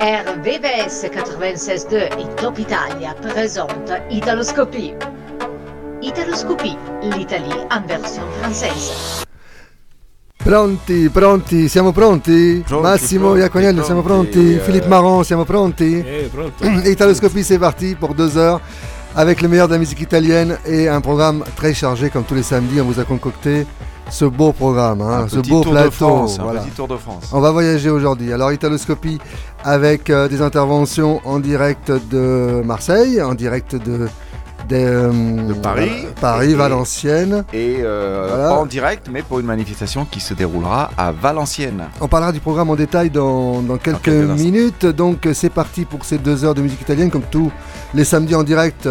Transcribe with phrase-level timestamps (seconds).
[0.00, 4.94] RVVS 96.2 et Top Italia présente Italoscopie.
[6.00, 9.24] Italoscopie, l'Italie en version française.
[10.36, 12.62] Pronti, pronti, siamo pronti?
[12.64, 15.98] Pronti, Massimo pronti, siamo pronti, euh, Philippe Marron, siamo pronti?
[15.98, 16.64] Eh, pronto.
[16.88, 18.60] Italoscopie, c'est parti pour deux heures
[19.16, 22.44] avec le meilleur de la musique italienne et un programme très chargé comme tous les
[22.44, 22.80] samedis.
[22.80, 23.66] On vous a concocté
[24.10, 25.88] ce beau programme, hein, un ce petit beau tour plateau.
[25.88, 26.60] de France, voilà.
[26.60, 27.30] un petit tour de France.
[27.32, 28.32] On va voyager aujourd'hui.
[28.32, 29.18] Alors Italoscopie
[29.64, 34.08] avec euh, des interventions en direct de Marseille, en direct de,
[34.68, 35.90] de, euh, De Paris.
[36.20, 37.44] Paris, Et- Valenciennes.
[37.52, 38.54] Et euh, Voilà.
[38.54, 41.84] en direct, mais pour une manifestation qui se déroulera à Valenciennes.
[42.00, 44.86] On parlera du programme en détail dans, dans quelques, minutes.
[44.86, 47.50] Donc c'est parti pour ces deux heures de musique italienne, comme tous
[47.94, 48.88] les samedis en direct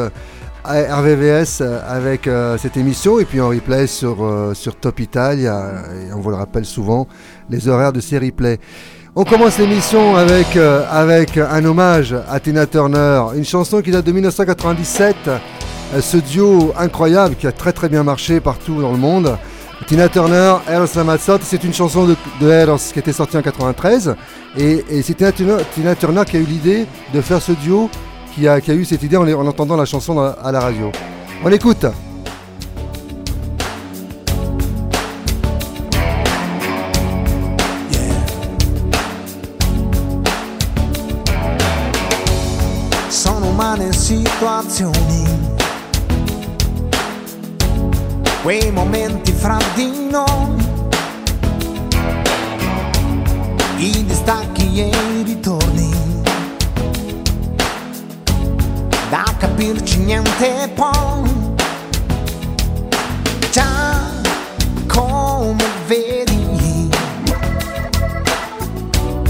[0.66, 5.72] à RVVS avec euh, cette émission et puis en replay sur, euh, sur Top Italia.
[6.10, 7.08] Et on vous le rappelle souvent,
[7.50, 8.60] les horaires de ces replays.
[9.20, 14.06] On commence l'émission avec, euh, avec un hommage à Tina Turner, une chanson qui date
[14.06, 15.16] de 1997.
[15.28, 19.36] euh, ce duo incroyable qui a très très bien marché partout dans le monde.
[19.88, 24.16] Tina Turner, Eros Ramazzotti, c'est une chanson de, de qui était sortie en 93
[24.56, 27.90] et, c'est Tina Turner, qui a eu l'idée de faire ce duo,
[28.36, 30.92] qui a, qui eu cette idée en, en entendant la chanson à la radio.
[31.44, 31.88] On écoute
[44.38, 45.56] situazioni,
[48.44, 50.64] quei momenti fra di noi,
[53.78, 55.90] i distacchi e i ritorni,
[59.10, 61.56] da capirci niente poi,
[63.50, 64.04] già
[64.86, 66.90] come vedi,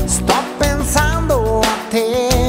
[0.04, 2.47] sto pensando a te.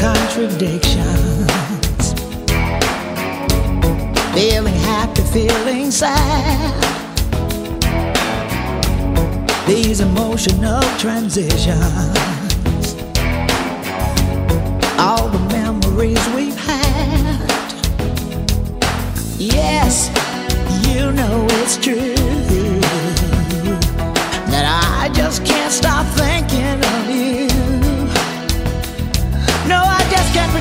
[0.00, 2.14] Contradictions.
[4.32, 6.86] Feeling happy, feeling sad.
[9.66, 11.76] These emotional transitions.
[14.98, 17.50] All the memories we've had.
[19.38, 20.08] Yes,
[20.88, 22.19] you know it's true.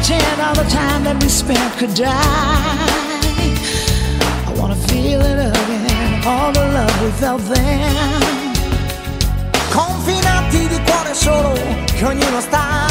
[0.10, 2.10] Pretend all the time that we spent could die.
[4.48, 8.48] I wanna feel it again, all the love we felt then.
[9.70, 11.54] confinati di cuore solo
[11.86, 12.88] che ognuno sta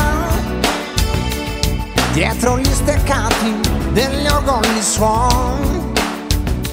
[2.13, 3.53] dietro gli steccati
[3.93, 5.93] degli orgogli suon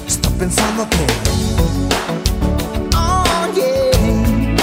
[0.04, 1.06] sto pensando a te
[2.94, 4.56] oh yeah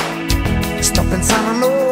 [0.80, 1.83] sto pensando a noi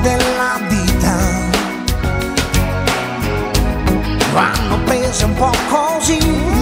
[0.00, 1.16] della vita.
[4.32, 6.57] Vanno prese un po' così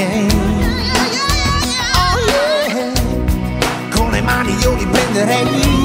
[0.00, 0.26] miei.
[1.96, 2.92] Oh yeah.
[3.90, 5.79] Con le mani io li prenderei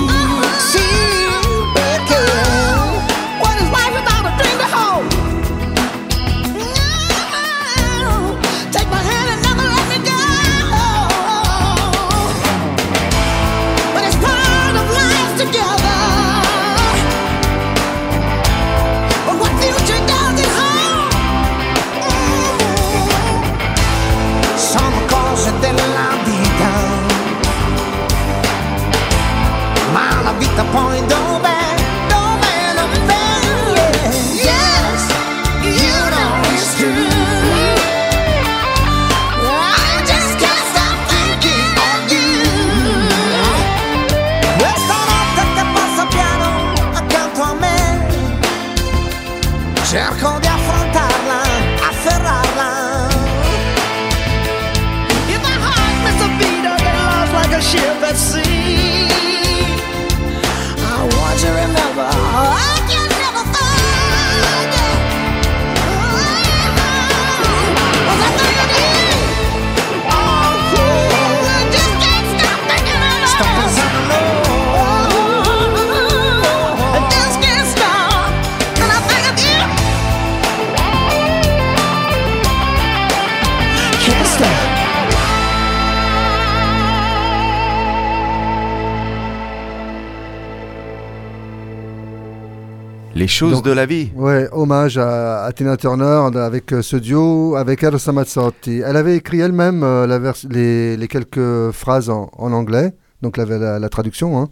[93.35, 94.11] choses Donc- de la vie.
[94.15, 98.81] Ouais, hommage à, à Tina Turner avec euh, ce duo avec Ramazzotti.
[98.85, 103.79] Elle avait écrit elle-même euh, les, les quelques phrases en, en anglais, donc la, la,
[103.79, 104.47] la traduction hein,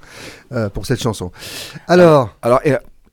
[0.51, 1.31] euh, pour cette chanson.
[1.87, 2.59] Alors, Alors,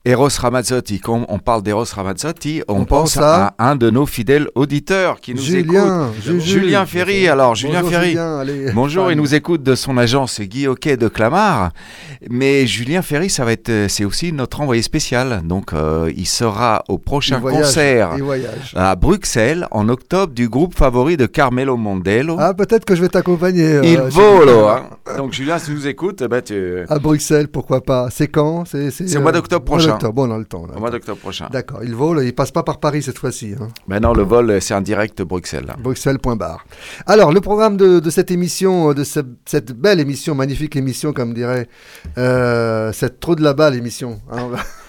[0.06, 3.54] Eros Ramazzotti, quand on parle d'Eros Ramazzotti, on, On pense pense à...
[3.58, 6.22] à un de nos fidèles auditeurs qui nous Julien, écoute.
[6.24, 6.40] Juju.
[6.40, 7.28] Julien Ferry.
[7.28, 8.10] Alors, Julien Ferry.
[8.12, 8.72] Julien, allez.
[8.72, 11.72] Bonjour, il nous écoute de son agence Guy Hockey de Clamart.
[12.30, 15.42] Mais Julien Ferry, ça va être, euh, c'est aussi notre envoyé spécial.
[15.44, 18.10] Donc, euh, il sera au prochain Il voyage, concert
[18.76, 22.36] à Bruxelles en octobre du groupe favori de Carmelo Mondello.
[22.38, 23.64] Ah, peut-être que je vais t'accompagner.
[23.74, 24.66] euh, Il volo.
[24.66, 24.84] Hein.
[25.18, 26.84] Donc, Julien, si tu nous écoutes, ben, tu...
[26.88, 28.64] À Bruxelles, pourquoi pas C'est quand?
[28.64, 29.89] C'est au mois d'octobre mois prochain.
[29.90, 30.66] D'octobre, Bon, on a le temps.
[30.66, 30.74] là.
[30.76, 31.48] au mois d'octobre prochain.
[31.50, 33.54] D'accord, il vole, il passe pas par Paris cette fois-ci.
[33.60, 33.68] hein.
[33.86, 35.72] Maintenant, le vol, c'est un direct Bruxelles.
[35.78, 36.64] Bruxelles.bar.
[37.06, 41.34] Alors, le programme de, de cette émission, de ce- cette belle émission, magnifique émission, comme
[41.34, 41.68] dirait,
[42.18, 44.20] euh, cette trop de là-bas l'émission.
[44.30, 44.48] hein,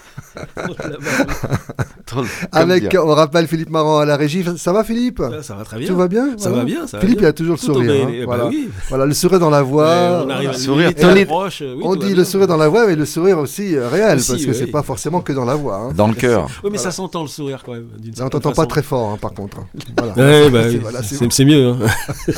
[2.51, 4.45] Avec, on rappelle Philippe Marant à la régie.
[4.57, 5.87] Ça va Philippe Ça, va très bien.
[5.87, 6.57] Tout va bien Ça Voilà.
[6.57, 7.27] va bien, ça va Philippe, bien.
[7.27, 7.91] il a toujours le Tout sourire.
[7.91, 8.45] au- hein, eh ben voilà.
[8.47, 8.69] oui.
[8.89, 9.87] Voilà, le sourire dans la voix.
[9.87, 10.57] Euh, on arrive à voilà.
[10.93, 12.15] Sourire proche, euh, oui, on dit bien.
[12.15, 14.55] le sourire dans la voix, mais le sourire aussi euh, réel, Aussi, parce que oui,
[14.57, 15.77] c'est pas forcément que dans la voix.
[15.77, 15.93] hein.
[15.95, 16.47] Dans le cœur.
[16.63, 17.87] Oui, mais ça s'entend le sourire quand même.
[17.93, 19.57] on certaine t'entend pas très fort, hein, par contre.
[19.97, 20.13] Voilà.
[20.15, 21.69] Ouais, bah C'est- mieux.
[21.69, 22.33] Hein.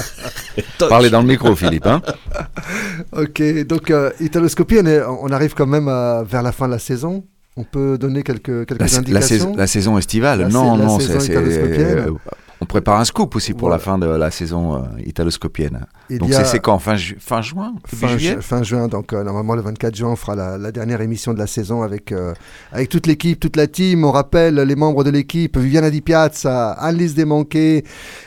[0.89, 1.87] Parlez dans le micro, Philippe.
[1.87, 2.01] Hein
[3.11, 7.23] Ok, donc euh, Italoscopie, on, arrive quand même à- vers la fin de la saison.
[7.55, 10.41] On peut donner quelques, quelques la, la indications saison, la saison estivale.
[10.41, 11.37] La non, la non, c'est.
[12.63, 13.75] Euh, on prépare un scoop aussi pour Voilà.
[13.75, 15.85] la fin de la saison euh, italoscopienne.
[16.09, 19.55] Il Donc c'est quand fin, ju- fin juin Fin, ju- fin juin, donc euh, normalement
[19.55, 22.33] le 24 juin, on fera la, la dernière émission de la saison avec, euh,
[22.71, 24.03] avec toute l'équipe, toute la team.
[24.05, 27.83] On rappelle les membres de l'équipe Viviana Di Piazza, Alice Desmanquet,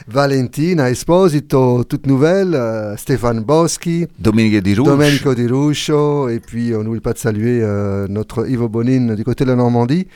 [0.09, 4.87] Valentina Esposito, toute nouvelle, euh, Stéphane Boschi, Dominique Di Rouge.
[4.88, 9.25] Domenico Di Ruscio, et puis on n'oublie pas de saluer euh, notre Ivo Bonin du
[9.25, 10.06] côté de la Normandie.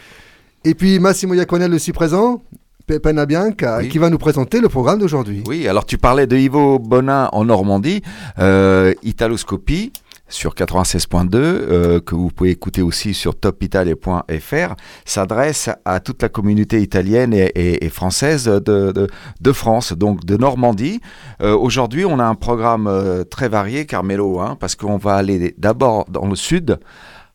[0.65, 2.43] Et puis Massimo Iaconel aussi présent,
[2.91, 3.89] Pepena Bianca, Oui.
[3.89, 5.45] qui va nous présenter le programme d'aujourd'hui.
[5.47, 8.03] Oui, alors tu parlais de Ivo Bonin en Normandie,
[8.41, 9.93] euh, Italoscopie
[10.29, 16.81] sur 96.2, euh, que vous pouvez écouter aussi sur topitalia.fr, s'adresse à toute la communauté
[16.83, 18.59] italienne et, et- et française de,
[18.91, 19.07] de-
[19.41, 21.01] de France, donc de Normandie.
[21.43, 25.55] Euh, Aujourd'hui, on a un programme euh, très varié, Carmelo, hein, parce qu'on va aller
[25.59, 26.81] d'abord dans le sud,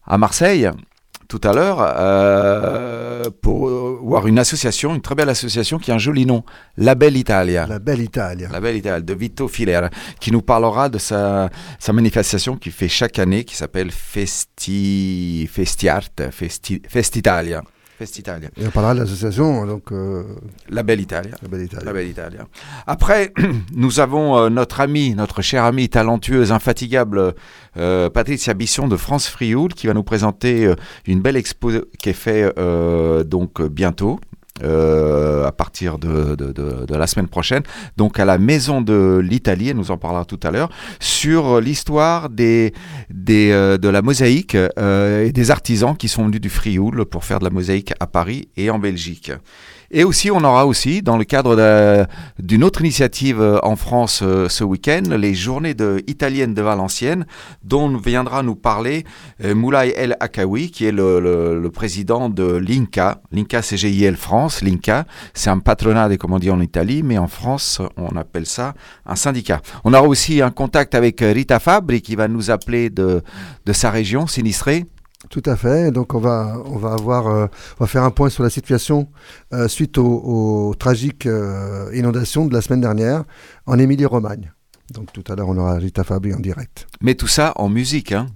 [0.05, 0.69] à Marseille,
[1.37, 5.95] tout à l'heure, euh, pour euh, voir une association, une très belle association qui a
[5.95, 6.43] un joli nom,
[6.77, 7.65] La Belle Italia.
[7.67, 8.45] La belle Italie.
[8.49, 9.89] La Belle Italie de Vito Filera,
[10.21, 16.03] qui nous parlera de sa, sa manifestation qu'il fait chaque année, qui s'appelle Festi, Festiart,
[16.31, 17.61] Festi, Festitalia.
[17.97, 18.49] Festitalia.
[18.57, 20.23] Et on parlera de l'association, donc euh,
[20.69, 21.35] La Belle Italia.
[21.41, 21.85] la belle Italie.
[21.85, 22.47] La Belle Italia.
[22.87, 23.33] Après,
[23.75, 27.33] nous avons euh, notre amie, notre chère amie talentueuse, infatigable,
[27.77, 30.75] euh, Patricia Bisson de France Frioul, qui va nous présenter euh,
[31.07, 32.55] une belle expo qui est faite
[33.25, 34.19] donc bientôt.
[34.63, 36.37] Euh, à partir de,
[36.95, 37.63] la semaine prochaine,
[37.97, 40.69] donc à la Maison de l'Italie, elle nous en parlera tout à l'heure,
[41.01, 47.03] sur l'histoire euh, de la mosaïque euh, et des artisans qui sont venus du Frioul
[47.03, 49.33] pour faire de la mosaïque à Paris et en Belgique.
[49.91, 51.55] Et aussi, on aura aussi, dans le cadre
[52.39, 57.25] d'une autre initiative euh, en France euh, ce week-end, les journées de, italiennes de Valenciennes,
[57.63, 59.05] dont viendra nous parler
[59.43, 65.49] euh, Moulay El Akawi, qui est le, président de l'INCA, l'INCA CGIL France, l'INCA, c'est
[65.49, 68.73] un patronat des on dit en Italie, mais en France, on appelle ça
[69.05, 69.61] un syndicat.
[69.83, 73.21] On aura aussi un contact avec Rita Fabri, qui va nous appeler de,
[73.65, 74.85] de sa région, sinistrée.
[75.29, 75.91] Tout à fait.
[75.91, 77.47] Donc on va, on va avoir, euh,
[77.79, 79.09] on va faire un point sur la situation
[79.53, 83.23] euh, suite aux, aux tragiques euh, inondations de la semaine dernière
[83.65, 84.51] en Émilie-Romagne.
[84.93, 86.87] Donc tout à l'heure on aura Rita Fabri en direct.
[87.01, 88.27] Mais tout ça en musique, hein.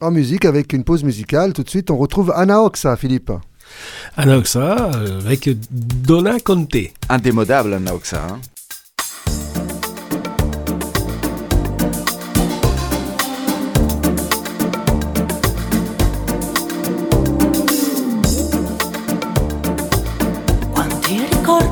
[0.00, 1.52] En musique avec une pause musicale.
[1.52, 3.32] Tout de suite on retrouve Anna Oxa, Philippe.
[4.16, 6.74] Anoxa euh, avec Donna Conte.
[7.08, 8.26] indémodable, Naoxa.
[8.30, 8.40] Hein.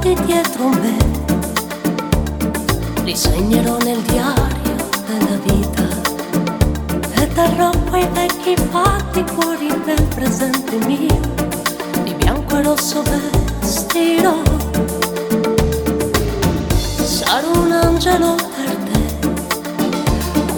[0.00, 0.96] Ricordi dietro me
[3.02, 4.76] li segnerò nel diario
[5.06, 5.82] della vita.
[7.16, 11.20] Manterrò quei vecchi fatti cuori nel presente mio,
[12.04, 14.36] di bianco e rosso vestirò.
[17.02, 19.28] Sarò un angelo per te,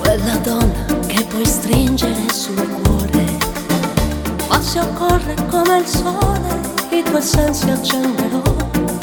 [0.00, 3.38] quella donna che puoi stringere sul cuore.
[4.50, 8.99] Ma se occorre come il sole, i tuoi sensi accenderò e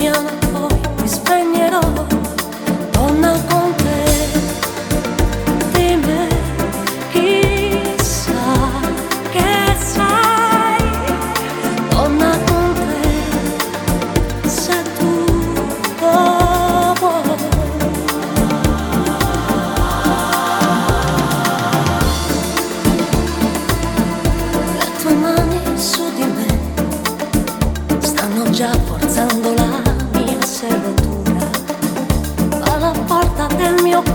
[0.00, 1.80] piano poi ti spegnerò.
[2.90, 3.59] Donna con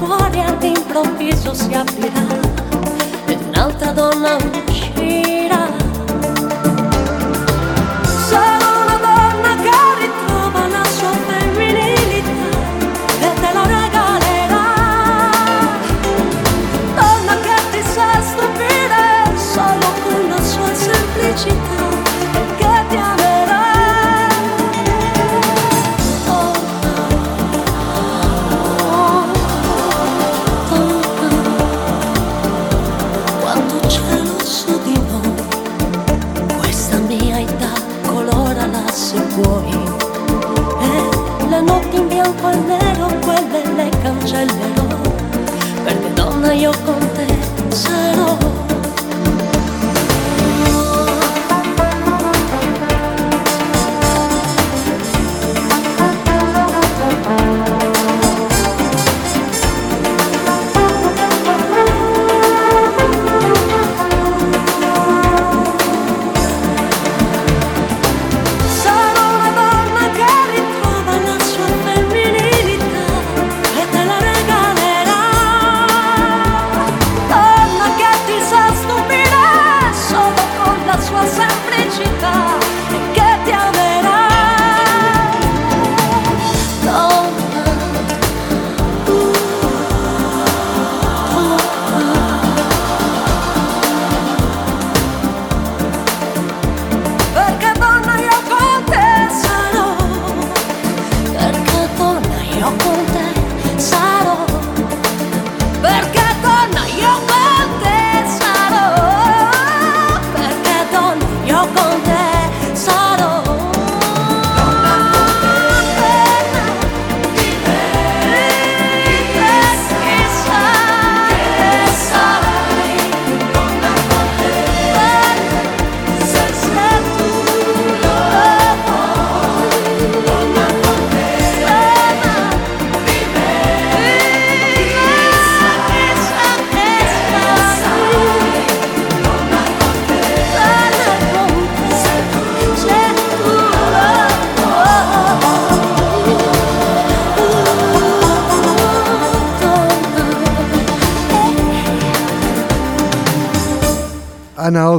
[0.06, 2.28] cuore all'improvviso si aprirà
[3.26, 5.85] e un'altra donna uscirà.
[46.66, 47.05] Donna io con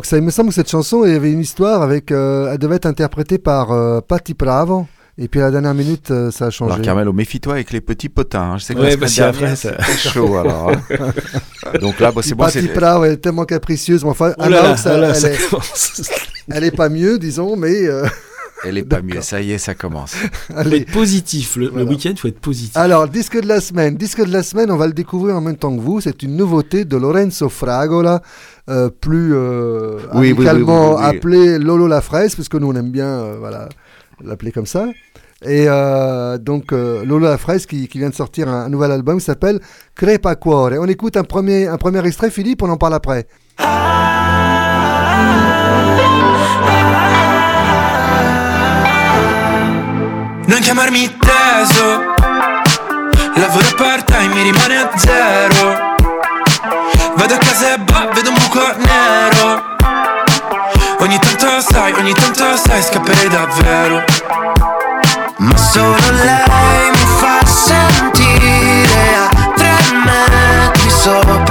[0.07, 2.11] Ox, il me semble que cette chanson, il y avait une histoire avec.
[2.13, 4.87] euh, elle devait être interprétée par euh, Patti Bravo.
[5.19, 6.75] Et puis à la dernière minute, euh, ça a changé.
[6.75, 8.43] Alors Carmelo, méfie-toi avec les petits potins.
[8.53, 8.59] hein.
[8.59, 9.73] Je sais que Ouais, bah, c'est dernière, après, ça.
[9.83, 10.71] c'était chaud alors.
[10.73, 11.79] hein.
[11.81, 12.45] Donc là, bon, c'est bon.
[12.45, 14.05] Patti c'est- Bravo, elle est tellement capricieuse.
[14.05, 15.39] Enfin, Oh là là, oh elle, ça est,
[16.51, 17.89] elle est pas mieux, disons, mais.
[18.67, 19.21] Elle est pas mieux.
[19.21, 20.13] Ça y est, ça commence.
[20.49, 20.79] faut allez.
[20.79, 21.57] être positif.
[21.57, 22.77] Le, week-end, il faut être positif.
[22.77, 23.97] Alors, disque de la semaine.
[23.97, 26.01] Disque de la semaine, on va le découvrir en même temps que vous.
[26.01, 28.23] C'est une nouveauté de Lorenzo Fragola,
[28.69, 31.17] euh, plus euh, Oui, oui, oui, amicalement oui, oui, oui.
[31.17, 33.69] appelé Lolo la fraise, parce que nous on aime bien euh, voilà,
[34.23, 34.87] l'appeler comme ça.
[35.45, 38.91] Et euh, donc euh, Lolo la fraise qui, qui vient de sortir un, un nouvel
[38.91, 39.61] album qui s'appelle
[39.95, 40.73] Crepa Cuore.
[40.81, 43.27] On écoute un premier, un premier extrait, Philippe, on en parle après.
[43.61, 43.96] Non
[50.67, 52.03] chiamarmi teso.
[53.35, 55.95] Lavoro part time, mi rimane a zero.
[57.15, 59.63] Vado a casa e bah, vedo un buco nero.
[60.99, 64.03] Ogni tanto sai, ogni tanto sai, scapperei davvero.
[65.37, 71.46] Ma solo lei mi fa sentire a tre metri sopra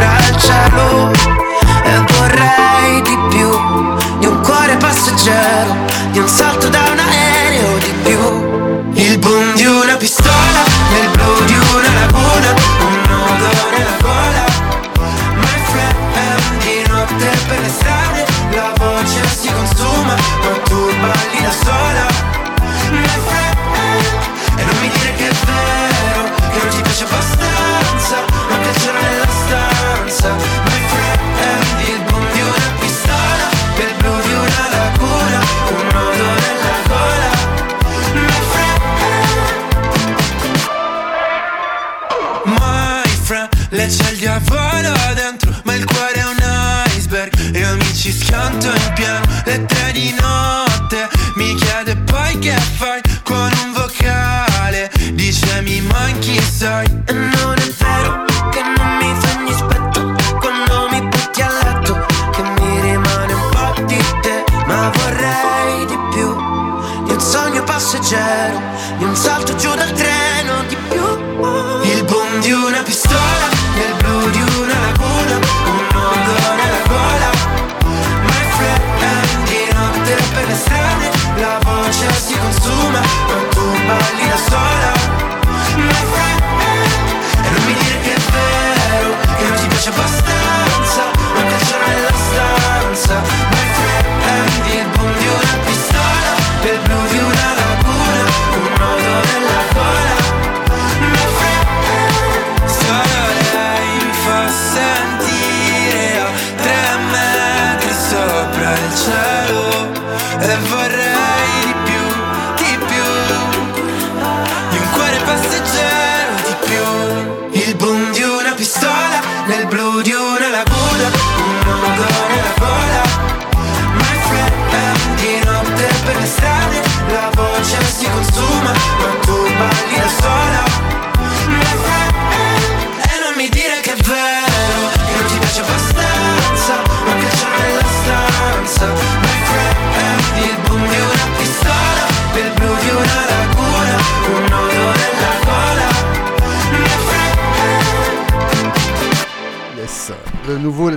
[55.65, 57.34] me monkey side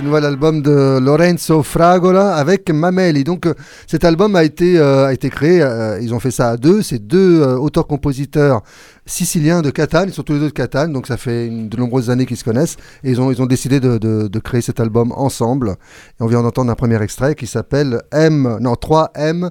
[0.09, 3.23] nouvel album de Lorenzo Fragola avec Mameli.
[3.23, 3.53] Donc euh,
[3.85, 6.81] cet album a été, euh, a été créé, euh, ils ont fait ça à deux,
[6.81, 8.63] c'est deux auteurs-compositeurs
[9.05, 12.09] siciliens de Catane, ils sont tous les deux de Catane, donc ça fait de nombreuses
[12.09, 14.79] années qu'ils se connaissent, et ils ont, ils ont décidé de, de- de créer cet
[14.79, 15.75] album ensemble.
[16.19, 19.49] Et on vient d'entendre un premier extrait qui s'appelle M, non 3M.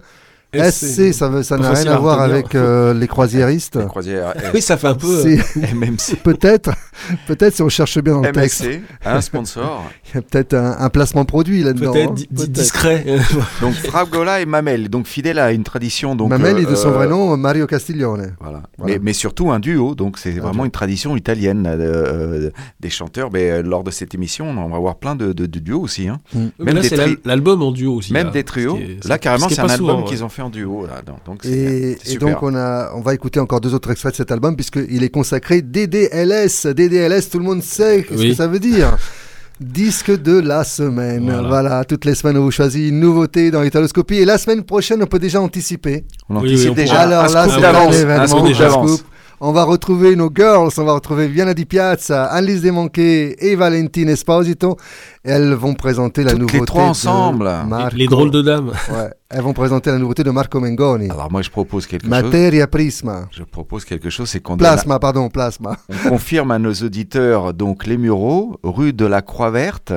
[0.59, 3.77] SC, ça veut- ça Pas n'a rien à voir avec euh, les croisiéristes.
[3.77, 4.35] Les croisières.
[4.55, 5.07] Oui, ça fait un peu.
[5.27, 5.37] euh,
[5.75, 6.17] MMC.
[6.23, 6.71] Peut-être,
[7.27, 8.65] peut-être si on cherche bien dans le texte.
[8.65, 9.85] MSC, un sponsor.
[10.13, 11.93] Il y a peut-être un, un placement produit là-dedans.
[11.93, 12.47] Peut-être hein.
[12.49, 13.05] discret.
[13.61, 16.15] Donc Fragola et Mamel, donc fidèles à une tradition.
[16.15, 18.35] Donc, Mamel euh, est de son vrai euh, nom Mario Castiglione.
[18.41, 18.63] Voilà.
[18.79, 18.95] Voilà.
[18.95, 20.65] Mais, mais surtout un duo, donc c'est vraiment duo.
[20.67, 21.77] une tradition italienne euh,
[22.47, 23.31] euh, des chanteurs.
[23.33, 26.09] Mais euh, lors de cette émission, on va voir plein de, de- de duos aussi.
[26.09, 26.19] hein.
[26.35, 28.13] Mais Même là, des c'est l'album en duo aussi.
[28.13, 28.33] Même là.
[28.33, 28.79] des trios.
[29.05, 30.87] Là, carrément, c'est un album qu'ils ont fait en duo.
[30.87, 33.91] Là, donc, donc c'est Et, et donc on, a, on va écouter encore deux autres
[33.91, 36.67] extraits de cet album puisqu'il est consacré DDLS.
[36.75, 38.97] DDLS, tout le monde sait ce que ça veut dire.
[39.61, 41.25] Disque de la semaine.
[41.25, 41.49] Voilà.
[41.49, 41.85] Voilà.
[41.85, 44.17] toutes les semaines on vous choisit une nouveauté dans Italoscopie.
[44.17, 46.05] Et la semaine prochaine, on peut déjà anticiper.
[46.29, 47.01] On Oui, anticipe oui, on déjà.
[47.01, 48.45] Alors là, c'est un événement,
[49.41, 54.09] On va retrouver nos girls, on va retrouver Viana Di Piazza, Annelise Desmanquet et Valentine
[54.09, 54.77] Esposito.
[55.23, 56.67] Elles vont présenter la Toutes les nouveauté.
[56.67, 57.49] trois de ensemble.
[57.69, 58.73] Marco- Les drôles de dames.
[58.91, 61.09] Ouais, elles vont présenter la nouveauté de Marco Mengoni.
[61.11, 62.11] Alors moi, je propose quelque chose.
[62.11, 63.29] Materia Prisma.
[63.31, 65.77] Je propose quelque chose, c'est qu'on Plasma, pardon, plasma.
[66.07, 69.93] on confirme à nos auditeurs donc les Mureaux, rue de la Croix Verte,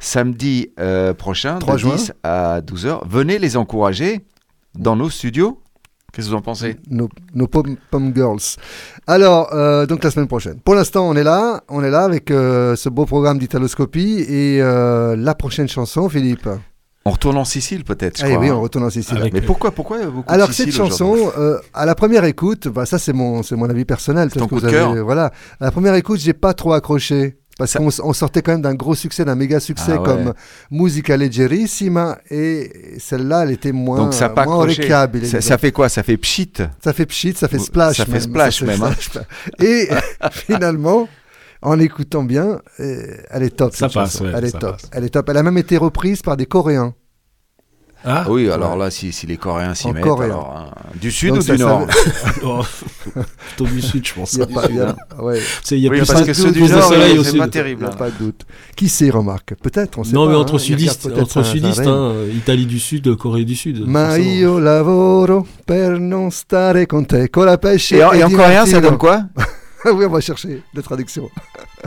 [0.00, 1.94] samedi euh, prochain, 3 de juin.
[1.94, 3.04] 10 à 12 heures.
[3.08, 4.22] Venez les encourager
[4.76, 5.60] dans nos studios.
[6.12, 8.38] Qu'est-ce que vous en pensez Nos, nos pom, pom girls.
[9.06, 10.60] Alors, euh, donc la semaine prochaine.
[10.62, 11.62] Pour l'instant, on est là.
[11.68, 14.24] On est là avec euh, ce beau programme d'Italoscopie.
[14.28, 16.48] Et euh, la prochaine chanson, Philippe.
[17.04, 18.54] On retourne en Sicile peut-être, Ah oui, hein.
[18.54, 19.16] on retourne en Sicile.
[19.18, 22.68] Avec- Mais pourquoi, pourquoi beaucoup de Alors Sicile cette chanson, euh, à la première écoute,
[22.68, 24.28] bah, ça c'est mon, c'est mon avis personnel.
[24.32, 25.00] C'est ton coup de avez-.
[25.00, 25.32] Voilà.
[25.58, 27.38] À la première écoute, j'ai pas trop accroché.
[27.58, 30.04] Parce qu'on on sortait quand même d'un gros succès, d'un méga succès Ah ouais.
[30.06, 30.34] comme
[30.70, 34.66] Musica Leggerissima et celle-là, elle était moins, Donc ça pas moins
[35.40, 35.88] Ça, fait quoi?
[35.88, 37.96] Ça fait pchit Ça fait pchit, ça fait splash.
[37.98, 38.92] ça fait splash fait même, hein.
[38.98, 39.24] splash.
[39.62, 39.88] Et
[40.32, 41.08] finalement,
[41.60, 43.74] en écoutant bien, euh, elle est top.
[43.74, 44.72] Ça cette passe, ouais, elle est ça top.
[44.72, 44.90] passe.
[44.92, 45.28] Elle est top.
[45.28, 46.94] Elle a même été reprise par des Coréens.
[48.04, 50.30] Ah, Oui, alors là, si, si les Coréens s'y En mettent, coréen.
[50.30, 51.86] alors, hein, du sud Donc ou ça, du nord
[52.44, 52.60] Oh,
[53.56, 54.32] plutôt du sud, je pense.
[54.32, 56.20] Il y a pas, il y a- ouais, C'est- Il y a Oui, plus parce
[56.22, 56.92] de- que ceux du nord,
[57.24, 57.82] c'est pas il terrible.
[57.82, 57.96] n'y a hein.
[57.96, 58.44] pas de doute.
[58.74, 59.54] Qui sait, remarque?
[59.62, 60.32] Peut-être, on sait Non, pas.
[60.32, 60.40] mais hein.
[60.40, 63.84] entre Il regarde sudistes, entre hein, Italie du Sud, Corée du Sud.
[63.86, 68.24] Ma io lavoro per non stare con te, con la pesce Et, en- e et
[68.24, 69.22] en di coréen, ça donne quoi?
[69.92, 71.30] oui, on va chercher la traduction.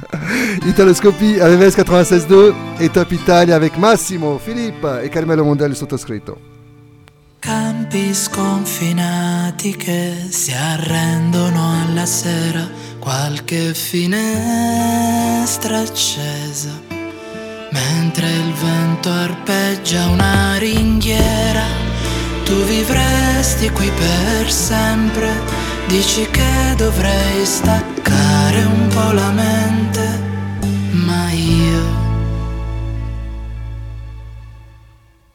[0.67, 6.53] Italoscopie à VVS 96.2 et Top Italia avec Massimo, Filippo e Carmelo Mondello sottoscritto.
[7.39, 12.67] Campi sconfinati che si arrendono alla sera,
[12.99, 14.19] qualche finestra
[15.79, 16.71] accesa,
[17.71, 21.65] mentre il vento arpeggia una ringhiera,
[22.45, 25.29] tu vivresti qui per sempre,
[25.87, 30.19] Dici che dovrei staccare un po' la mente,
[30.91, 32.03] ma io...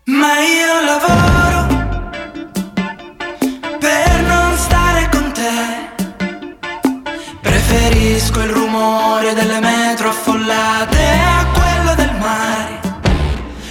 [0.05, 1.67] Ma io lavoro
[3.79, 5.89] per non stare con te.
[7.41, 11.05] Preferisco il rumore delle metro affollate
[11.39, 12.81] a quello del mare.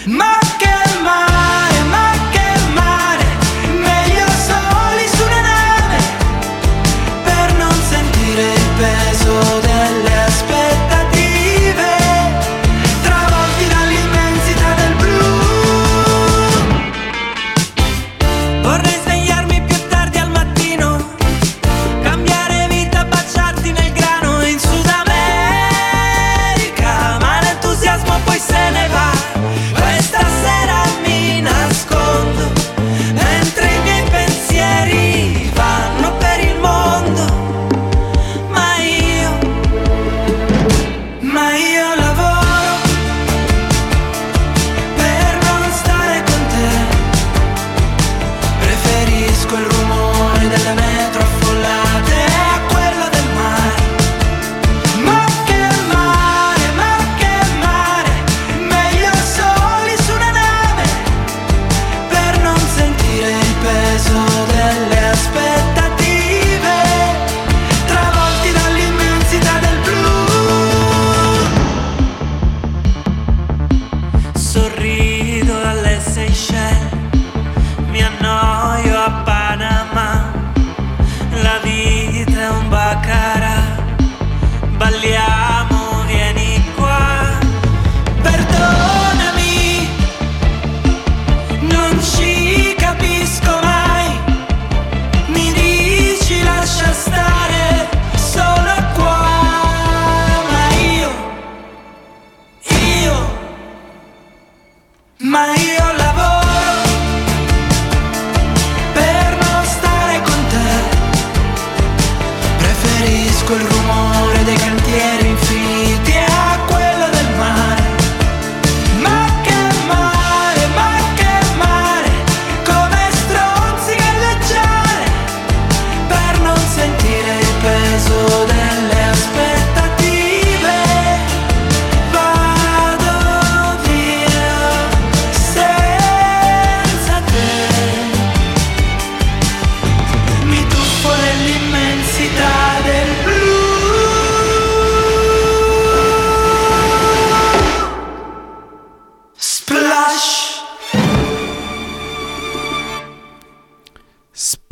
[0.05, 0.48] Ma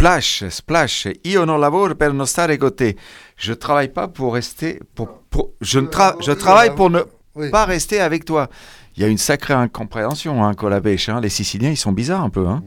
[0.08, 1.10] Splash, splash.
[1.24, 2.96] Io non lavoro per non stare con te.
[3.36, 4.80] Je travaille pas pour rester.
[4.96, 7.02] Pour, pour- je, ne tra- je travaille pour ne
[7.36, 7.50] Oui.
[7.50, 8.48] pas rester avec toi.
[8.96, 11.20] Il y a une sacrée incompréhension, hein, Colabèche, hein.
[11.20, 12.48] Les Siciliens, ils sont bizarres un peu.
[12.48, 12.64] Hein.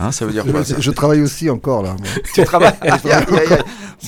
[0.00, 1.90] Hein, ça veut dire quoi ça Je travaille aussi encore là.
[1.98, 2.08] moi.
[2.34, 2.72] Tu travailles.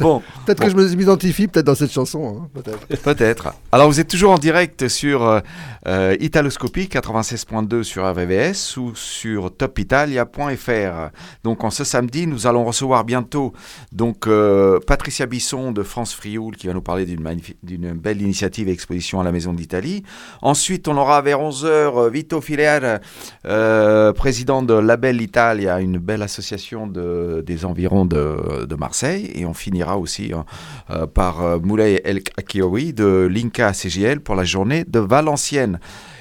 [0.01, 2.43] Bon, Peut-être que je m'identifie peut-être dans cette chanson.
[2.43, 3.03] hein, peut-être.
[3.03, 3.55] Peut-être.
[3.73, 5.41] Alors, vous êtes toujours en direct sur euh,
[5.87, 11.11] euh, Italoscopie 96.2 sur RVVS ou sur topitalia.fr.
[11.45, 13.53] Donc, en ce samedi, nous allons recevoir bientôt
[13.93, 18.21] donc euh, Patricia Bisson de France Frioul qui va nous parler d'une magnifi- d'une belle
[18.21, 20.03] initiative et exposition à la Maison d'Italie.
[20.43, 22.97] Ensuite, on aura vers 11h Vito Filer,
[23.47, 29.31] euh, président de Label Italia, une belle association de, des environs de, de Marseille.
[29.35, 30.45] Et on finira aussi hein,
[30.91, 35.79] euh, par euh, Moulay El Akioui de l'Inca CGL pour la journée de Valenciennes.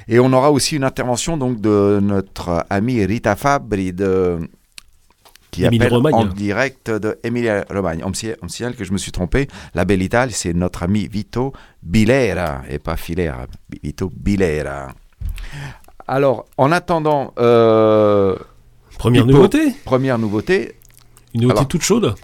[0.07, 4.39] Et on aura aussi une intervention donc de notre ami Rita Fabri de
[5.51, 8.01] qui appelle en direct de Emilia Romagne.
[8.03, 9.47] On me, si- on me signale que je me suis trompé.
[9.73, 13.45] La Belle Italie, c'est notre ami Vito Bilera et pas Filera.
[13.81, 14.89] Vito Bilera.
[16.07, 18.35] Alors, en attendant, euh,
[18.97, 20.73] Première nouveauté première nouveauté.
[21.33, 22.15] Une nouveauté Alors, toute chaude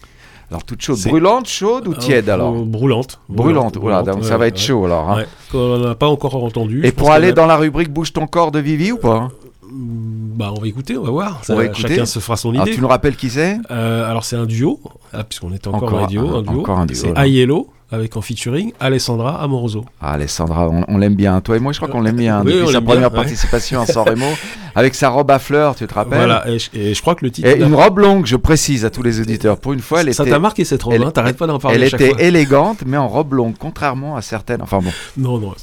[0.49, 0.99] Alors, toute chaude.
[1.05, 3.19] Brûlante, chaude ou tiède Euh, alors euh, Brûlante.
[3.29, 4.59] Brûlante, voilà, donc ça va être ouais.
[4.61, 5.09] chaud alors.
[5.11, 5.17] hein.
[5.17, 6.81] Ouais, qu'on n'a pas encore entendu.
[6.85, 9.31] Et pour aller a- dans la rubrique Bouge ton corps de Vivi ou pas hein
[9.73, 11.43] Bah, on va écouter, on va voir.
[11.43, 11.89] Ça, va écouter.
[11.89, 12.75] Chacun se fera son Alors, idée.
[12.75, 13.57] tu nous rappelles qui c'est?
[13.69, 14.79] Euh, alors, c'est un duo,
[15.13, 16.59] ah, puisqu'on est encore, Encore dans les duos, un- un duo.
[16.61, 17.13] encore un duo, C'est.
[17.17, 19.83] Aiello, avec en featuring Alessandra Amoroso.
[19.99, 21.39] Ah, Alessandra, on, on l'aime bien.
[21.41, 22.39] Toi et moi, je crois qu'on l'aime bien.
[22.39, 23.15] Oui, depuis on sa bien, première ouais.
[23.15, 24.27] participation à San Remo,
[24.75, 27.25] avec sa robe à fleurs, tu te rappelles Voilà, et je, et je crois que
[27.25, 27.47] le titre.
[27.49, 29.57] Et une robe longue, je précise à tous les auditeurs.
[29.57, 31.77] Pour une fois, elle ça t'a marqué cette robe, elle- hein, t'arrêtes pas d'en parler
[31.77, 32.21] elle à chaque était fois.
[32.21, 34.61] élégante, mais en robe longue, contrairement à certaines.
[34.61, 35.53] Enfin bon, Non, non.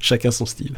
[0.00, 0.76] Chacun son style.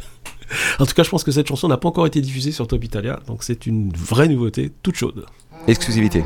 [0.79, 2.83] En tout cas, je pense que cette chanson n'a pas encore été diffusée sur Top
[2.83, 5.25] Italia, donc c'est une vraie nouveauté, toute chaude.
[5.67, 6.25] exclusivité.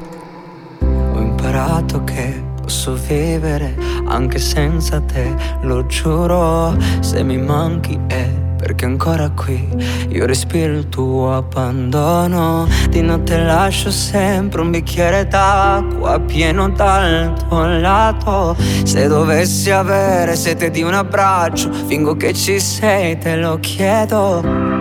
[0.82, 3.76] Ho imparato che posso vivere
[4.08, 9.70] anche senza te, lo giuro, se mi manchi è perché ancora qui
[10.10, 12.68] io respiro il tuo abbandono.
[12.90, 18.56] Di notte lascio sempre un bicchiere d'acqua pieno dal tuo lato.
[18.84, 24.75] Se dovessi avere sete di un abbraccio, fingo che ci sei, te lo chiedo.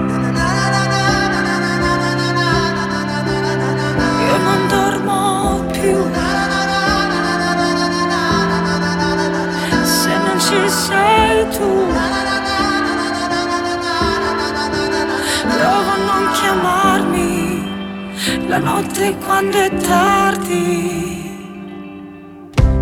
[11.48, 11.86] Tu.
[15.48, 17.62] Provo a non chiamarmi
[18.48, 21.22] la notte quando è tardi.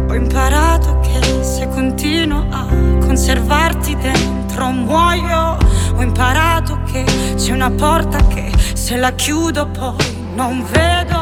[0.09, 2.67] Ho imparato che se continuo a
[3.01, 5.57] conservarti dentro muoio.
[5.95, 7.05] Ho imparato che
[7.37, 11.22] c'è una porta che se la chiudo poi non vedo.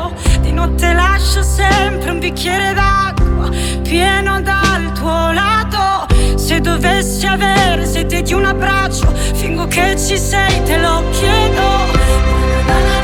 [0.50, 3.50] Di notte lascio sempre un bicchiere d'acqua
[3.82, 6.12] pieno dal tuo lato.
[6.36, 12.99] Se dovessi avere sete di un abbraccio, fingo che ci sei, te lo chiedo.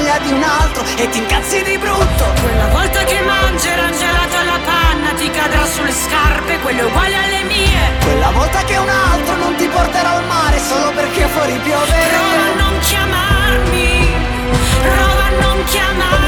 [0.00, 2.24] Maglia di un altro e ti incazzi di brutto.
[2.40, 7.42] Quella volta che mangerai un gelato alla panna ti cadrà sulle scarpe, quelle uguali alle
[7.44, 7.98] mie.
[8.02, 11.86] Quella volta che un altro non ti porterà al mare solo perché fuori Prova a
[11.86, 12.54] piove.
[12.56, 14.08] non chiamarmi,
[14.82, 16.19] prova a non chiamarmi.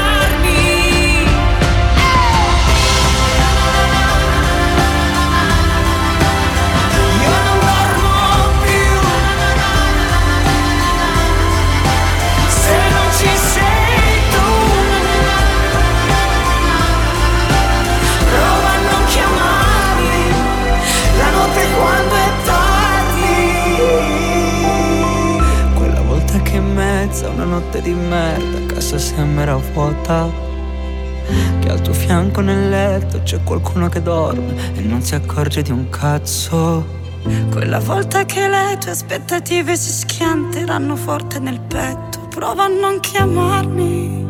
[27.73, 30.29] Notte di merda casa sembra vuota.
[31.59, 35.71] Che al tuo fianco nel letto c'è qualcuno che dorme e non si accorge di
[35.71, 36.85] un cazzo.
[37.51, 44.25] Quella volta che le tue aspettative si schianteranno forte nel petto, prova a non chiamarmi,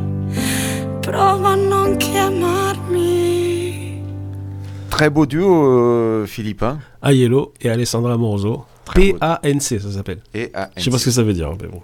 [1.02, 3.42] prova a non chiamarmi.
[4.90, 6.64] Très beau duo, euh, Philippe.
[6.64, 8.68] hein Aiello et Alessandra Morozzo.
[8.86, 9.18] Très beau.
[9.18, 10.22] P-A-N-C, ça s'appelle.
[10.32, 11.82] Je sais pas ce que ça veut dire, mais bon.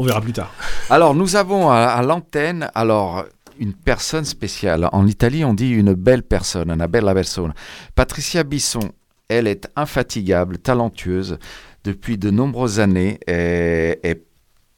[0.00, 0.50] On verra plus tard.
[0.88, 3.26] Alors, nous avons à, l'antenne, alors,
[3.58, 4.88] une personne spéciale.
[4.92, 7.52] En Italie, on dit une belle personne, una bella persona.
[7.94, 8.92] Patricia Bisson,
[9.28, 11.36] elle est infatigable, talentueuse.
[11.84, 14.22] Depuis de nombreuses années, et,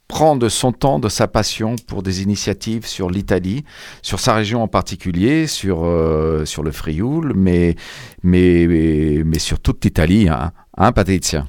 [0.08, 3.64] prend de son temps, de sa passion pour des initiatives sur l'Italie,
[4.02, 7.76] sur sa région en particulier, sur, euh, sur le Frioul, mais,
[8.24, 11.46] mais, mais, mais sur toute l'Italie, hein, hein, Patricia?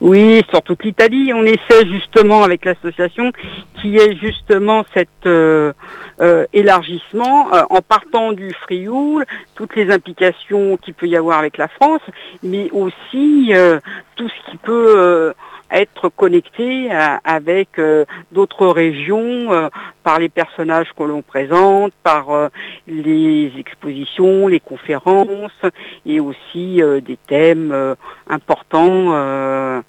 [0.00, 3.32] Oui, sur toute l'Italie, on essaie justement avec l'association
[3.80, 5.72] qui est justement cet euh,
[6.20, 11.56] euh, élargissement euh, en partant du Frioul, toutes les implications qu'il peut y avoir avec
[11.58, 12.02] la France,
[12.42, 13.80] mais aussi euh,
[14.16, 15.32] tout ce qui peut euh,
[15.74, 19.68] être connecté à- avec euh, d'autres régions euh,
[20.02, 22.48] par les personnages que l'on présente, par euh,
[22.86, 25.60] les expositions, les conférences
[26.06, 27.94] et aussi euh, des thèmes euh,
[28.28, 29.80] importants euh,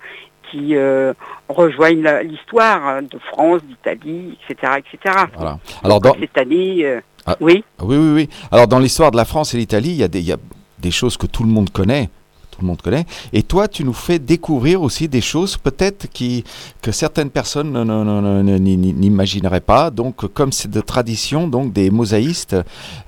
[0.52, 1.14] qui euh,
[1.50, 5.16] rejoignent l'histoire de France, d'Italie, etc., etc.
[5.36, 5.60] Voilà.
[5.84, 7.36] Alors, dans, Cette année, euh, Ah.
[7.40, 7.64] oui.
[7.82, 8.30] Oui, oui, oui.
[8.52, 10.38] Alors, dans l'histoire de la France et l'Italie, y, il y a
[10.80, 12.10] des choses que tout le monde connaît.
[12.56, 13.06] Tout le monde connaît.
[13.34, 16.46] Et toi, tu nous fais découvrir aussi des choses peut-être qui
[16.82, 19.90] que certaines personnes ne- ne- ne- ne- ne- ni- ni- n'imagineraient pas.
[19.90, 22.56] Donc, comme c'est de tradition, donc des mosaïstes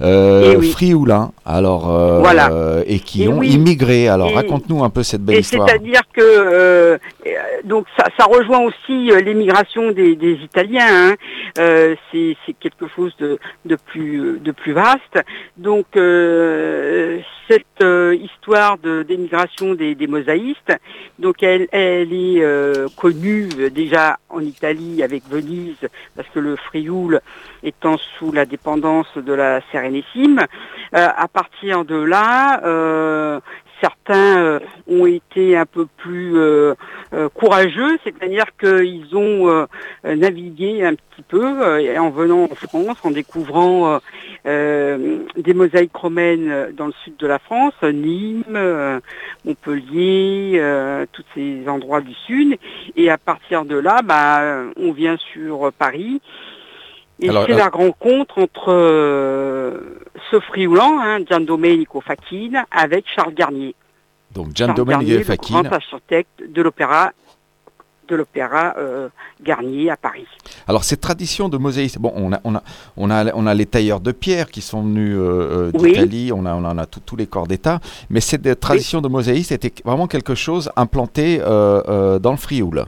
[0.02, 0.70] euh, Eh oui.
[0.72, 2.52] frioulins, alors euh, Voilà.
[2.86, 3.52] et qui Et ont oui.
[3.54, 4.10] immigré.
[4.10, 5.68] Alors, Et- raconte-nous un peu cette belle Et histoire.
[5.70, 6.98] c'est-à-dire que euh,
[7.64, 11.12] donc ça, ça rejoint aussi euh, l'émigration des, des Italiens.
[11.12, 11.16] hein.
[11.60, 15.20] Euh, c'est quelque chose de, de plus euh, de plus vaste.
[15.58, 20.74] Donc euh, cette euh, histoire d'émigration des, des mosaïstes,
[21.18, 25.78] donc elle, elle est euh, connue euh, déjà en Italie avec Venise
[26.16, 27.22] parce que le Frioul
[27.64, 30.40] étant sous la dépendance de la Sérénissime.
[30.96, 33.40] Euh, à partir de là, euh,
[33.82, 36.74] certains euh, ont été un peu plus euh,
[37.14, 39.68] euh, courageux, c'est-à-dire qu'ils ont
[40.04, 44.00] navigué un petit peu euh, en venant en France, en découvrant euh,
[44.46, 49.02] euh, des mosaïques romaines dans le sud de la France, Nîmes,
[49.46, 52.58] Montpellier, euh, tous ces endroits du sud.
[52.96, 56.22] Et à partir de là, bah, on vient sur Paris.
[57.20, 59.80] Et c'est la rencontre entre euh,
[60.32, 63.76] ce frioulant, hein, Gian Domenico Facchine, avec Charles Garnier.
[64.32, 65.58] Donc Gian Charles Domenico Facchine.
[65.58, 67.12] le grand architecte de l'opéra
[68.08, 69.10] de l'opéra euh,
[69.44, 70.28] Garnier à Paris.
[70.68, 72.64] Alors cette tradition de mosaïsme, bon, on a, on a,
[72.96, 75.92] on a, on a les tailleurs de pierre qui sont venus euh, euh, Oui.
[75.92, 79.54] d'Italie, on a, on en a tous les corps d'État, mais cette tradition de mosaïsme
[79.54, 82.86] était vraiment quelque chose implanté euh, dans le Frioul,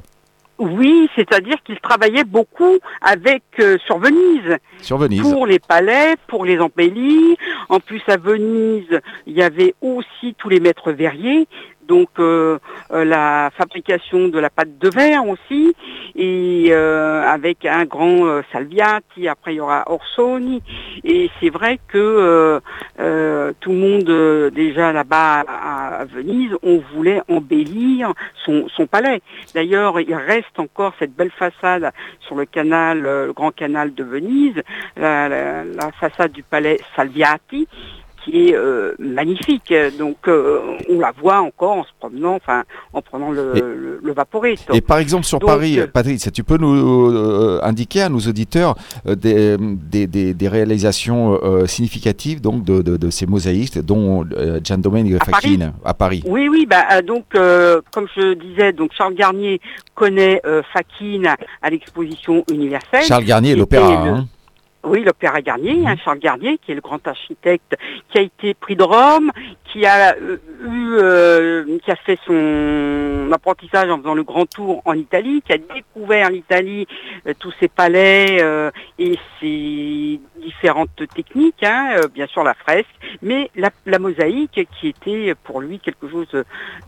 [0.60, 4.58] Oui, c'est-à-dire qu'il travaillait beaucoup avec euh, sur Venise.
[4.82, 5.22] sur Venise.
[5.22, 7.38] pour les palais, pour les embellis.
[7.70, 11.48] En plus, à Venise, il y avait aussi tous les maîtres verriers,
[11.90, 12.60] donc euh,
[12.94, 15.76] euh, la fabrication de la pâte de verre aussi,
[16.16, 20.62] et euh, avec un grand Salviati, après il y aura Orsoni,
[21.04, 22.62] et c'est vrai que
[23.62, 28.14] tout le monde déjà là-bas à, Venise, on voulait embellir
[28.46, 29.22] son, son palais.
[29.56, 34.62] D'ailleurs, il reste encore cette belle façade sur le canal, le grand canal de Venise,
[34.98, 37.68] la, la- la façade du palais Salviati,
[38.24, 39.74] qui est euh, magnifique.
[39.98, 44.00] Donc, euh, on la voit encore en se promenant, enfin, en prenant le, Et- le,
[44.04, 44.74] le Vaporetto.
[44.74, 48.20] Et par exemple sur Donc, Paris, euh, Patrice, tu peux nous euh, indiquer à nos
[48.20, 48.76] auditeurs
[49.08, 54.26] euh, des, des, des- des réalisations euh, significatives donc de, de, de ces mosaïstes, dont
[54.34, 56.24] euh, Gian Domenico À Facchine à Paris.
[56.26, 59.60] Oui, oui, bah, donc, euh, comme je disais, donc Charles Garnier
[59.96, 61.28] connaît euh, Facchine
[61.62, 63.04] à l'exposition universelle.
[63.04, 64.24] Charles Garnier, l'opéra.
[64.84, 65.88] Oui, l'opéra Garnier, Mhm.
[65.88, 67.76] hein, Charles Garnier, qui est le grand architecte,
[68.10, 69.30] qui a été prix de Rome,
[69.66, 74.82] qui a euh, eu, euh, qui a fait son apprentissage en faisant le grand tour
[74.86, 76.88] en Italie, qui a découvert l'Italie,
[77.28, 82.88] euh, tous ses palais euh, et ses différentes techniques, hein, euh, bien sûr la fresque,
[83.22, 86.34] mais la, la mosaïque qui était pour lui quelque chose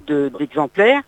[0.08, 1.02] de- d'exemplaire.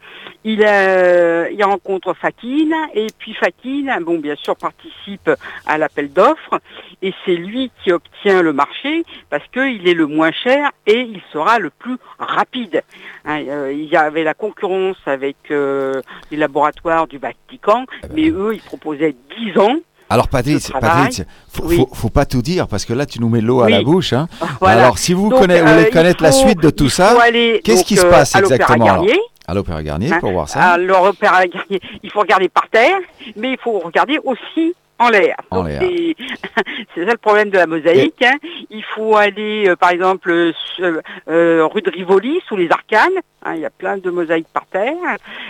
[0.43, 5.31] Il, euh, il rencontre Fakine et puis Fakine, bon bien sûr participe
[5.65, 6.59] à l'appel d'offres
[7.01, 11.21] et c'est lui qui obtient le marché parce qu'il est le moins cher et il
[11.31, 12.83] sera le plus rapide.
[13.25, 18.51] Hein, euh, il y avait la concurrence avec euh, les laboratoires du Vatican, mais eux
[18.53, 19.75] ils proposaient 10 ans.
[20.09, 20.71] Alors Patrice.
[20.79, 21.75] Patrice, faut, Oui.
[21.77, 23.71] faut, faut pas tout dire parce que là tu nous mets l'eau à Oui.
[23.71, 24.13] la bouche.
[24.13, 24.27] hein.
[24.59, 24.83] Voilà.
[24.83, 27.15] Alors si vous Donc, connaissez, euh, voulez il connaître la suite de tout ça,
[27.63, 29.03] qu'est-ce qui se euh, passe exactement
[29.47, 32.97] à l'Opéra Garnier Hein, pour voir ça À l'Opéra Garnier, il faut regarder par terre,
[33.35, 35.35] mais il faut regarder aussi en l'air.
[36.95, 38.21] C'est ça le problème de la mosaïque.
[38.23, 38.37] hein.
[38.69, 43.11] Il faut aller, euh, par exemple, euh, sur- euh, rue de Rivoli, sous les arcanes.
[43.43, 44.93] hein, il y a plein de mosaïques par terre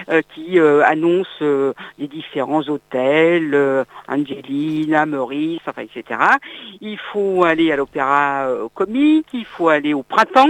[0.10, 1.44] euh, qui annoncent
[2.00, 6.20] les différents hôtels, Angelina, Meurice, enfin, etc.
[6.82, 10.48] Il faut aller à l'Opéra Comique, il faut aller au printemps.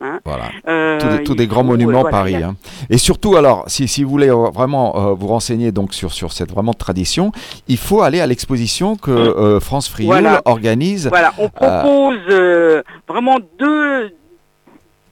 [0.00, 0.20] Hein.
[0.24, 0.44] Voilà.
[0.68, 2.34] Euh, Tous des, grands faut, monuments euh, voilà, Paris.
[2.36, 2.56] hein.
[2.90, 6.32] Et surtout, alors, si, si vous voulez euh, vraiment euh, vous renseigner donc sur, sur
[6.32, 7.32] cette vraiment tradition,
[7.68, 10.42] il faut aller à l'exposition que euh, France Frioul Voilà.
[10.44, 11.08] organise.
[11.08, 14.10] Voilà, on propose euh, vraiment deux,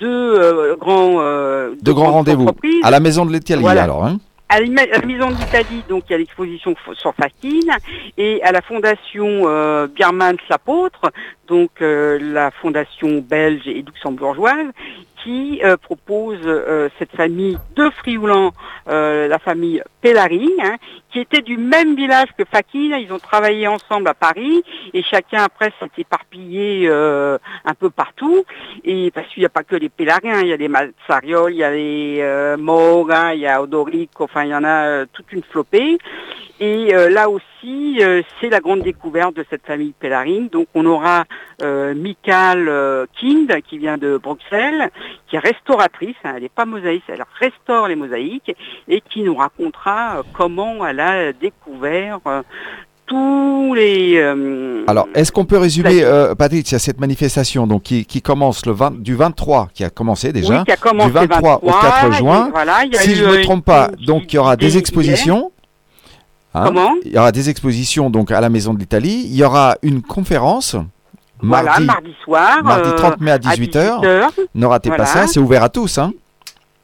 [0.01, 2.49] deux euh, grands, euh, De grands rendez-vous
[2.83, 3.85] à la Maison de Voilà.
[3.85, 4.05] alors.
[4.05, 4.19] Hein
[4.53, 7.71] À la Maison d'Italie, donc il y a l'exposition sur Fakine,
[8.19, 11.11] et à la fondation euh, Biermans l'apôtre,
[11.47, 14.67] donc euh, la fondation belge et luxembourgeoise,
[15.23, 18.53] qui euh, propose euh, cette famille de Frioulans,
[18.89, 20.77] euh, la famille Pellari, hein,
[21.13, 22.97] qui était du même village que Fakine.
[22.99, 28.45] Ils ont travaillé ensemble à Paris et chacun après s'est éparpillé euh, un peu partout.
[28.85, 31.59] Et parce qu'il n'y a pas que les Pellariens, il y a les Mazzariol, il
[31.59, 34.87] y a les euh, Maure, hein, il y a Odorico, enfin il y en a
[34.87, 35.99] euh, toute une flopée.
[36.61, 40.49] Et là aussi, euh, c'est la grande découverte de cette famille Pellarine.
[40.49, 41.25] Donc on aura
[41.63, 44.91] euh, Michael euh, Kind, qui vient de Bruxelles,
[45.29, 48.55] qui est restauratrice, hein, elle n'est pas mosaïque, elle restaure les mosaïques,
[48.89, 52.21] et qui nous racontera comment elle a découvert
[53.07, 54.17] tous les...
[54.17, 58.65] euh, Alors, est-ce qu'on peut résumer, euh, Patrice, à cette manifestation donc, qui, qui commence
[58.67, 61.67] le 20, du 23, qui a commencé déjà, oui, qui a commencé du 23 au
[61.67, 62.49] 23, 4 et juin.
[62.53, 65.53] voilà, si eu, je ne me trompe pas, donc il y aura des expositions.
[66.55, 66.93] Hein Comment?
[67.05, 69.23] Il y aura des expositions donc à la Maison de l'Italie.
[69.27, 70.77] Il y aura une conférence.
[71.45, 72.63] Voilà, Mardi, mardi soir.
[72.63, 74.01] mardi euh, 30 mai à 18h.
[74.01, 74.29] 18h.
[74.55, 75.05] Ne ratez Voilà.
[75.05, 75.99] pas ça, c'est ouvert à tous.
[75.99, 76.13] Hein?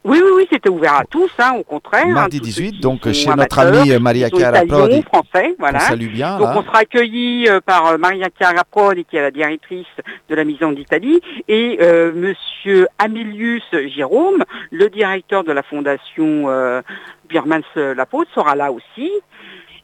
[0.03, 2.07] Oui, oui, oui, c'était ouvert à tous, hein, au contraire.
[2.07, 5.01] Mardi hein, ceux 18, qui donc chez notre amie Maria qui sont Chiara Prodi.
[5.03, 5.79] français, voilà.
[5.81, 6.37] On salue bien.
[6.37, 6.55] Donc là.
[6.57, 9.85] on sera accueillis euh, par euh, Maria Chiara Prodi, qui est la directrice
[10.29, 13.63] de la Maison d'Italie, et euh, Monsieur Amilius
[13.95, 16.81] Jérôme, le directeur de la fondation euh,
[17.29, 19.11] Birmans sera là aussi.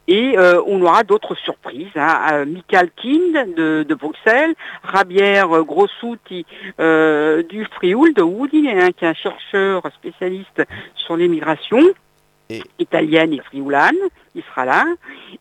[0.07, 1.87] Et euh, on aura d'autres surprises.
[1.95, 2.17] Hein.
[2.31, 4.53] Euh, Michael Kind de, de Bruxelles,
[4.83, 6.45] Rabière euh, Grossouti
[6.79, 10.63] euh, du Frioul de Woody, hein, qui est un chercheur spécialiste
[10.95, 11.79] sur l'immigration.
[12.51, 13.95] Et- italienne et friulane,
[14.35, 14.85] il sera là.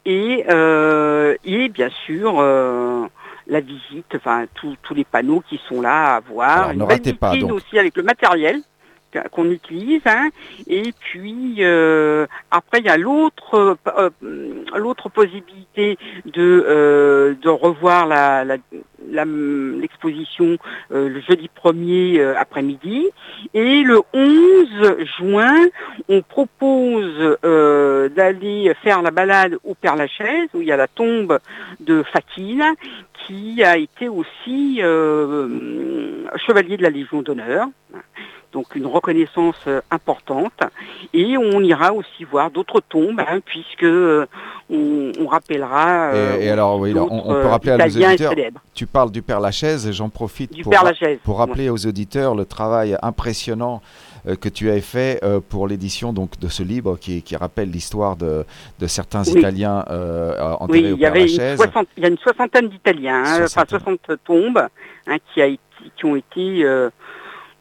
[0.06, 3.04] Et, euh, et bien sûr, euh,
[3.46, 6.50] la visite, enfin tous les panneaux qui sont là à voir.
[6.60, 7.52] Alors, Une ne ratez pas, donc.
[7.52, 8.62] aussi avec le matériel
[9.30, 10.02] qu'on utilise.
[10.06, 10.30] hein.
[10.66, 14.10] Et puis euh, après, il y a l'autre euh,
[14.76, 18.56] l'autre possibilité de, euh, de revoir la- la-
[19.10, 20.56] l'exposition
[20.92, 23.06] euh, le jeudi 1er euh, après-midi.
[23.52, 25.66] Et le 11 juin,
[26.08, 31.38] on propose euh, d'aller faire la balade au Père-Lachaise, où il y a la tombe
[31.80, 32.64] de Fakine,
[33.26, 34.80] qui a été aussi
[36.46, 37.68] chevalier de la Légion d'honneur.
[38.52, 40.60] Donc une reconnaissance importante.
[41.12, 43.86] Et on ira aussi voir d'autres tombes, hein, puisque
[44.70, 48.32] on, on rappellera euh, Et, et alors, oui, on, on peut rappeler à nos auditeurs,
[48.74, 51.18] tu parles du Père Lachaise, et j'en profite Du pour, Père Lachaise.
[51.24, 53.82] pour rappeler aux auditeurs le travail impressionnant
[54.28, 57.70] euh, que tu as fait euh, pour l'édition donc de ce livre qui, qui rappelle
[57.72, 58.46] l'histoire de,
[58.78, 59.40] de certains Oui.
[59.40, 61.56] Italiens euh, enterrés Oui, au il y Père avait Lachaise.
[61.58, 64.62] soixante- il y a une soixantaine d'Italiens, hein, enfin 60 tombes
[65.08, 65.58] hein, qui, a été,
[65.96, 66.88] qui ont été euh,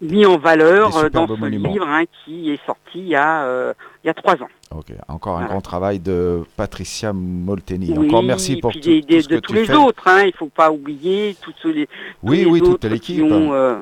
[0.03, 1.69] mis en valeur euh, dans ce monuments.
[1.71, 3.73] livre hein, qui est sorti il y a, euh,
[4.03, 4.49] il y a trois ans.
[4.75, 5.49] Ok, encore un Voilà.
[5.51, 7.93] grand travail de Patricia Molteni.
[7.97, 9.53] Oui, Encore merci et pour puis tout, des- tout des- ce que de tu tous
[9.53, 9.75] les fais.
[9.75, 11.93] autres, hein, il ne faut pas oublier tous ceux les, tous
[12.23, 13.15] Oui, les oui, toute autres l'équipe.
[13.17, 13.75] qui ont, euh,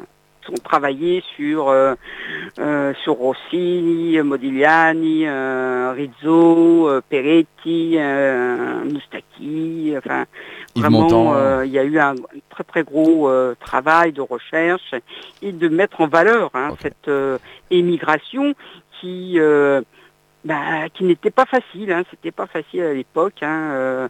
[0.50, 1.94] ont travaillé sur, euh,
[3.04, 5.26] sur Rossini, Modigliani,
[5.96, 7.98] Rizzo, Peretti,
[8.92, 10.26] Moustaki, enfin
[10.76, 11.34] vraiment Montand.
[11.36, 12.16] euh, il y a eu un
[12.50, 14.94] très très gros euh, travail de recherche
[15.42, 17.38] et de mettre en valeur hein, cette euh,
[17.70, 18.54] émigration
[19.00, 19.82] qui euh,
[20.44, 24.08] bah, qui n'était pas facile, hein, c'était pas facile à l'époque, hein, euh,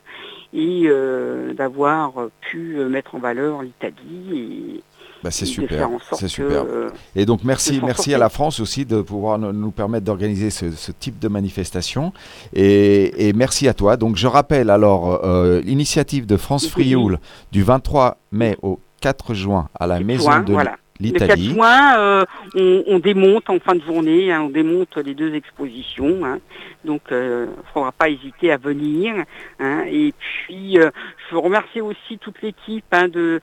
[0.54, 4.82] et euh, d'avoir pu euh, mettre en valeur l'Italie
[5.24, 6.64] Bah, c'est super, c'est super.
[6.68, 10.72] euh, Et donc merci, merci à la France aussi de pouvoir nous, permettre d'organiser ce,
[10.72, 12.12] ce type de manifestation.
[12.54, 13.98] Et, et merci à toi.
[13.98, 16.68] Donc je rappelle alors euh, l'initiative de France.
[16.68, 17.20] Frioul
[17.52, 20.76] du 23 mai au 4 juin à la Maison juin, de voilà.
[21.00, 21.50] Le 4 l'Italie.
[21.56, 22.24] juin, euh,
[22.56, 26.24] on, on démonte en fin de journée, hein, on démonte les deux expositions.
[26.24, 26.38] hein.
[26.86, 29.16] donc, il ne faudra pas hésiter à venir.
[29.60, 29.84] hein.
[29.88, 30.92] et puis, euh,
[31.30, 33.42] je veux remercier aussi toute l'équipe hein, de,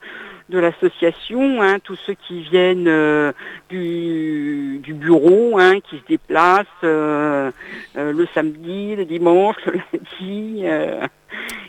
[0.49, 3.31] de l'association, hein, tous ceux qui viennent euh,
[3.69, 7.51] du, du bureau, hein, qui se déplacent euh,
[7.97, 10.61] euh, le samedi, le dimanche, le lundi.
[10.65, 11.05] euh,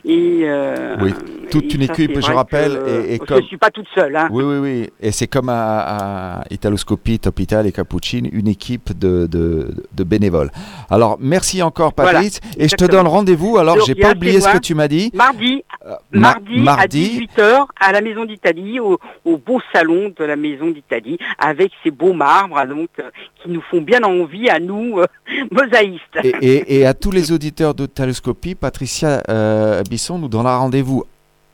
[0.07, 1.12] et, euh, Oui,
[1.51, 3.70] toute et une ça, équipe, je rappelle, que, et- et je comme- ne suis pas
[3.70, 4.16] toute seule.
[4.16, 4.28] Hein.
[4.31, 4.89] Oui, oui, oui.
[5.01, 10.05] Et c'est comme à, à Italoscopie, Top Ital et Cappuccine, une équipe de, de, de
[10.05, 10.51] bénévoles.
[10.89, 12.41] Alors, merci encore, Voilà, Patrice.
[12.57, 13.59] et je te donne rendez-vous.
[13.59, 15.11] Alors, j'ai pas oublié ce que tu m'as dit.
[15.12, 20.12] Mardi, Euh, ma- mardi, à mardi, 18h à la Maison d'Italie, au, au beau salon
[20.14, 23.11] de la Maison d'Italie, avec ces beaux marbres hein, donc, euh,
[23.43, 25.07] qui nous font bien envie à nous, euh,
[25.51, 26.18] mosaïstes.
[26.22, 29.22] Et, et- et à tous les auditeurs de Taloscopie, Patricia
[29.89, 31.05] Bisson nous donnera rendez-vous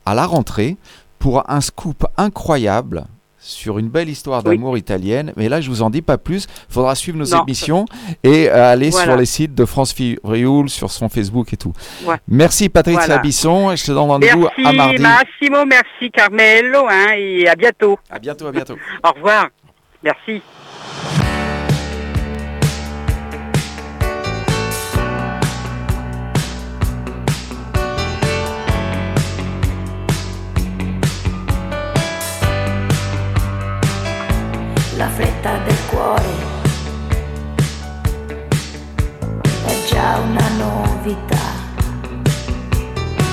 [0.05, 0.77] à la rentrée
[1.21, 3.05] pour un scoop incroyable
[3.47, 4.57] sur une belle histoire Oui.
[4.57, 5.33] d'amour italienne.
[5.37, 6.47] Mais là, je vous en dis pas plus.
[6.69, 7.43] Il faudra suivre nos Non.
[7.45, 7.85] émissions
[8.25, 9.07] et euh, aller Voilà.
[9.07, 11.73] sur les sites de France Frioul, sur son Facebook et tout.
[12.05, 12.17] Ouais.
[12.29, 13.19] Merci Patricia Voilà.
[13.23, 14.99] Bisson et je te donne rendez-vous à Merci mardi.
[15.03, 17.99] Massimo, merci Carmelo, hein, et à bientôt.
[18.11, 18.77] À bientôt, à bientôt.
[19.05, 19.49] Au revoir.
[20.03, 20.43] Merci.
[35.47, 36.55] Fretta del cuore.
[39.65, 41.55] È già una novità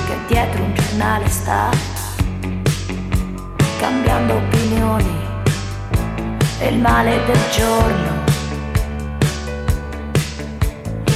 [0.05, 1.70] che dietro un giornale sta
[3.80, 5.22] cambiando opinioni
[6.59, 8.22] e il male del giorno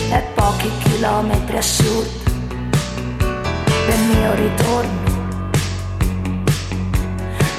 [0.09, 2.07] è pochi chilometri a sud
[3.85, 5.05] del mio ritorno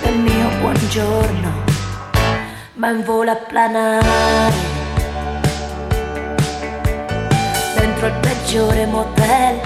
[0.03, 1.68] del mio buongiorno
[2.79, 4.07] ma in volo a planare.
[7.77, 9.61] Dentro il peggiore motel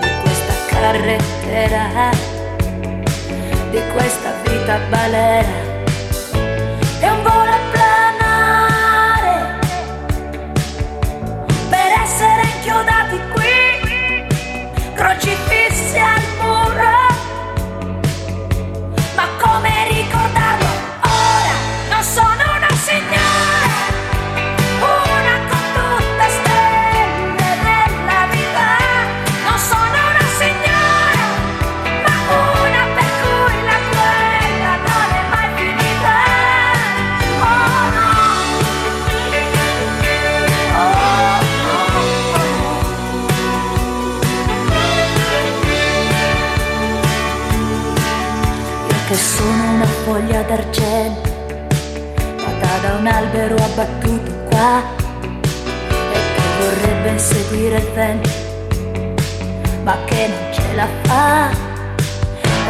[0.00, 2.10] di questa carrettera
[3.70, 5.69] di questa vita balera
[57.60, 58.30] inseguire il vento.
[59.82, 61.50] Ma che non ce la fa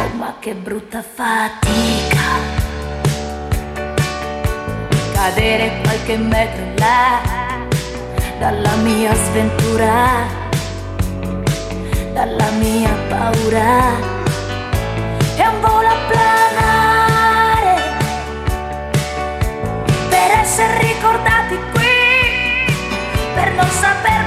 [0.01, 2.59] oh ma che brutta fatica.
[5.13, 7.19] Cadere qualche metro in là
[8.39, 10.39] dalla mia sventura
[12.13, 14.09] dalla mia paura.
[15.35, 17.81] È un volo a planare
[20.09, 22.75] per essere ricordati qui
[23.33, 24.20] per non saper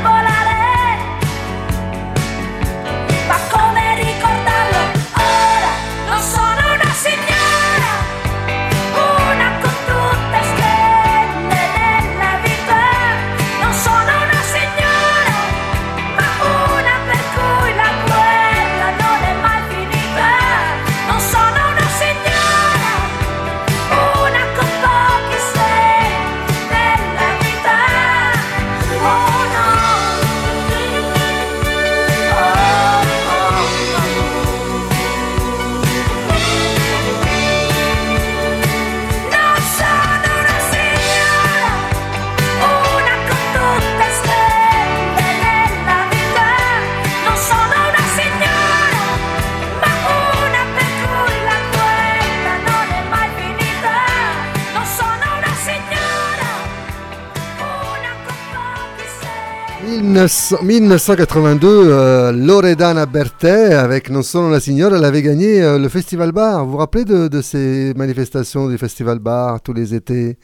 [60.15, 66.31] 1982, euh, Loredana Berthet, avec Non sono la signora, elle avait gagné euh, le Festival
[66.31, 66.65] Bar.
[66.65, 70.39] Vous vous rappelez de, de ces manifestations du Festival Bar tous les étés?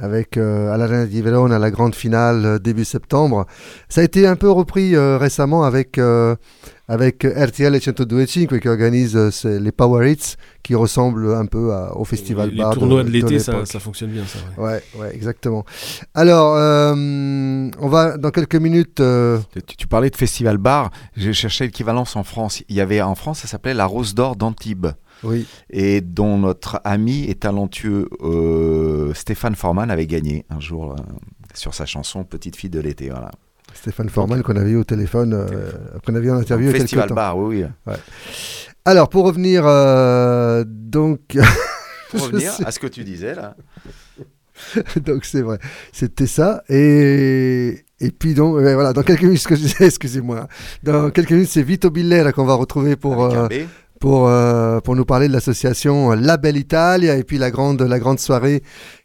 [0.00, 3.46] Avec euh, à l'Arena di Verona la grande finale euh, début septembre.
[3.88, 6.36] Ça a été un peu repris euh, récemment avec, euh,
[6.86, 11.96] avec RTL et 102.5 qui organise euh, les Power Hits qui ressemblent un peu à-
[11.96, 12.70] au Festival les, Bar.
[12.70, 14.38] les tournois de, de l'été, ça, fonctionne bien, ça.
[14.60, 14.68] ouais.
[14.68, 15.64] Ouais, ouais, exactement.
[16.14, 19.00] Alors, euh, on va dans quelques minutes.
[19.00, 22.62] euh, Tu, tu parlais de festival bar, j'ai cherché l'équivalence en France.
[22.68, 24.88] Il y avait en France, ça s'appelait la Rose d'Or d'Antibes.
[25.22, 25.46] Oui.
[25.70, 30.96] Et dont notre ami et talentueux euh, Stéphane Forman avait gagné un jour euh,
[31.54, 33.10] sur sa chanson Petite fille de l'été.
[33.10, 33.30] Voilà.
[33.74, 35.70] Stéphane Forman qu'on avait eu au téléphone, euh,
[36.04, 37.14] qu'on avait eu en interview quelques Festival temps.
[37.14, 37.94] bar, oui, oui.
[38.84, 39.64] Alors, pour revenir,
[40.66, 41.20] donc.
[42.10, 43.54] Pour revenir à ce que tu disais là.
[45.04, 45.58] donc c'est vrai,
[45.92, 46.62] c'était ça.
[46.68, 50.48] Et, et puis donc, ouais, voilà, dans quelques minutes, ce que je disais, excusez-moi,
[50.82, 53.68] dans quelques minutes, c'est Vito Billera qu'on va retrouver pour, avec un euh, B.
[54.00, 57.98] pour, euh, pour nous parler de l'association La Belle Italia et puis la grande, la
[57.98, 58.62] grande soirée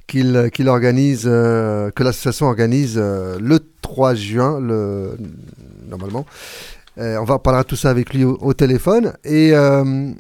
[0.07, 5.17] qu'il qu'il organise, euh, que l'association organise euh, le 3 juin, le,
[5.87, 6.25] normalement.
[6.99, 9.13] Euh, on va parler de tout ça avec lui au, au téléphone.
[9.23, 10.11] Et euh,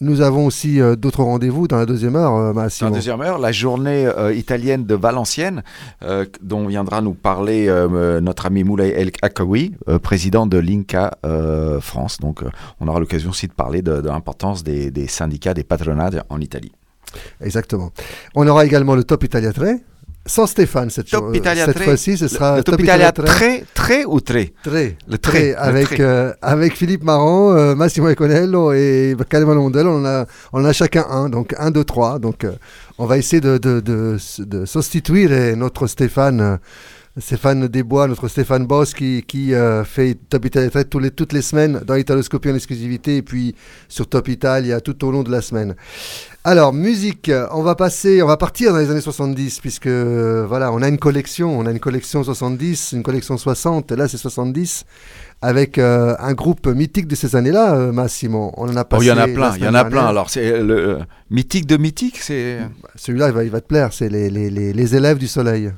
[0.00, 3.38] nous avons aussi euh, d'autres rendez-vous dans la deuxième heure, euh, Dans la deuxième heure,
[3.38, 5.62] la journée euh, italienne de Valenciennes,
[6.02, 7.66] euh, dont viendra nous parler
[8.20, 11.12] notre ami Moulay El Akawi, président de l'INCA
[11.80, 12.18] France.
[12.18, 12.42] Donc,
[12.80, 16.40] on aura l'occasion aussi de parler de, de l'importance des, des syndicats, des patronats en
[16.40, 16.72] Italie.
[17.40, 17.90] Exactement.
[18.34, 19.68] On aura également le Top Italia 3.
[20.26, 21.34] Sans Stéphane cette, Top
[21.84, 24.52] fois-ci, ce sera le Top Italia Italia très, très ou très?
[24.62, 29.90] Très, Le très, le avec, euh, avec Philippe Marant, euh, Massimo Econello et Calvin Mondello,
[29.90, 32.18] on en a, on a chacun un, donc un, deux, trois.
[32.18, 32.52] Donc euh,
[32.98, 36.56] on va essayer de, de, de, de substituer notre Stéphane, euh,
[37.18, 41.32] Stéphane Desbois, notre Stéphane Boss qui, qui euh, fait Top Italia Trade tous les, toutes
[41.32, 43.54] les semaines dans Italoscopie en exclusivité et puis
[43.88, 45.76] sur Top Italia tout au long de la semaine.
[46.48, 50.80] Alors, musique, on va passer, on va partir dans les années 70, puisque voilà, on
[50.80, 54.84] a une collection, on a une collection 70, une collection 60, et là c'est 70,
[55.42, 58.52] avec euh, un groupe mythique de ces années-là, euh, Massimo.
[58.56, 59.06] On en a Oh, passé.
[59.06, 60.06] il y en a plein, il y en a plein.
[60.06, 60.98] Alors, c'est le euh,
[61.30, 62.58] mythique de mythique, c'est.
[62.94, 65.72] Celui-là, il va, il va te plaire, c'est les, les, les, les élèves du soleil.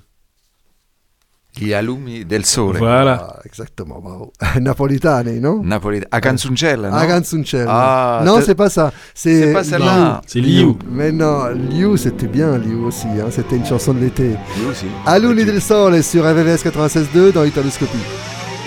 [1.51, 2.79] Gli alumi del sole.
[2.79, 3.35] Voilà.
[3.37, 4.31] Ah, exactement, bravo.
[4.61, 6.01] Napolitani, non Napoli.
[6.09, 7.69] A Canzoncella, no Agansuncello.
[7.69, 8.93] Ah, non, t'as- c'est pas ça.
[9.13, 10.21] C'est pas celle-là.
[10.25, 10.77] C'est Liu.
[10.89, 13.09] Mais non, Liu, c'était bien, Liu aussi.
[13.09, 14.37] hein, C'était une chanson de l'été.
[14.57, 14.87] Lui aussi.
[15.05, 18.05] Aluni del Sole sur RVVS 96.2 dans Italoscopie.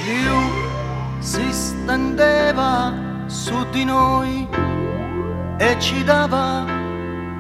[0.06, 0.42] Liu
[1.22, 2.94] si stendeva
[3.28, 4.46] su di noi
[5.60, 6.66] e ci dava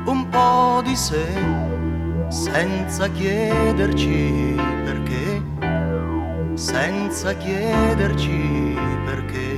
[0.05, 1.25] un po' di sé
[2.29, 4.55] senza chiederci
[6.61, 9.49] senza chiederci perché.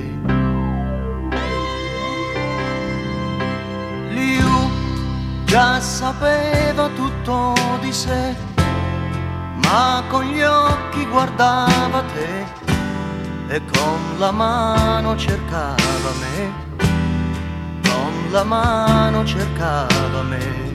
[4.08, 4.70] Liu
[5.44, 7.52] già sapeva tutto
[7.82, 8.34] di sé,
[9.66, 16.52] ma con gli occhi guardava te e con la mano cercava me,
[17.82, 20.72] con la mano cercava me.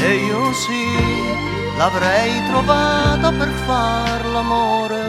[0.00, 5.06] E io sì, l'avrei trovata per far l'amore.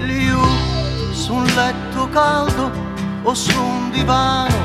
[0.00, 0.40] Liu,
[1.12, 2.70] su un letto caldo
[3.22, 4.60] o su un divano,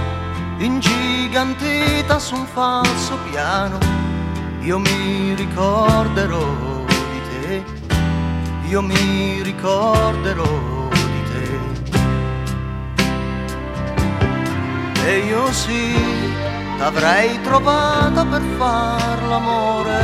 [0.57, 3.77] ingigantita su un falso piano,
[4.59, 6.45] io mi ricorderò
[6.85, 7.63] di te,
[8.67, 11.47] io mi ricorderò di te.
[15.05, 15.95] E io sì,
[16.77, 20.01] t'avrei trovata per far l'amore.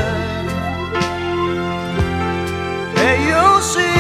[2.94, 3.94] E io sì,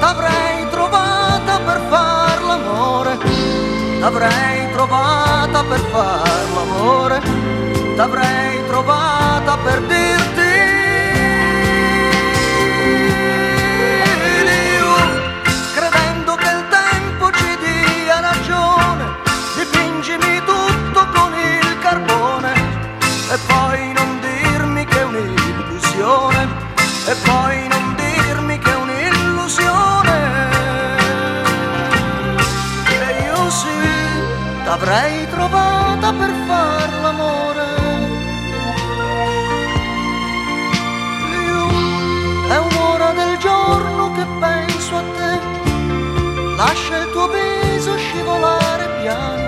[0.00, 3.18] t'avrei trovata per far l'amore.
[4.00, 7.20] T'avrei trovata per far l'amore.
[7.96, 9.21] T'avrei trovata
[27.12, 30.18] e poi non dirmi che è un'illusione.
[32.88, 33.80] E io sì,
[34.64, 37.66] t'avrei trovata per far l'amore.
[41.48, 41.64] Io
[42.48, 45.40] è un'ora del giorno che penso a te,
[46.56, 49.42] lascia il tuo viso scivolare piano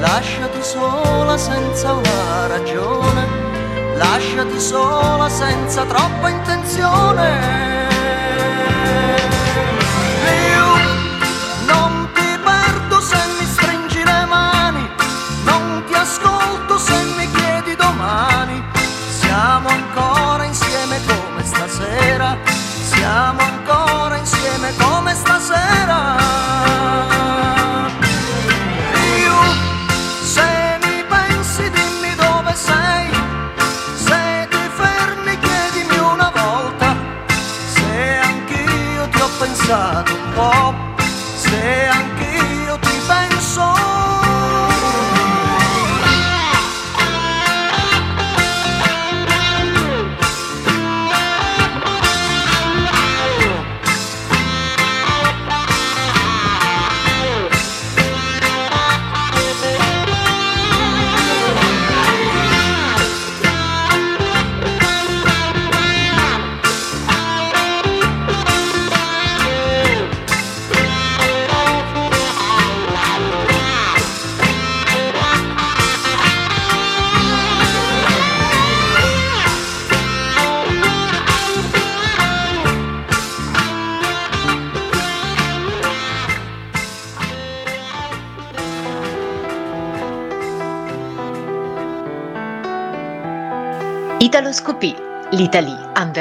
[0.00, 3.39] lasciati sola senza una ragione,
[4.00, 7.79] lasciati sola senza troppa intenzione.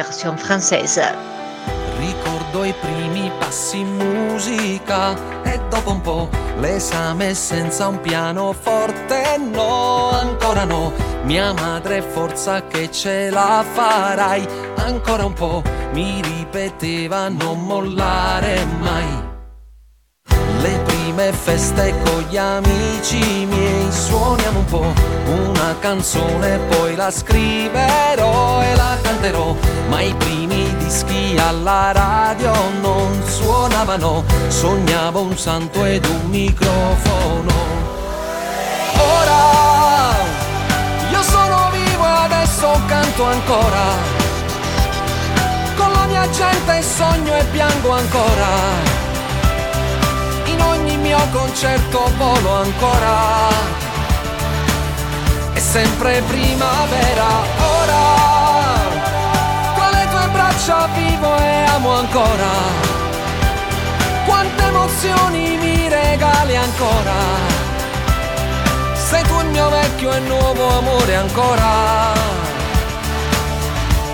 [0.10, 1.16] Version française.
[2.00, 10.10] Ricordo i primi passi in musica e dopo un po' l'esame senza un pianoforte no,
[10.10, 10.92] ancora no.
[11.24, 14.48] Mia madre forza che ce la farai,
[14.78, 15.62] ancora un po'
[15.94, 19.28] mi ripeteva non mollare mai.
[20.62, 23.69] Le prime feste con gli amici miei
[24.10, 24.94] suoniamo un po'
[25.28, 29.56] una canzone, poi la scriverò e la canterò,
[29.88, 32.52] ma i primi dischi alla radio
[32.82, 37.54] non suonavano, sognavo un santo ed un microfono.
[38.98, 40.16] Ora
[41.12, 43.86] io sono vivo e adesso canto ancora,
[45.78, 48.98] con la mia gente sogno e piango ancora
[50.46, 53.79] in ogni mio concerto volo ancora.
[55.70, 57.28] Sempre primavera
[57.60, 58.06] ora.
[59.76, 62.50] Tra le tue braccia vivo e amo ancora.
[64.26, 67.14] Quante emozioni mi regali ancora.
[68.96, 72.14] Sei tu il mio vecchio e nuovo amore ancora.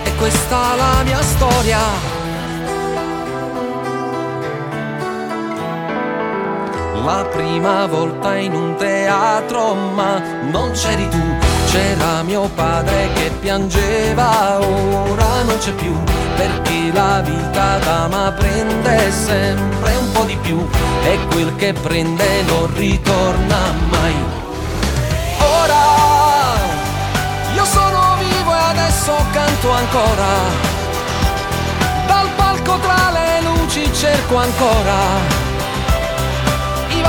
[0.03, 2.04] E questa la mia storia.
[7.05, 11.21] La prima volta in un teatro, ma non c'eri tu,
[11.69, 15.95] c'era mio padre che piangeva, ora non c'è più,
[16.35, 20.67] perché la vita d'ama prende sempre un po' di più
[21.03, 23.59] e quel che prende non ritorna
[23.91, 24.15] mai.
[25.61, 26.55] Ora
[27.53, 30.73] io sono vivo e adesso canto ancora
[33.75, 35.54] ci cerco ancora.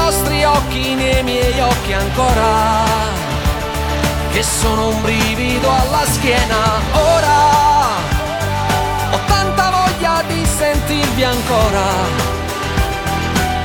[0.06, 2.84] Vostri occhi nei miei occhi ancora.
[4.30, 6.62] Che sono un brivido alla schiena.
[6.92, 7.38] Ora
[9.10, 11.86] ho tanta voglia di sentirvi ancora.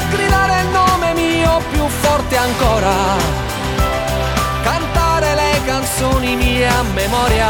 [0.09, 2.95] Gridare il nome mio più forte ancora.
[4.63, 7.49] Cantare le canzoni mie a memoria.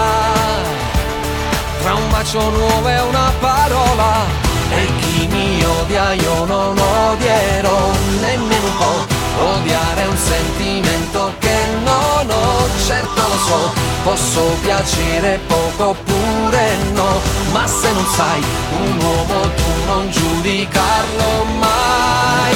[1.81, 4.50] Tra un bacio nuovo e una parola.
[4.73, 9.19] E chi mi odia io non odierò nemmeno un po'.
[9.43, 13.73] Odiare è un sentimento che non ho, certo lo so.
[14.03, 17.19] Posso piacere poco oppure no.
[17.51, 18.43] Ma se non sai,
[18.81, 22.55] un uomo tu non giudicarlo mai.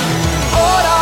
[0.53, 0.97] Ora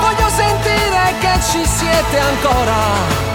[0.00, 3.26] voglio sentire che ci siete ancora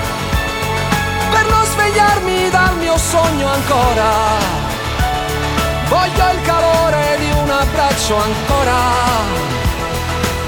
[1.32, 4.73] per non svegliarmi dal mio sogno ancora.
[8.04, 8.82] Abbraccio ancora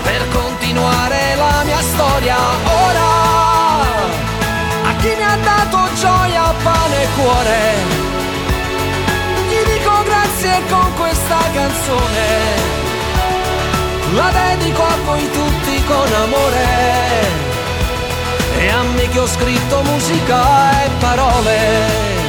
[0.03, 3.13] per continuare la mia storia ora.
[4.89, 7.73] A chi mi ha dato gioia, pane e cuore,
[9.47, 12.73] gli dico grazie con questa canzone.
[14.13, 16.67] La dedico a voi tutti con amore
[18.57, 22.24] e a me che ho scritto musica e parole.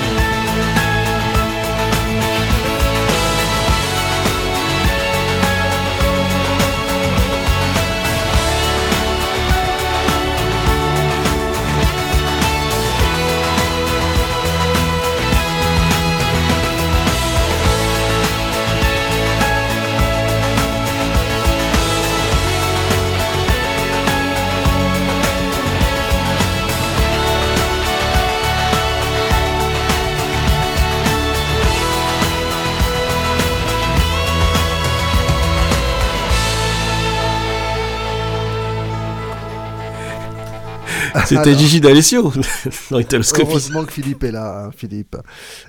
[41.26, 41.58] C'était Alors.
[41.58, 42.32] Gigi D'Alessio
[42.90, 43.46] dans Italoscopie.
[43.48, 45.16] Heureusement que Philippe est là, hein, Philippe.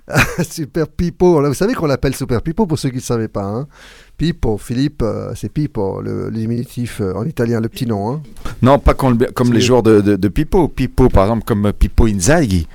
[0.49, 3.43] Super Pipo, vous savez qu'on l'appelle Super Pipo pour ceux qui ne savaient pas.
[3.43, 3.67] Hein.
[4.17, 8.11] Pipo, Philippe, euh, c'est Pipo, le, le diminutif euh, en italien, le petit nom.
[8.11, 8.21] Hein.
[8.61, 10.67] Non, pas comme, comme les joueurs de, de, de Pippo.
[10.67, 12.67] Pippo, par exemple, comme Pippo Inzaghi,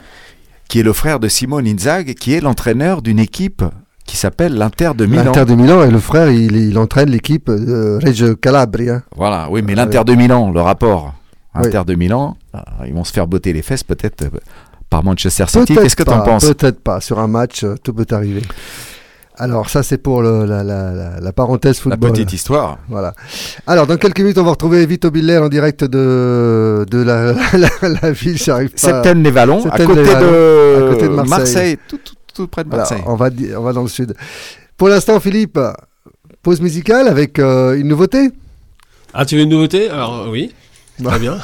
[0.68, 3.64] qui est le frère de Simone Inzaghi, qui est l'entraîneur d'une équipe
[4.06, 5.24] qui s'appelle l'Inter de Milan.
[5.24, 9.02] L'Inter de Milan et le frère, il, il entraîne l'équipe de Reggio Calabria.
[9.16, 11.14] Voilà, oui, mais l'Inter de Milan, le rapport.
[11.54, 11.66] Oui.
[11.66, 14.30] Inter de Milan, ah, ils vont se faire botter les fesses peut-être euh,
[14.88, 15.74] par Manchester City.
[15.74, 17.00] Qu'est-ce que tu en penses Peut-être pas.
[17.00, 18.42] Sur un match, euh, tout peut arriver.
[19.36, 22.12] Alors, ça, c'est pour le- la, la- la- la parenthèse La football.
[22.12, 22.78] petite histoire.
[22.88, 23.14] Voilà.
[23.66, 27.68] Alors, dans quelques minutes, on va retrouver Vito Biller en direct de, de la, la,
[28.02, 28.36] la ville.
[28.36, 28.76] J'arrive pas.
[28.78, 29.94] Septène-les-Vallons, à à côté
[31.08, 31.28] de Marseille.
[31.28, 33.02] Marseille, tout, tout- tout près de Marseille.
[33.06, 33.28] on, va,
[33.58, 34.14] on va dans le sud.
[34.76, 35.58] Pour l'instant, Philippe,
[36.42, 38.30] pause musicale avec euh, une nouveauté?
[39.14, 39.88] Ah, tu veux une nouveauté?
[39.90, 40.54] Alors, oui.
[40.98, 41.10] Bah.
[41.10, 41.32] Très bien.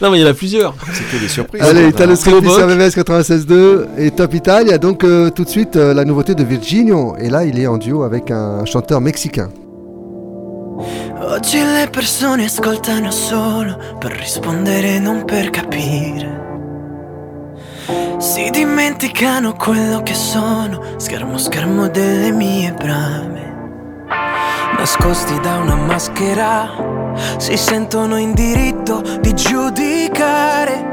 [0.00, 0.74] non, mais il y en a plusieurs.
[0.92, 1.62] C'est que des surprises.
[1.62, 2.58] Allez, sur Bock.
[2.58, 4.78] MMS 96.2 et Top Italia.
[4.78, 7.16] Donc, euh, tout de suite, euh, la nouveauté de Virginio.
[7.18, 9.50] Et là, il est en duo avec un chanteur mexicain.
[11.20, 16.42] Oggi le persone ascoltano solo per rispondere, non per capire.
[18.18, 23.53] Si dimenticano quello che sono, schermo schermo delle mie brame.
[24.76, 26.68] Nascosti da una maschera,
[27.38, 30.92] si sentono in diritto di giudicare.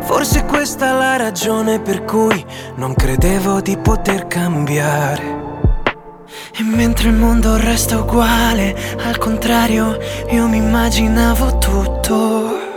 [0.00, 5.44] Forse questa è la ragione per cui non credevo di poter cambiare.
[6.58, 9.98] E mentre il mondo resta uguale, al contrario,
[10.30, 12.75] io mi immaginavo tutto.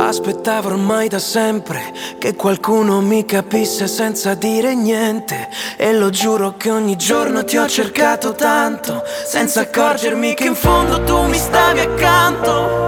[0.00, 5.48] Aspettavo ormai da sempre che qualcuno mi capisse senza dire niente.
[5.76, 11.02] E lo giuro che ogni giorno ti ho cercato tanto, senza accorgermi che in fondo
[11.02, 12.86] tu mi stavi accanto.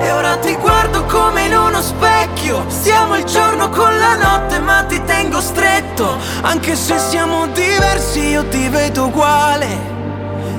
[0.00, 2.64] E ora ti guardo come in uno specchio.
[2.68, 6.16] Siamo il giorno con la notte, ma ti tengo stretto.
[6.42, 9.94] Anche se siamo diversi, io ti vedo uguale.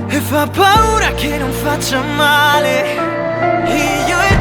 [0.09, 3.15] E fa paura che non faccia male.
[3.65, 4.36] Io e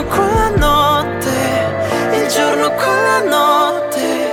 [0.00, 1.28] giorno con la notte.
[2.12, 4.28] Il giorno con la notte.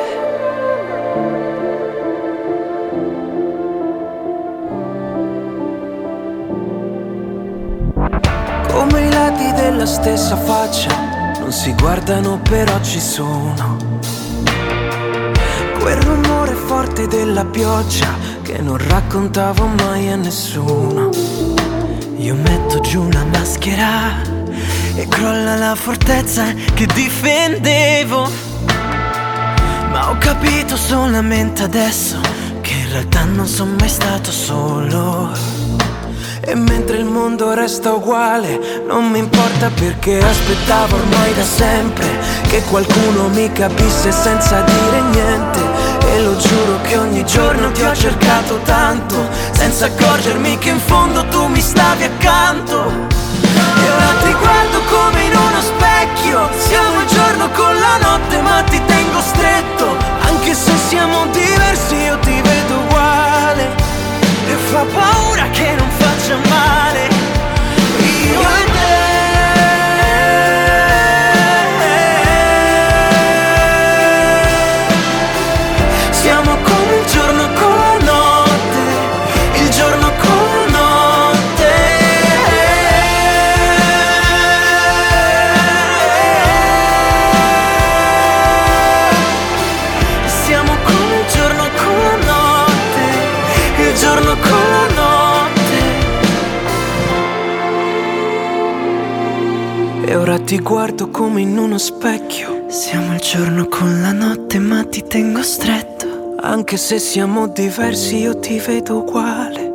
[8.71, 13.77] Come i lati della stessa faccia, non si guardano però ci sono.
[15.79, 18.07] Quel rumore forte della pioggia
[18.41, 21.09] che non raccontavo mai a nessuno.
[22.17, 24.36] Io metto giù la maschera
[24.97, 26.43] e crolla la fortezza
[26.73, 28.27] che difendevo.
[29.91, 32.19] Ma ho capito solamente adesso
[32.61, 35.29] che in realtà non sono mai stato solo.
[36.41, 42.07] E mentre il mondo resta uguale, non mi importa perché aspettavo ormai da sempre
[42.47, 45.59] che qualcuno mi capisse senza dire niente.
[46.07, 51.23] E lo giuro che ogni giorno ti ho cercato tanto, senza accorgermi che in fondo
[51.27, 53.16] tu mi stavi accanto.
[55.59, 61.95] Specchio, siamo il giorno con la notte ma ti tengo stretto, anche se siamo diversi
[61.95, 63.75] io ti vedo uguale.
[64.47, 67.16] E fa paura che non faccia male
[100.47, 105.41] ti guardo come in uno specchio Siamo il giorno con la notte ma ti tengo
[105.43, 109.71] stretto Anche se siamo diversi io ti vedo uguale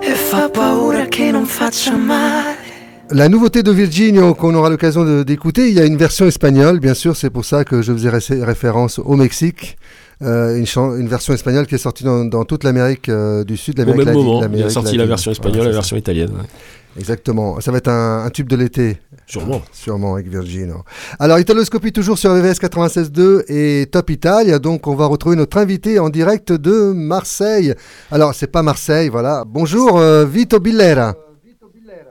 [0.00, 2.62] E fa paura che non faccia male
[3.10, 6.80] La nouveauté de Virginio qu'on aura l'occasion de- d'écouter, il y a une version espagnole,
[6.80, 9.76] bien sûr, c'est pour ça que je faisais ré- référence au Mexique.
[10.22, 13.58] Euh, une, chan- une version espagnole qui est sortie dans, dans toute l'Amérique euh, du
[13.58, 15.98] Sud, Au l'Amérique même latine- moment, il a sorti la version espagnole et la version
[15.98, 16.30] italienne.
[16.30, 16.46] ouais.
[16.96, 17.60] Exactement.
[17.60, 18.98] Ça va être un, un tube de l'été.
[19.26, 19.62] Sûrement.
[19.72, 20.82] Sûrement avec Virginio.
[21.18, 24.58] Alors, Italoscopie toujours sur VVS 96.2 et Top Italia.
[24.58, 27.74] Donc, on va retrouver notre invité en direct de Marseille.
[28.10, 29.44] Alors, c'est pas Marseille, voilà.
[29.46, 31.16] Bonjour, euh, Vito Billera.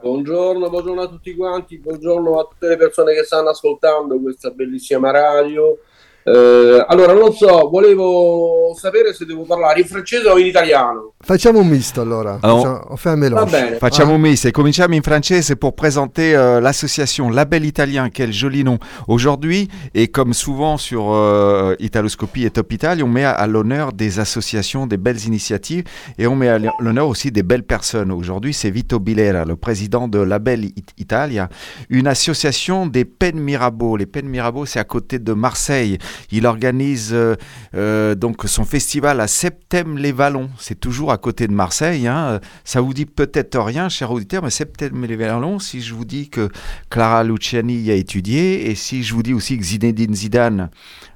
[0.02, 5.10] Buongiorno, buongiorno a tutti quanti, buongiorno a tutte le persone che stanno ascoltando questa bellissima
[5.10, 5.78] radio.
[6.26, 11.12] Eh, allora, non so, volevo sapere se devo parlare in francese o in italiano.
[11.20, 12.38] Facciamo un misto allora.
[12.40, 13.50] Alors, Facciamo- on fait un mélange.
[13.50, 13.76] Va bene.
[13.76, 14.14] Facciamo Ah.
[14.14, 18.78] un misto e cominciamo in francese pour présenter euh, l'association Label Italien, quel joli nom.
[19.06, 23.92] Aujourd'hui, et comme souvent sur euh, Italoscopie et Top Italia, on met à, à l'honneur
[23.92, 25.84] des associations, des belles initiatives,
[26.18, 28.10] et on met à l'honneur aussi des belles personnes.
[28.10, 31.48] Aujourd'hui, c'est Vito Bilera, le président de Label It- Italia,
[31.90, 33.96] une association des Peines Mirabeau.
[33.98, 35.98] Les Peines Mirabeau, c'est à côté de Marseille.
[36.30, 37.36] Il organise euh,
[37.74, 40.50] euh, donc son festival à Septem-les-Vallons.
[40.58, 42.06] C'est toujours à côté de Marseille.
[42.06, 42.40] hein.
[42.64, 46.48] Ça vous dit peut-être rien, cher auditeur, mais Septem-les-Vallons, si je vous dis que
[46.90, 50.70] Clara Luciani y a étudié, et si je vous dis aussi que Zinedine Zidane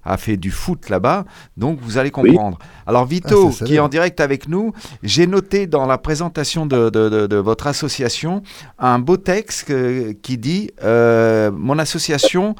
[0.04, 1.24] a fait du foot là-bas,
[1.56, 2.58] donc vous allez comprendre.
[2.86, 4.72] Alors Vito, Ah, ça qui est en direct avec nous,
[5.02, 8.42] j'ai noté dans la présentation de, de- de- de votre association
[8.78, 9.72] un beau texte
[10.22, 12.54] qui dit euh, Mon association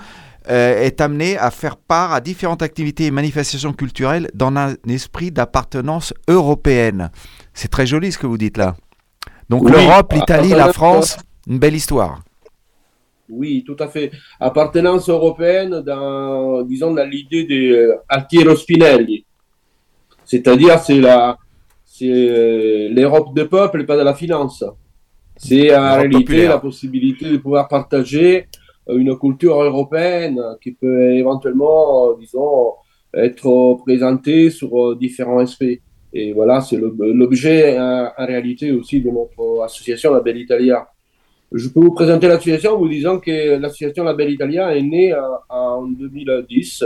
[0.51, 5.31] euh, est amenée à faire part à différentes activités et manifestations culturelles dans un esprit
[5.31, 7.11] d'appartenance européenne.
[7.55, 8.77] C'est très joli ce que vous dites là.
[9.49, 9.73] Donc Oui.
[9.73, 10.75] l'Europe, l'Italie, la Appartenance-
[11.15, 11.19] France,
[11.49, 12.21] une belle histoire.
[13.31, 14.11] Oui, tout à fait.
[14.41, 19.25] Appartenance européenne dans, disons, dans l'idée des euh, Altiero Spinelli.
[20.25, 21.37] C'est-à-dire, c'est la,
[21.85, 24.65] c'est euh, l'Europe des peuples et pas de la finance.
[25.37, 26.51] C'est en réalité populaire.
[26.51, 28.49] la possibilité de pouvoir partager
[28.89, 32.73] une culture européenne qui peut éventuellement, euh, disons,
[33.15, 35.81] être présentée sur euh, différents aspects.
[36.13, 40.89] Et voilà, c'est l'objet euh, en réalité aussi de notre association La Belle Italia.
[41.53, 45.13] Je peux vous présenter l'association en vous disant que l'association La Belle Italia est née
[45.13, 46.85] euh, en 2010.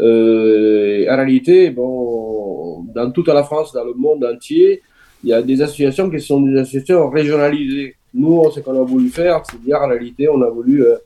[0.00, 4.82] Euh, en réalité, bon, dans toute la France, dans le monde entier,
[5.22, 7.96] il y a des associations qui sont des associations régionalisées.
[8.12, 10.98] Nous, ce qu'on a voulu faire, c'est dire en réalité, on a voulu euh, euh,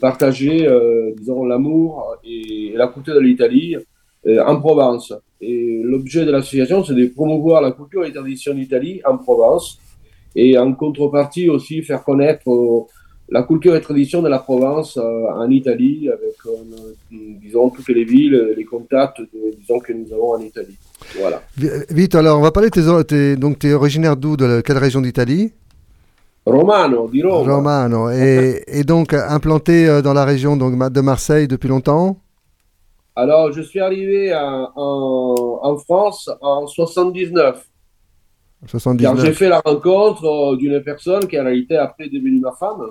[0.00, 3.76] partager, euh, disons, l'amour et la culture de l'Italie
[4.26, 5.12] euh, en Provence.
[5.40, 9.78] Et l'objet de l'association, c'est de promouvoir la culture et les traditions d'Italie en Provence
[10.34, 12.80] et en contrepartie aussi faire connaître euh,
[13.28, 16.92] la culture et tradition de la Provence euh, en Italie avec, euh,
[17.42, 20.76] disons, toutes les villes, les contacts, euh, disons, que nous avons en Italie.
[21.18, 21.42] Voilà.
[21.56, 24.36] Vi- Vito, alors on va parler de tes, tes- donc tu es originaire d'où?
[24.36, 25.52] De quelle région d'Italie?
[26.44, 27.54] Romano, di Roma.
[27.54, 28.10] Romano.
[28.10, 32.18] Et, et donc implanté euh, dans la région donc, de Marseille depuis longtemps?
[33.14, 37.68] Alors, je suis arrivé en, en, en France en 79.
[38.62, 39.24] Car 79.
[39.24, 42.86] j'ai fait la rencontre euh, d'une personne qui en réalité après est devenue ma femme,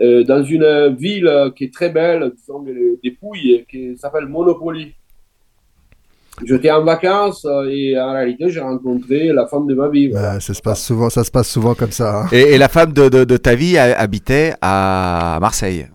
[0.00, 4.94] euh, dans une ville qui est très belle, disons des, des Pouilles, qui s'appelle Monopoly.
[6.44, 10.08] J'étais en vacances euh, et en réalité, j'ai rencontré la femme de ma vie.
[10.08, 10.34] voilà.
[10.34, 12.22] Ouais, ça se passe souvent, ça se passe souvent comme ça.
[12.22, 12.26] hein.
[12.32, 15.86] Et, et la femme de, de- de ta vie habitait à Marseille.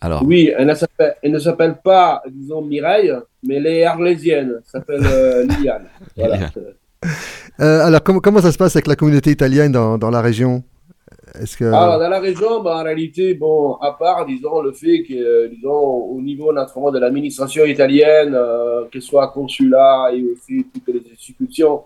[0.00, 3.12] Alors, Oui, elle ne s'appelle- pas, disons, Mireille,
[3.46, 4.54] mais elle est arlésienne.
[4.56, 5.86] Elle s'appelle euh, Liliane.
[6.16, 6.38] Voilà.
[7.60, 10.62] Euh, alors, comment, comment ça se passe avec la communauté italienne dans, dans la région?
[11.74, 15.48] Alors, dans la région, bah, en réalité, bon, à part, disons, le fait que, euh,
[15.48, 20.94] disons, au niveau naturellement de l'administration italienne, euh, que ce soit consulat et aussi toutes
[20.94, 21.82] les institutions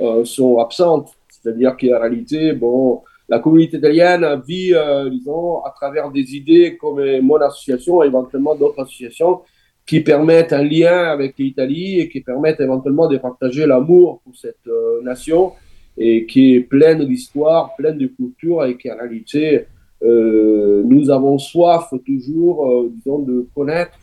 [0.00, 1.12] euh, sont absentes.
[1.28, 7.02] C'est-à-dire qu'en réalité, bon, la communauté italienne vit, euh, disons, à travers des idées comme
[7.20, 9.40] mon association, et éventuellement d'autres associations,
[9.84, 14.66] qui permettent un lien avec l'Italie et qui permettent éventuellement de partager l'amour pour cette
[15.02, 15.52] nation
[15.96, 19.66] et qui est pleine d'histoire, pleine de culture et qui en réalité,
[20.02, 23.98] euh, nous avons soif toujours, euh, disons, de connaître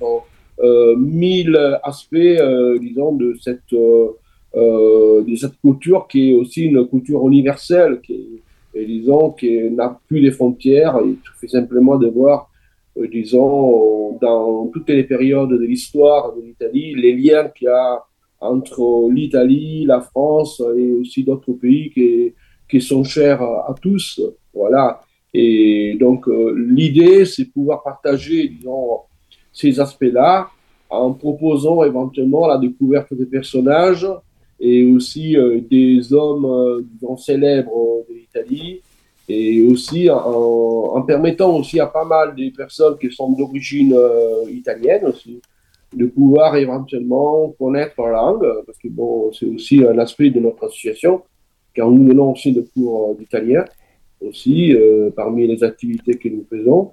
[0.63, 4.07] euh, mille aspects, euh, disons, de cette, euh,
[4.55, 8.41] euh, de cette culture qui est aussi une culture universelle, qui
[8.73, 10.97] et disons, qui n'a plus de frontières.
[11.05, 12.49] Il suffit simplement de voir,
[12.95, 18.01] disons, dans toutes les périodes de l'histoire de l'Italie, les liens qu'il y a
[18.41, 22.33] entre l'Italie, la France et aussi d'autres pays
[22.67, 24.19] qui, sont chers à, tous.
[24.53, 25.01] Voilà.
[25.33, 29.01] Et donc, euh, l'idée, c'est pouvoir partager, disons,
[29.53, 30.49] ces aspects-là
[30.89, 34.07] en proposant éventuellement la découverte des personnages
[34.59, 38.81] et aussi euh, des hommes, euh, disons, célèbres de l'Italie
[39.29, 43.95] et aussi en, en permettant aussi à pas mal de personnes qui sont d'origine
[44.49, 45.39] italienne aussi
[45.93, 50.65] de pouvoir éventuellement connaître la langue, parce que bon, c'est aussi un aspect de notre
[50.65, 51.21] association,
[51.73, 53.65] car nous donnons aussi des cours euh, d'italien,
[54.21, 56.91] aussi, euh, parmi les activités que nous faisons.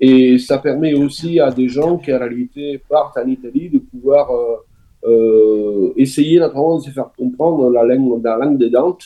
[0.00, 4.30] Et ça permet aussi à des gens qui en réalité partent en Italie de pouvoir
[4.30, 4.56] euh,
[5.04, 9.02] euh, essayer naturellement de se faire comprendre la langue, la langue des Dante,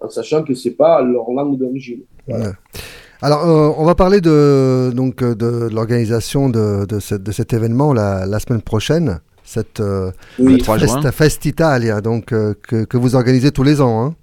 [0.00, 2.02] en sachant que c'est pas leur langue d'origine.
[2.26, 2.52] Voilà.
[3.22, 6.98] Alors, euh, on va parler de, donc, euh, de l'organisation de, de,
[7.32, 10.10] cet événement la, la semaine prochaine, cette euh,
[10.40, 10.52] Oui.
[10.54, 11.12] cette Le 3 Festa, juin.
[11.12, 14.04] Festitalia, donc, euh, que, que vous organisez tous les ans.
[14.04, 14.14] hein.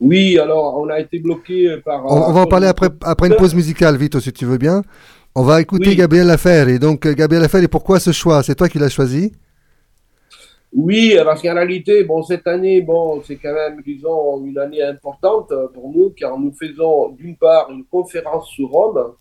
[0.00, 2.04] Oui, alors on a été bloqué par.
[2.04, 4.82] On, on va en parler après, après une pause musicale, Vito, si tu veux bien.
[5.34, 5.96] On va écouter Oui.
[5.96, 6.78] Gabriel Laferri.
[6.78, 8.42] Donc, euh, Gabriel Laferri, pourquoi ce choix?
[8.42, 9.32] C'est toi qui l'as choisi?
[10.74, 15.52] Oui, parce qu'en réalité, bon, cette année, bon, c'est quand même, disons, une année importante
[15.74, 19.12] pour nous, car nous faisons d'une part une conférence sur Rome,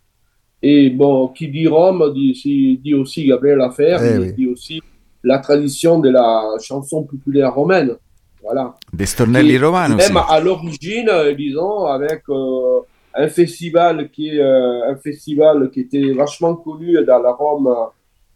[0.63, 4.33] et bon, qui dit Rome dit, dit aussi Gabriel Laferre, Eh oui.
[4.33, 4.81] dit aussi
[5.23, 7.95] la tradition de la chanson populaire romaine.
[8.43, 8.75] Voilà.
[8.91, 10.11] des Stornelli Romani aussi.
[10.11, 12.79] Même à l'origine, disons, avec euh,
[13.13, 17.71] un festival qui est euh, un festival qui était vachement connu dans la Rome,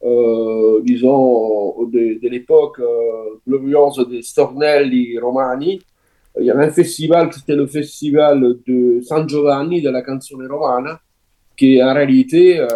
[0.03, 5.81] euh, disons, de, de l'époque euh, glorieuse des Stornelli Romani.
[6.39, 10.47] Il y avait un festival qui était le festival de San Giovanni de la canzone
[10.47, 10.99] romana,
[11.57, 12.67] qui en réalité euh,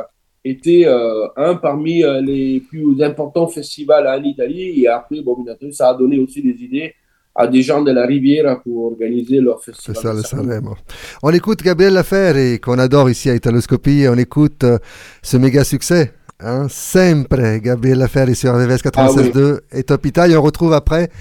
[0.45, 4.81] était euh, un parmi euh, les plus importants festivals en Italie.
[4.83, 6.93] Et après, bon, ça a donné aussi des idées
[7.35, 9.95] à des gens de la Riviera pour organiser leur festival.
[9.95, 10.75] ça, de le Sanremo.
[11.23, 14.05] On écoute Gabriel Laferri, qu'on adore ici à Italoscopie.
[14.09, 14.77] On écoute euh,
[15.21, 16.13] ce méga succès.
[16.41, 20.39] Hein, sempre Gabriel Laferri sur RVVS 96.2 et Top Italia.
[20.39, 21.11] On retrouve après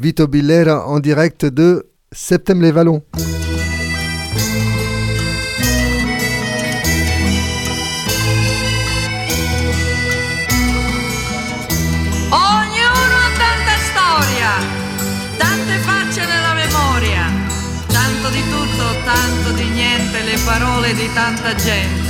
[0.00, 3.02] Vito Billera en direct de Septembre les Vallons.
[12.30, 14.50] Ognuno ha tanta storia,
[15.38, 17.26] tante facce nella memoria,
[17.88, 22.07] tanto di tutto, tanto di niente, le parole di tanta gente.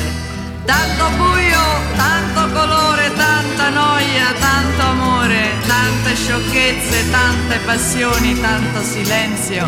[0.68, 1.64] Tanto buio,
[1.96, 9.64] tanto colore, tanta noia, tanto amore, tante sciocchezze, tante passioni, tanto silenzio,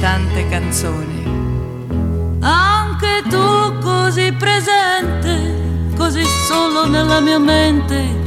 [0.00, 2.38] tante canzoni.
[2.40, 8.20] Anche tu così presente, così solo nella mia mente,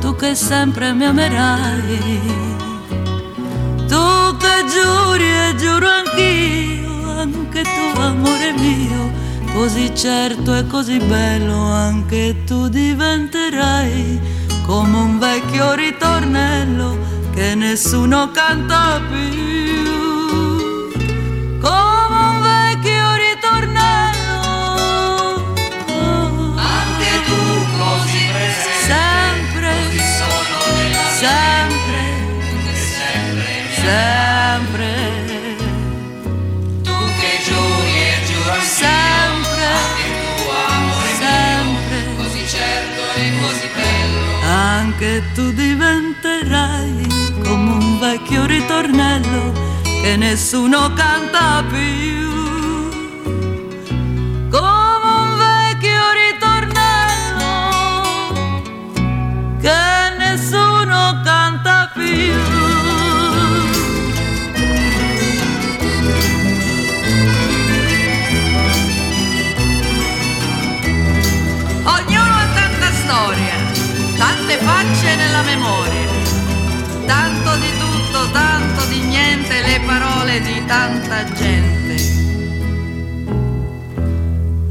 [0.00, 2.22] tu che sempre mi amerai.
[3.86, 9.12] Tu che giuri e giuro anch'io, anche tu amore mio,
[9.58, 14.20] così certo e così bello, anche tu diventerai
[14.64, 16.96] come un vecchio ritornello
[17.34, 20.86] che nessuno canta più.
[21.58, 24.44] Come un vecchio ritornello.
[26.54, 27.42] Anche tu
[27.78, 32.00] così presente, Sempre, così solo nella sempre,
[32.30, 34.27] mente, sempre, sempre.
[44.98, 45.18] Certo e così bello.
[45.18, 47.06] Anche tu diventerai
[47.44, 49.52] come vecchio ritornello
[50.02, 52.47] che nessuno canta più.
[74.48, 76.08] Tante facce nella memoria,
[77.04, 81.96] tanto di tutto, tanto di niente, le parole di tanta gente.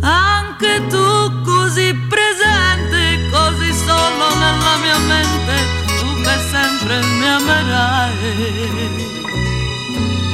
[0.01, 5.55] Anche tu così presente, così solo nella mia mente,
[5.99, 8.15] tu che sempre mi amerai.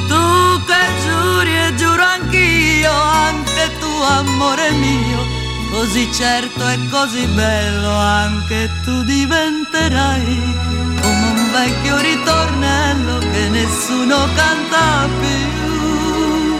[0.08, 5.33] Tu che giuri e giuro anch'io, anche tu amore mio,
[5.74, 10.54] così certo e così bello anche tu diventerai
[11.02, 16.58] come un vecchio ritornello che nessuno canta più.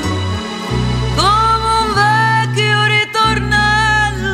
[1.14, 4.32] Come un vecchio ritornello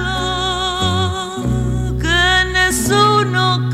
[2.01, 3.70] che nessuno canta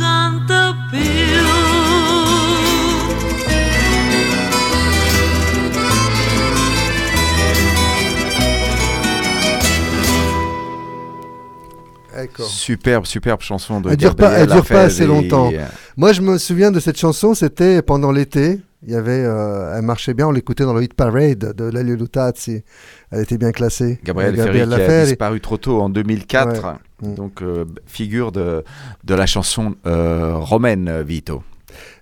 [12.44, 15.50] Superbe, superbe chanson de Elle dure pas, elle dure pas assez longtemps.
[15.96, 18.60] Moi, je me souviens de cette chanson, c'était pendant l'été.
[18.86, 21.96] Il y avait, euh, elle marchait bien, on l'écoutait dans le hit parade de Lelio
[21.96, 22.62] Lutazzi.
[23.10, 23.98] Elle était bien classée.
[24.04, 26.64] Gabriel Euh, Ferry qui a trop tôt en 2004,
[27.02, 27.14] Ouais.
[27.14, 28.62] donc euh, figure de,
[29.02, 31.42] de la chanson euh, romaine Vito.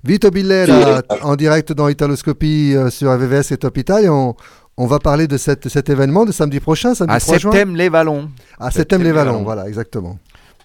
[0.04, 4.12] Vito Billera, en direct dans Italoscopie euh, sur AVVS et Top Italia.
[4.12, 4.34] On,
[4.76, 7.52] on va parler de cette, cet événement de samedi prochain, samedi À 3 juin.
[7.52, 8.30] Septem les Vallons.
[8.58, 10.18] À Septem les Vallons, voilà, exactement.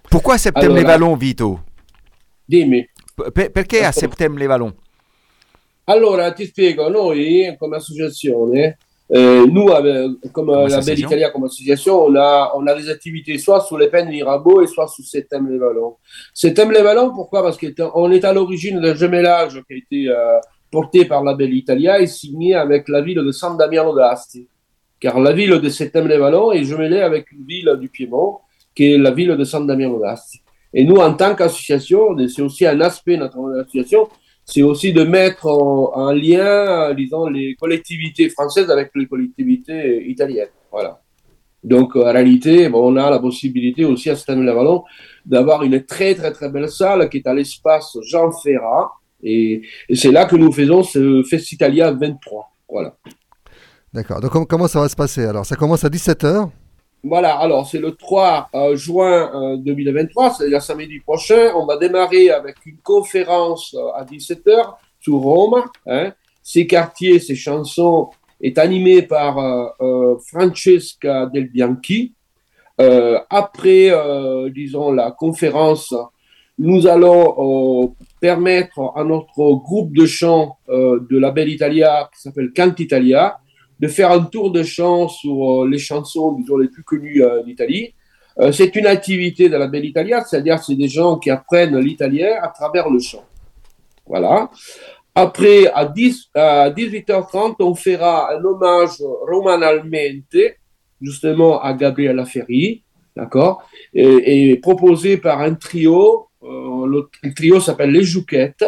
[0.09, 0.79] Pourquoi Septem Allora.
[0.79, 1.59] les Vallons, Vito?
[2.47, 2.85] Dimmi.
[3.33, 4.73] Pe- perché a Septem les Vallons
[5.85, 10.99] Allora, ti spiego, noi come associazione, eh, nous, ave- comme la Belle.
[10.99, 14.67] Italia comme association, on a, on a des activités soit sur les peines Mirabeau et
[14.67, 15.97] soit sur Septem les Vallons.
[16.31, 20.37] Septem les Vallons, pourquoi Parce qu'on est à l'origine d'un jumelage qui a été euh,
[20.71, 24.47] porté par la Belle Italia et signé avec la ville de San Damiano d'Asti.
[24.99, 28.39] Car la ville de Vallons est jumelée avec une ville du Piémont,
[28.75, 30.41] qui est la ville de San Damiano d'Asti.
[30.73, 34.07] Et nous, en tant qu'association, c'est aussi un aspect de notre association,
[34.45, 40.49] c'est aussi de mettre en, en lien, disons, les collectivités françaises avec les collectivités italiennes.
[40.71, 41.01] Voilà.
[41.63, 44.83] Donc, en réalité, on a la possibilité aussi à Stan-le-Vallon
[45.25, 48.91] d'avoir une très, très, très belle salle qui est à l'espace Jean Ferrat.
[49.23, 52.51] Et, et c'est là que nous faisons ce Festitalia 23.
[52.69, 52.95] Voilà.
[53.93, 54.21] D'accord.
[54.21, 56.49] Donc, com- comment ça va se passer Alors, ça commence à 17h.
[57.01, 61.53] Voilà, alors c'est le 3 euh, juin euh, 2023, c'est-à-dire samedi prochain.
[61.55, 65.63] On va démarrer avec une conférence euh, à 17h sur Rome.
[65.87, 66.11] Hein.
[66.43, 68.09] Ces quartiers, ces chansons
[68.41, 72.13] est animé par euh, euh, Francesca Del Bianchi.
[72.81, 75.93] Euh, après, euh, disons, la conférence,
[76.59, 77.87] nous allons euh,
[78.19, 83.39] permettre à notre groupe de chant euh, de la Belle Italia, qui s'appelle Cantitalia,
[83.79, 87.95] de faire un tour de chant sur euh, les chansons, disons, les plus connues d'Italie.
[88.53, 92.47] C'est une activité de la Belle Italia, c'est-à-dire c'est des gens qui apprennent l'italien à
[92.47, 93.25] travers le chant.
[94.05, 94.49] Voilà.
[95.13, 100.37] Après, à, 10, à 18h30, on fera un hommage romanalmente,
[101.01, 102.83] justement à Gabriella Ferri,
[103.13, 106.28] d'accord, et proposé par un trio.
[106.43, 108.65] Euh, le, le trio s'appelle Les Jouquettes.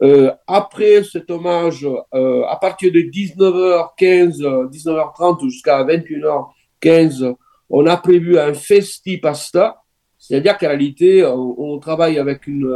[0.00, 7.34] Euh, après cet hommage, euh, à partir de 19h15, euh, 19h30 jusqu'à 21h15,
[7.68, 9.82] on a prévu un festi pasta,
[10.16, 12.66] c'est-à-dire qu'en réalité, on, on travaille avec une,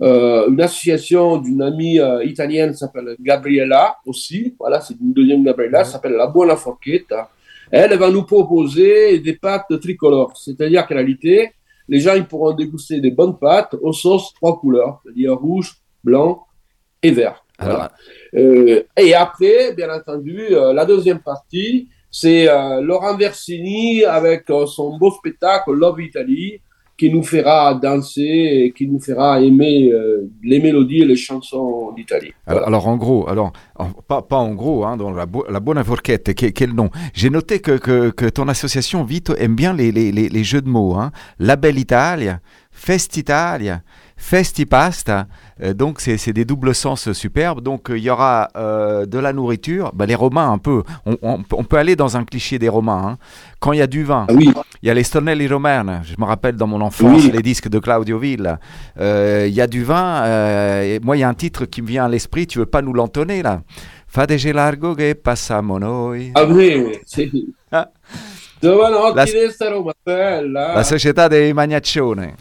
[0.00, 5.84] euh, une association d'une amie italienne qui s'appelle Gabriella aussi, voilà, c'est une deuxième Gabriella,
[5.84, 7.28] ça s'appelle La Buona Forchetta.
[7.72, 11.52] Elle va nous proposer des pâtes tricolores, c'est-à-dire qu'en réalité,
[11.90, 16.46] les gens ils pourront déguster des bonnes pâtes aux sauces trois couleurs, c'est-à-dire rouge, blanc
[17.02, 17.44] et vert.
[17.58, 17.92] Voilà.
[18.34, 24.96] Euh, et après, bien entendu, euh, la deuxième partie, c'est euh, Laurent Versini avec son
[24.98, 26.62] beau spectacle Love Italy
[27.00, 27.58] qui nous fera
[27.88, 32.32] danser et qui nous fera aimer euh, les mélodies et les chansons d'Italie.
[32.46, 33.50] Alors, alors, en gros, alors
[33.82, 36.88] en- pas, pas en gros, hein, dans la, bo- la Buona Forchette, quel, quel nom?
[37.18, 40.60] J'ai noté que, que, que ton association Vito aime bien les, les, les, les jeux
[40.60, 40.94] de mots.
[41.00, 41.10] Hein.
[41.38, 42.40] La Belle Italia,
[42.70, 43.82] Festitalia, Festi
[44.68, 45.26] pasta.
[45.62, 47.60] Euh, donc c'est c'est des doubles sens superbes.
[47.62, 49.92] Donc euh, il y aura euh, de la nourriture.
[49.94, 50.82] Bah, les Romains un peu.
[51.06, 53.02] On, on- on peut aller dans un cliché des Romains.
[53.04, 53.18] hein.
[53.58, 54.52] Quand il y a du vin, il
[54.82, 56.00] y a les Stornelli Romane.
[56.04, 57.30] Je me rappelle dans mon enfance Oui.
[57.30, 58.58] les disques de Claudio Villa.
[58.98, 60.24] Euh, Il y a du vin.
[60.82, 62.46] et moi il y a un titre qui me vient à l'esprit.
[62.46, 63.62] Tu veux pas nous l'entonner là?
[64.06, 66.30] Fadege largo che passamo noi.
[66.34, 67.30] Ah oui, sì.
[68.60, 70.74] Giovanotti La- di sta Roma bella.
[70.74, 72.34] La società dei magnaccione.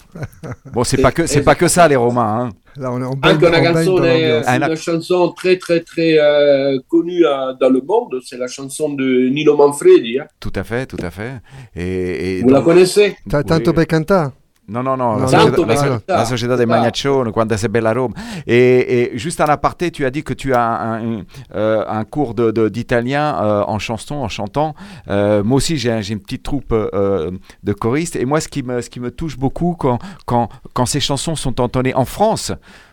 [0.72, 2.42] Bon, c'est pas que c'est pas que ça les Romains.
[2.42, 2.50] hein.
[2.76, 7.54] Là, on est en Anche una canzone, une chanson très très très euh, connue euh,
[7.60, 10.20] dans le monde, c'est la chanson de Nino Manfredi.
[10.20, 10.28] hein.
[10.40, 11.42] Tout à fait, tout à fait.
[11.76, 13.18] Et, et Vous la connaissez?
[13.30, 14.32] Ta- Tanto per cantare
[14.70, 16.02] Non, non, non, Non, la, società, la, cantare.
[16.08, 16.66] la società Ah.
[16.66, 18.14] Magnaccione, quando c'est bella Rome.
[18.46, 21.22] Et, et juste un aparté, tu as dit que tu as un, un,
[21.56, 24.76] euh, un cours de- de- d'italien euh, en chanson, en chantant.
[25.10, 28.16] Euh, moi aussi, j'ai un- j'ai une petite troupe de choristes.
[28.16, 31.36] Et moi, ce qui me, ce qui me touche beaucoup quand, quand, quand ces chansons
[31.36, 32.52] sont entonnées en France,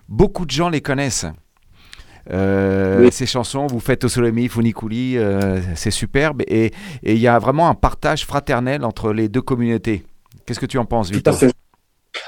[0.08, 1.26] beaucoup de gens les connaissent.
[2.32, 3.08] Euh, Oui.
[3.12, 6.42] Ces chansons, vous faites Osolemi, Funiculi, euh, c'est superbe.
[6.48, 6.72] Et
[7.02, 10.04] il y a vraiment un partage fraternel entre les deux communautés.
[10.44, 11.30] Qu'est-ce que tu en penses, Tout Vito?
[11.30, 11.52] à fait.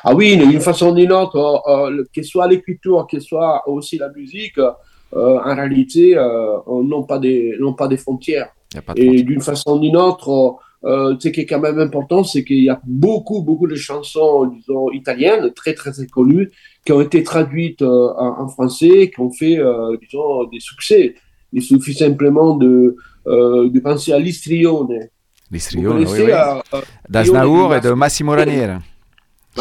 [0.04, 1.36] Ah oui, d'une façon ou d'une autre,
[1.68, 4.70] euh, le- que ce soit l'écriture, que ce soit aussi la musique, euh,
[5.12, 8.50] en réalité, euh, n'ont pas des, n'ont pas des frontières.
[8.86, 12.22] Pas de Et d'une façon ou d'une autre, euh, ce qui est quand même important,
[12.22, 16.50] c'est qu'il y a beaucoup, beaucoup de chansons, disons, italiennes, très, très, très connues,
[16.84, 21.14] qui ont été traduites euh, en, en français, qui ont fait, euh, disons, des succès.
[21.52, 22.94] Il suffit simplement de,
[23.26, 25.08] euh, de penser à Listrione.
[25.50, 26.30] L'istrione, oui, oui.
[26.30, 28.78] euh, euh, D'Aznavour et de Massimo- Massimo Ranieri.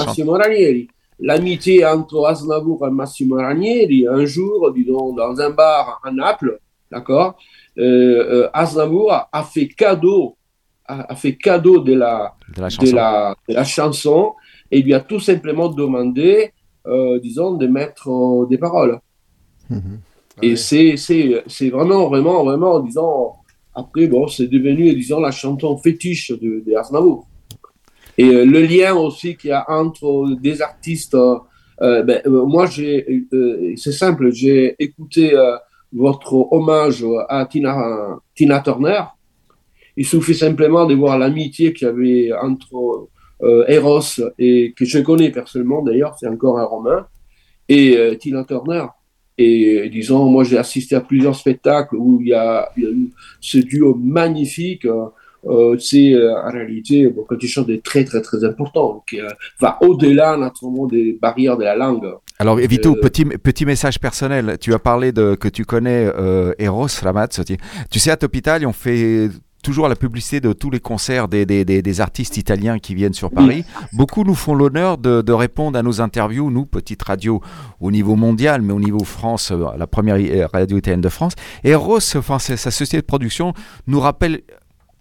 [0.06, 0.88] Massimo Ranieri.
[1.20, 6.60] L'amitié entre Aznavour et Massimo Ranieri, un jour, disons, dans un bar à Naples,
[6.92, 7.36] d'accord,
[7.80, 7.84] euh,
[8.46, 10.36] euh, Aznavour a, a fait cadeau,
[10.86, 12.96] a, a fait cadeau de la, De la de chanson.
[12.96, 14.34] la, de la chanson
[14.72, 16.52] et lui a tout simplement demandé,
[16.86, 19.00] euh, disons, de mettre des paroles.
[20.42, 23.32] Et c'est, c'est, c'est vraiment, vraiment, vraiment, disons,
[23.74, 27.26] après, bon, c'est devenu, disons, la chanson fétiche de, de Aznavour.
[28.18, 31.38] Et euh, le lien aussi qu'il y a entre des artistes, euh,
[31.82, 35.56] euh, ben, euh, moi, j'ai, euh, c'est simple, j'ai écouté euh,
[35.94, 39.02] votre hommage à Tina, Turner.
[39.96, 43.10] Il suffit simplement de voir l'amitié qu'il y avait entre
[43.44, 47.08] euh, Eros et que je connais personnellement d'ailleurs, c'est encore un romain,
[47.70, 48.86] et euh, Tina Turner.
[49.40, 52.90] Et disons, moi j'ai assisté à plusieurs spectacles où il y a, il y a
[53.40, 54.88] ce duo magnifique.
[55.50, 59.20] Euh, euh, c'est euh, en réalité bon, quelque chose de très très très important qui
[59.22, 59.28] euh,
[59.60, 62.06] va au-delà naturellement des barrières de la langue.
[62.40, 64.58] Alors, Vito, petit, petit message personnel.
[64.60, 66.08] Tu as parlé de que tu connais
[66.60, 67.58] Eros Ramazzotti.
[67.90, 69.30] Tu sais, à Top Italia, on fait
[69.64, 73.14] toujours la publicité de tous les concerts des, des, des, des artistes italiens qui viennent
[73.16, 73.66] sur Paris.
[73.92, 77.42] Beaucoup nous font l'honneur de, de répondre à nos interviews, nous, petite radio
[77.82, 80.18] au niveau mondial, mais au niveau France, la première
[80.52, 81.34] radio italienne de France.
[81.64, 83.54] Et Eros, enfin, c'est- sa société de production,
[83.88, 84.42] nous rappelle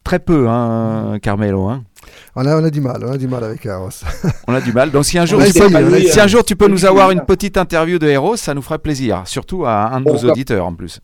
[0.07, 1.65] très peu, hein, Carmelo.
[1.67, 1.83] Hein.
[2.37, 3.91] on a, on a du mal, on a du mal avec Eros.
[4.47, 4.93] On a du mal.
[4.93, 7.99] Donc si un jour, tu si un jour tu peux nous avoir une petite interview
[7.99, 9.23] de Eros, ça nous ferait plaisir.
[9.27, 11.01] Surtout à un de nos auditeurs en plus.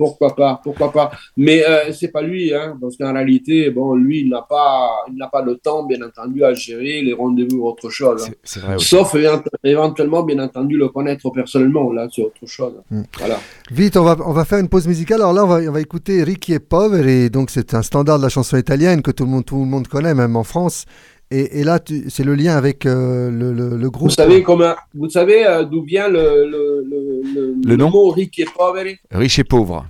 [0.00, 1.10] Pourquoi pas, pourquoi pas.
[1.36, 5.16] Mais euh, c'est pas lui, hein, parce qu'en réalité, bon, lui, il n'a pas, il
[5.18, 8.24] n'a pas le temps, bien entendu, à gérer les rendez-vous ou autre chose.
[8.26, 8.32] hein.
[8.42, 8.88] C'est vrai aussi.
[8.88, 12.76] Sauf évent- éventuellement, bien entendu, le connaître personnellement, là, c'est autre chose.
[12.90, 13.02] Mm.
[13.18, 13.38] Voilà.
[13.70, 15.20] Vite, on va, on va faire une pause musicale.
[15.20, 17.28] Alors là, on va, on va écouter Ricky et Poveri.
[17.28, 19.86] Donc, c'est un standard de la chanson italienne que tout le monde, tout le monde
[19.86, 20.86] connaît, même en France.
[21.32, 21.78] Et, et là,
[22.08, 24.08] c'est le lien avec euh, le, le- le groupe.
[24.08, 28.10] Vous savez comment, vous savez euh, d'où vient le, le, le, le, Le nom mot
[28.10, 28.98] ricchi e poveri?
[29.10, 29.88] Riche et pauvre.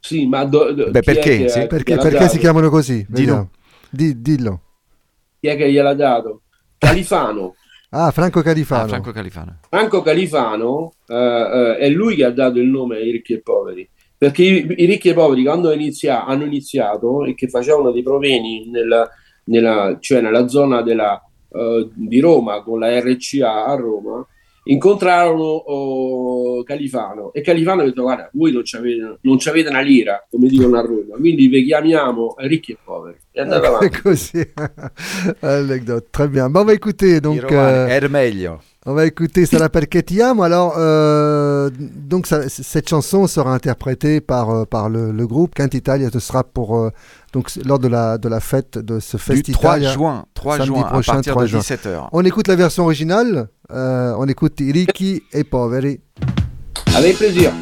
[0.00, 1.38] Sì, ma do, do- Beh, perché?
[1.38, 1.66] che- Sì.
[1.66, 3.04] Perché, perché si chiamano così?
[3.08, 3.50] Dillo.
[3.90, 4.60] Di- dillo.
[5.40, 6.42] Chi è che gliel'ha dato?
[6.78, 7.54] Califano.
[7.90, 8.82] Ah, Franco Califano.
[8.84, 9.60] Ah, Franco Califano.
[9.66, 13.88] Franco Califano eh, eh, è lui che ha dato il nome ai ricchi e poveri.
[14.18, 18.68] Perché i, i ricchi e poveri quando inizia- hanno iniziato e che facevano dei proveni
[18.68, 19.08] nella,
[19.48, 21.20] nella- cioè nella zona della,
[21.52, 24.26] eh, di Roma con la RCA a Roma,
[24.64, 30.26] incontrarono oh, Califano e Califano ha detto guarda voi non avete, non c'avete una lira
[30.30, 34.52] come dicono a Roma quindi vi chiamiamo ricchi e poveri e andate Ecco avanti così.
[35.40, 36.08] Anecdote.
[36.10, 36.50] Très bien.
[36.50, 37.20] Bon, on va écouter.
[37.20, 38.60] Donc, euh, er meglio.
[38.84, 40.42] on va écouter Sarà perché ti amo.
[40.42, 45.68] Alors, euh, donc, ça- cette chanson sera interprétée par, euh, par le, le groupe Quint
[45.72, 46.08] Italia.
[46.12, 46.90] Ce sera pour, euh,
[47.32, 49.92] donc, lors de la, de la fête de ce Du Fest 3 Italia.
[49.92, 51.60] juin, 3 samedi juin, prochain, à partir 3 de juin.
[51.60, 52.08] 17h.
[52.12, 53.48] On écoute la version originale.
[53.70, 56.00] euh, on écoute ricchi e poveri.
[56.96, 57.52] avec plaisir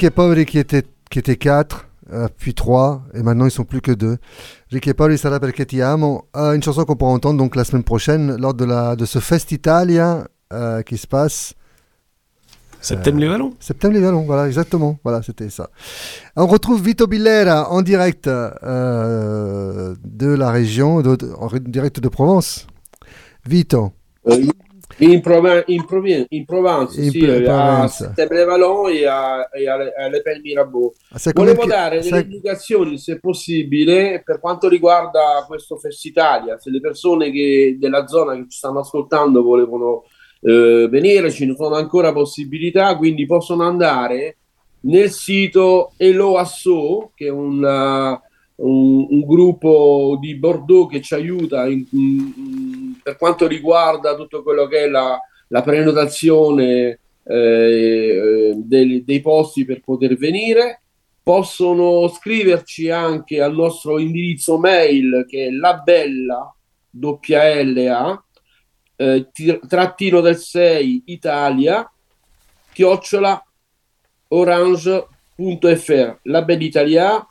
[0.00, 3.64] Ricky et Poveri qui étaient, qui étaient quatre, euh, puis trois, et maintenant ils sont
[3.64, 4.16] plus que deux.
[4.70, 7.64] Ricky e Poveri sarà perché ti amo, euh, une chanson qu'on pourra entendre donc la
[7.64, 11.54] semaine prochaine lors de, la, de ce Fest Italia euh, qui se passe.
[12.80, 13.52] Septembre les Vallons.
[13.60, 14.98] Septembre les Vallons, voilà, exactement.
[15.04, 15.68] Voilà, c'était ça.
[16.34, 22.08] On retrouve Vito Billera en direct euh, de la région, de- de- en direct de
[22.08, 22.66] Provence.
[23.46, 23.92] Vito.
[24.26, 24.48] Eh,
[25.00, 28.04] In, Prov- in, Provi- in Provence, In sì, Pro- a Provence.
[28.04, 30.92] Settembre-Vallon e a, e a, a Le Pen Mirabeau.
[31.34, 36.58] Volevo che- dare delle indicazioni, se possibile, per quanto riguarda questo Fest Italia.
[36.58, 40.04] Se le persone che, della zona che ci stanno ascoltando volevano
[40.42, 44.36] eh, venire, ci sono ancora possibilità, quindi possono andare
[44.82, 48.28] nel sito Elo Asso, che è un, uh,
[48.66, 54.66] un- un gruppo di Bordeaux che ci aiuta in- in- per quanto riguarda tutto quello
[54.66, 55.18] che è la,
[55.48, 60.82] la prenotazione eh, eh, dei, dei posti per poter venire.
[61.22, 66.52] Possono scriverci anche al nostro indirizzo mail che è labella
[66.90, 68.24] WLA
[68.96, 71.90] eh, ti- trattino del 6 Italia
[72.72, 73.42] chiocciola
[74.28, 77.26] orange.fr la bella Italia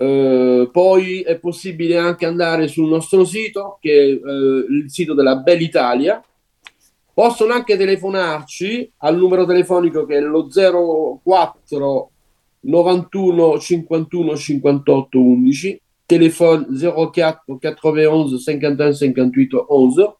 [0.00, 5.36] eh, poi è possibile anche andare sul nostro sito che è eh, il sito della
[5.36, 6.24] Bella Italia.
[7.12, 12.10] Possono anche telefonarci al numero telefonico che è lo 04
[12.60, 20.14] 91 51 58 11 téléphone 04 91 51 58 11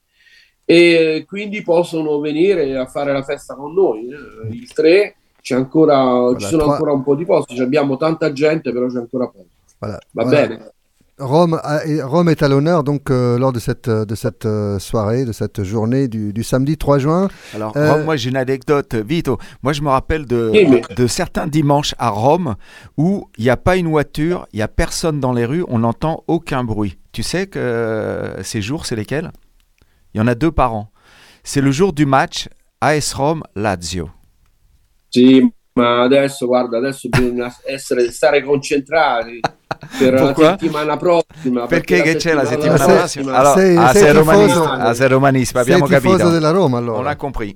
[0.67, 6.37] e quindi possono venire a fare la festa con noi eh, il 3 c'è ancora
[6.39, 9.59] ci sono trois- ancora un po' di posti abbiamo tanta gente però c'è ancora poco
[9.81, 9.99] Voilà.
[10.15, 10.47] va Voilà.
[10.49, 10.59] bene
[11.19, 15.27] Rome, a- Rome est à l'honneur donc euh, lors de cette, de cette euh, soirée,
[15.27, 17.29] de cette journée du, du samedi 3 juin.
[17.55, 19.37] Alors, Euh, Rome, moi j'ai une anecdote, Vito.
[19.63, 20.51] Moi je me rappelle de,
[20.95, 22.57] de certains dimanches à Rome
[22.97, 25.81] où il n'y a pas une voiture, il n'y a personne dans les rues, on
[25.81, 26.97] n'entend aucun bruit.
[27.13, 29.31] Tu sais que euh, ces jours, c'est lesquels?
[30.15, 30.91] Il y en a deux par an.
[31.45, 32.49] C'est le jour du match
[32.81, 34.09] AS Rome-Lazio.
[35.11, 39.41] Sì, ma adesso guarda, adesso bisogna essere, stare concentrati
[39.99, 41.67] per la settimana prossima.
[41.67, 43.37] Perché che c'è la settimana sei- prossima?
[43.37, 46.29] Allora, sei- ah, sei sei romanista, ah, sei romanista, sei abbiamo capito.
[46.31, 46.99] della Roma allora.
[46.99, 47.55] On a compris.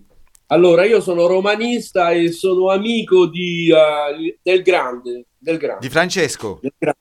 [0.49, 6.59] Allora, io sono romanista e sono amico di, eh, del grande, del grande, Di Francesco.
[6.61, 6.95] del, gra-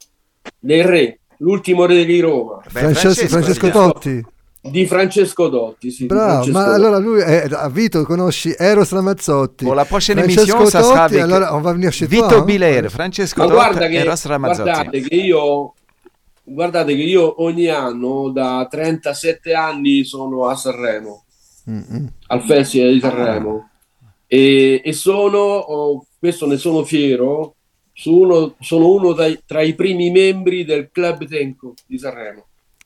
[0.60, 3.92] del re, l'ultimo re di Roma, Beh, Francesco, Francesco vediamo.
[3.92, 4.26] Totti.
[4.70, 5.92] Di Francesco Dotti.
[5.92, 6.76] Sì, Bravo, Francesco ma Dotti.
[6.76, 9.66] allora lui è a Vito, conosci Eros Ramazzotti.
[9.66, 9.84] Pour la
[10.70, 12.38] ça sera Totti, avec allora on va venir chez Vito toi.
[12.38, 12.46] hein.
[12.46, 14.70] Biler, Francesco Ma guarda che, e Ross Ramazzotti.
[14.70, 15.74] guardate che io
[16.46, 21.24] guardate che io ogni anno da 37 anni sono a Sanremo
[21.70, 22.08] Mm-mm.
[22.28, 23.70] al Festival di Sanremo
[24.28, 27.56] e, e sono oh, questo ne sono fiero
[27.94, 32.46] sono uno, sono uno dai- tra i primi membri del Club Tenco di Sanremo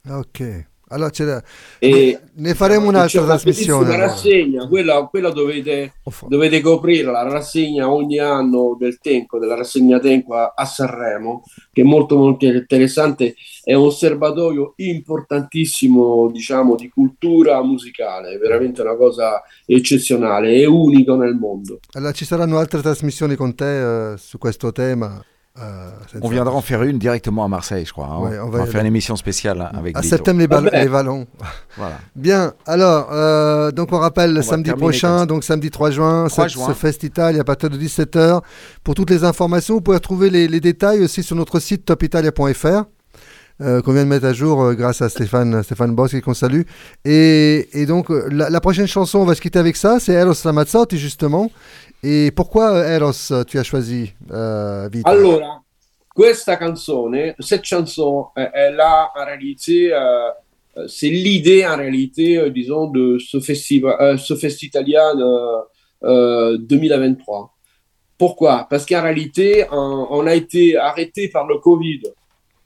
[0.10, 1.44] Ok, allora ce
[1.80, 3.94] e ne faremo un'altra una trasmissione.
[3.94, 4.08] allora.
[4.08, 5.94] rassegna quella, quella dovete,
[6.28, 11.82] dovete coprire la rassegna ogni anno del Tenco della rassegna Tenco a, a Sanremo che
[11.82, 18.96] è molto molto interessante è un serbatoio importantissimo diciamo di cultura musicale è veramente una
[18.96, 24.38] cosa eccezionale è unico nel mondo Allora ci saranno altre trasmissioni con te eh, su
[24.38, 25.24] questo tema.
[26.12, 28.08] Senza- On viendra en faire une directement à Marseille, je crois.
[28.08, 28.20] hein.
[28.20, 30.16] Ouais, on on va faire une émission spéciale hein, avec À Vito.
[30.16, 30.82] septembre les, bal- Vabbè.
[30.84, 31.26] les ballons.
[31.78, 31.98] Voilà.
[32.16, 36.48] Bien, alors, euh, donc on rappelle le va samedi prochain, donc samedi 3 juin, 3
[36.48, 36.68] ce, juin.
[36.70, 38.42] ce Fest Italia à partir de 17h.
[38.84, 42.84] Pour toutes les informations, vous pouvez retrouver les, les détails aussi sur notre site topitalia.fr.
[43.62, 46.62] euh, qu'on vient de mettre à jour euh, grâce à Stéphane, Stéphane Boschi qu'on salue.
[47.06, 50.98] Et, donc euh, la, prochaine chanson, on va se quitter avec ça, c'est Eros Ramazzotti
[50.98, 51.52] justement.
[52.04, 55.62] Et pourquoi euh, Eros tu as choisi euh, Vito allora
[56.16, 56.58] questa
[57.40, 59.92] cette chanson elle a en réalité
[60.88, 65.62] c'est l'idée en réalité disons de ce festival ce Fest Italien euh,
[66.04, 67.54] euh, 2023
[68.18, 68.66] pourquoi?
[68.68, 72.02] Parce qu'en réalité on, on a été arrêté par le Covid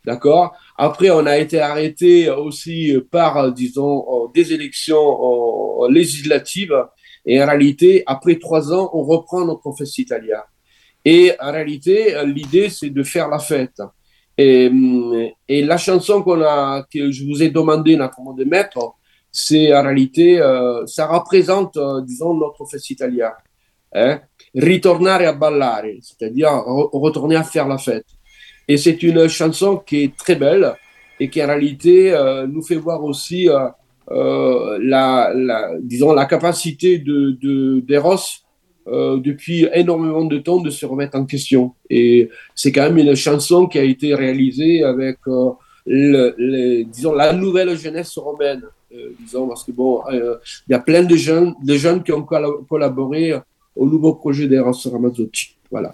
[0.05, 0.55] D'accord?
[0.77, 6.75] Après, on a été arrêté aussi par, euh, disons, euh, des élections euh, législatives.
[7.25, 10.41] Et en réalité, après trois ans, on reprend notre fest italien.
[11.05, 13.79] Et en réalité, euh, l'idée, c'est de faire la fête.
[14.37, 14.71] Et,
[15.49, 18.95] la chanson a, que je vous ai demandé naturellement de mettre,
[19.31, 23.31] c'est en réalité, euh, ça représente, euh, disons, notre fest italien.
[23.93, 24.19] Hein?
[24.55, 28.07] Ritornare a ballare, c'est-à-dire re- retourner à faire la fête.
[28.71, 30.65] Et c'est une chanson qui est très belle
[31.19, 33.67] et qui en réalité euh, nous fait voir aussi euh,
[34.11, 35.07] euh, la,
[35.81, 38.25] disons, la capacité de, de, d'Eros
[39.27, 41.63] depuis énormément de temps de se remettre en question.
[41.89, 45.17] Et c'est quand même une chanson qui a été réalisée avec,
[46.95, 48.63] disons, la nouvelle jeunesse romaine,
[49.19, 52.59] disons, parce que bon, il y a plein de jeunes, de jeunes qui ont colla-
[52.67, 53.23] collaboré
[53.75, 55.45] au nouveau projet d'Eros Ramazzotti.
[55.69, 55.91] Voilà.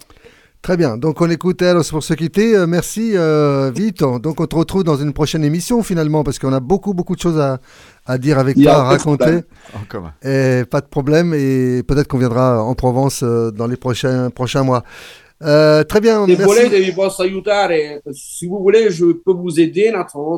[0.62, 2.56] Très bien, donc on écoute Eros pour se quitter.
[2.56, 4.20] Euh, merci euh, Vito.
[4.20, 7.22] Donc on te retrouve dans une prochaine émission finalement parce qu'on a beaucoup beaucoup de
[7.22, 7.60] choses à,
[8.06, 9.18] à dire avec toi, à raconter.
[9.18, 9.44] problème.
[9.76, 10.14] En commun.
[10.24, 14.64] Et pas de problème et peut-être qu'on viendra en Provence euh, dans les prochains, prochains
[14.64, 14.84] mois.
[15.44, 16.26] Euh, très bien,
[16.96, 17.70] posso aiutare,
[18.12, 19.94] si vous voulez, je peux vous aider,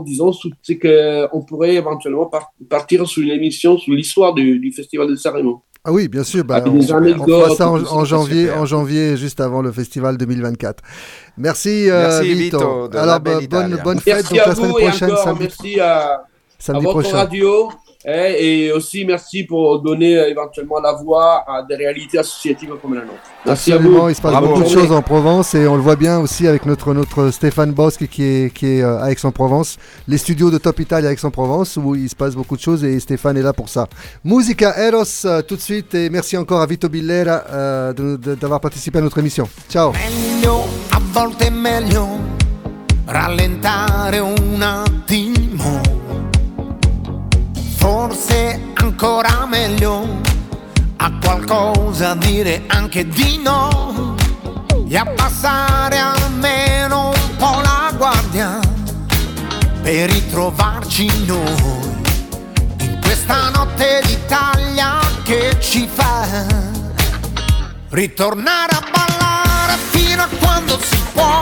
[0.05, 4.73] disons, sous- c'est qu'on pourrait éventuellement par- partir sur une émission sur l'histoire du, du
[4.73, 5.61] Festival de Saint-Raymond.
[5.85, 6.43] Ah oui, bien sûr.
[6.43, 8.61] bah, Avec on, fera ça en, janvier, super.
[8.61, 10.83] en janvier, juste avant le festival 2024.
[11.37, 12.57] Merci, euh, Merci, Vito.
[12.57, 14.15] Vito, de la Alors, belle bah, bonne, fête.
[14.15, 16.21] Merci Donc, à la semaine et prochaine, encore samedi, merci à, à
[16.59, 17.17] samedi votre prochain.
[17.17, 17.69] radio
[18.11, 23.01] et aussi merci pour donner euh, éventuellement la voix à des réalités associatives comme la
[23.01, 23.17] nôtre.
[23.45, 24.09] Merci à Absolument, vous.
[24.09, 24.47] il se passe Bravo.
[24.47, 27.71] beaucoup de choses en Provence et on le voit bien aussi avec notre, notre Stéphane
[27.71, 29.77] Bosque qui est, qui est euh, à Aix-en-Provence,
[30.07, 32.99] les studios de Top Italia à Aix-en-Provence où il se passe beaucoup de choses et
[32.99, 33.87] Stéphane est là pour ça.
[34.23, 38.99] Musica Eros euh, tout de suite et merci encore à Vito Billera euh, d'avoir participé
[38.99, 39.47] à notre émission.
[39.69, 39.91] Ciao.
[39.93, 42.07] meglio, a volte è meglio
[43.05, 45.28] rallentare un attimo.
[47.79, 50.21] Forse ancora meglio
[50.97, 54.15] a qualcosa dire anche di no
[54.87, 58.59] e abbassare almeno un po' la guardia
[59.81, 61.97] per ritrovarci noi
[62.81, 66.27] in questa notte d'Italia che ci fa
[67.89, 71.39] ritornare a ballare fino a quando si può,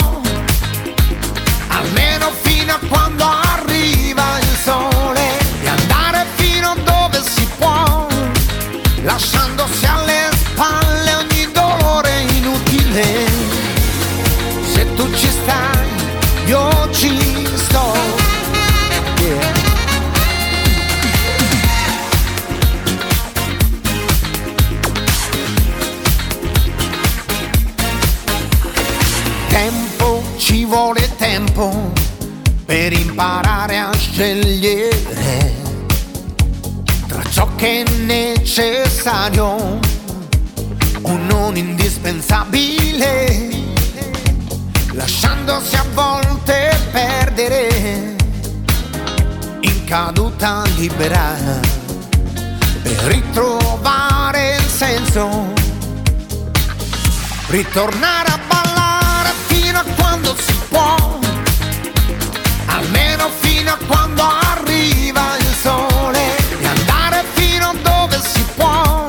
[31.57, 31.91] tempo
[32.65, 35.55] per imparare a scegliere
[37.07, 39.79] tra ciò che è necessario
[41.01, 43.49] o non indispensabile,
[44.91, 48.15] lasciandosi a volte perdere
[49.61, 51.33] in caduta libera
[52.83, 55.53] per ritrovare il senso
[57.47, 61.19] ritornare a ballare fino a quando si può,
[62.77, 66.19] almeno fino a quando arriva il sole
[66.59, 69.05] e andare fino dove si può,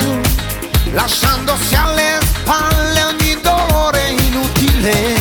[0.92, 5.16] lasciandosi alle spalle ogni dolore inutile.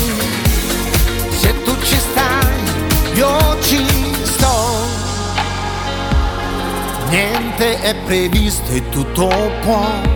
[1.29, 3.85] Se tu ci stai, io ci
[4.23, 4.85] sto.
[7.09, 9.27] Niente è previsto e tutto
[9.61, 10.15] può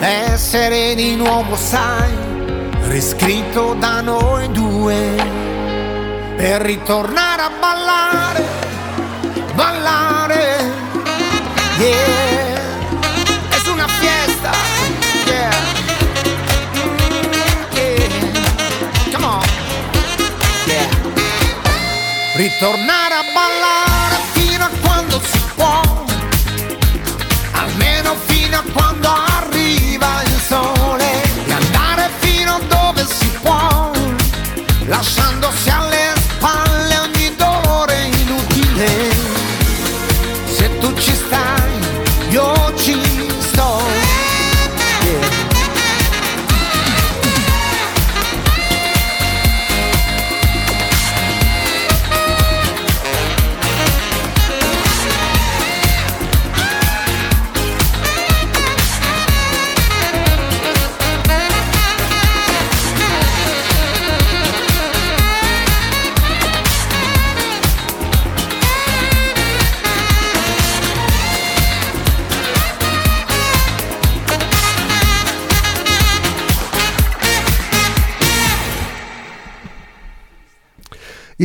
[0.00, 2.12] essere di nuovo, sai,
[2.84, 5.57] riscritto da noi due
[6.38, 8.44] per ritornare a ballare,
[9.54, 10.72] ballare,
[11.78, 14.52] yeah, es una fiesta,
[15.26, 15.50] yeah,
[19.10, 19.42] come on,
[20.66, 20.88] yeah,
[22.36, 25.82] ritornare a ballare fino a quando si può
[27.50, 33.90] almeno fino a quando arriva il sole e andare fino dove si può,
[34.86, 35.27] lasciandosi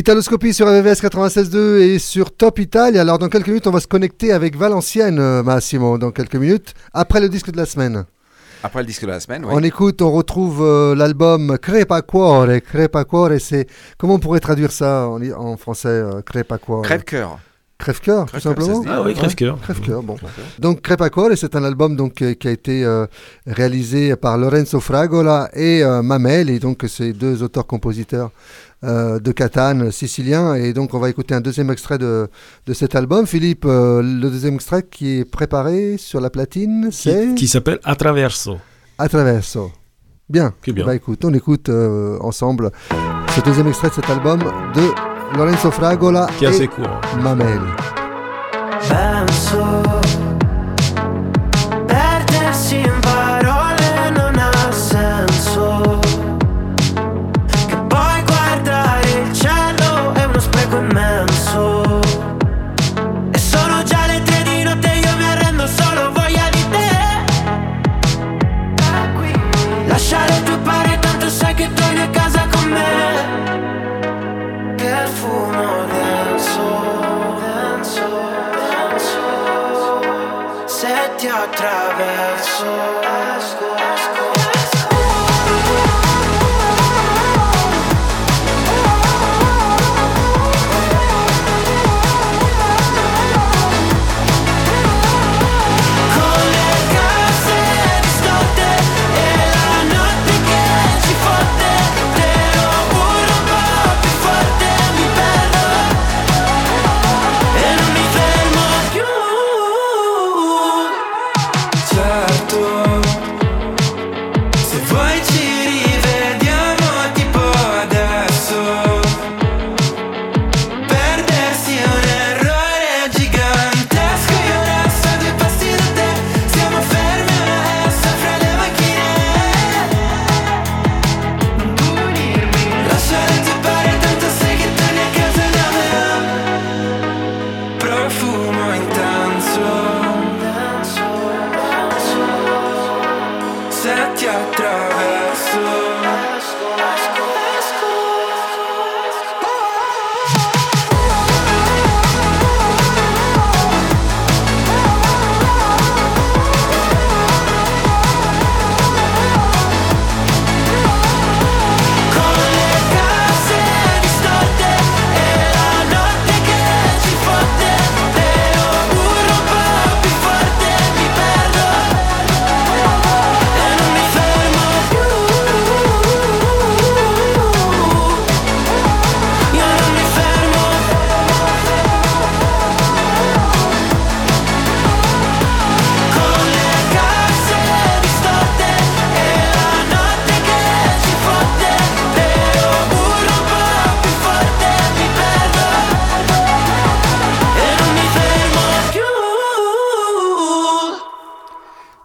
[0.04, 3.00] Italoscopie sur RVVS 96.2 et sur Top Italia.
[3.00, 6.74] Alors dans quelques minutes, on va se connecter avec Valenciennes, euh, Massimo, dans quelques minutes,
[6.92, 8.04] après le disque de la semaine.
[8.64, 9.52] Après le disque de la semaine, oui.
[9.56, 12.48] On écoute, on retrouve euh, l'album Crepa Cuore.
[12.68, 13.66] Crepa Cuore, c'est...
[13.98, 16.82] Comment on pourrait traduire ça en, en français euh, Crepa Cuore?
[16.82, 17.40] Crève-cœur.
[17.84, 18.82] Crève-cœur, tout simplement?
[18.88, 19.60] Ah oui, Crève-cœur.
[19.60, 20.16] Crève-cœur, bon.
[20.60, 23.08] Donc Crepacole, c'est un album donc, euh, qui a été euh,
[23.46, 28.32] réalisé par Lorenzo Fragola et euh, Mamel, et donc c'est deux auteurs-compositeurs
[28.84, 30.56] euh, de Catane, siciliens.
[30.56, 32.28] Et donc on va écouter un deuxième extrait de,
[32.66, 33.26] de cet album.
[33.26, 38.58] Philippe, euh, le deuxième extrait qui est préparé sur la platine, c'est Qui s'appelle Attraverso.
[38.98, 39.72] Attraverso.
[40.30, 40.54] Bien.
[40.68, 40.86] Bien.
[40.86, 42.72] Bah écoute, on écoute euh, ensemble
[43.36, 47.02] ce deuxième extrait de cet album de Lorenzo Fragola Qui est et assez court.
[47.22, 47.60] Mamel.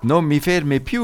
[0.04, 1.02] Non mi ferme più.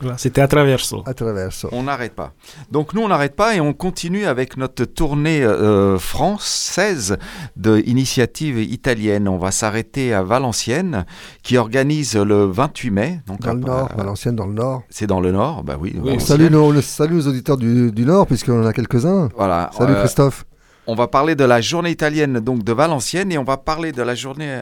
[0.00, 1.04] Voilà, C'était Attraverso.
[1.06, 1.68] Attraverso.
[1.70, 2.32] On n'arrête pas.
[2.72, 7.16] Donc nous, on n'arrête pas et on continue avec notre tournée euh, française
[7.56, 9.28] de initiative italienne.
[9.28, 11.06] On va s'arrêter à Valenciennes,
[11.44, 13.20] qui organise le 28 mai.
[13.28, 14.82] Donc Dans le nord, à- Valenciennes dans le nord.
[14.90, 15.94] C'est dans le nord, bah oui.
[15.96, 16.20] On Valenciennes.
[16.38, 19.28] salue nos, nos auditeurs du, du nord, puisqu'on en a quelques-uns.
[19.36, 19.70] Voilà.
[19.78, 20.44] Salut euh, Christophe.
[20.88, 24.02] On va parler de la journée italienne donc de Valenciennes et on va parler de
[24.02, 24.60] la journée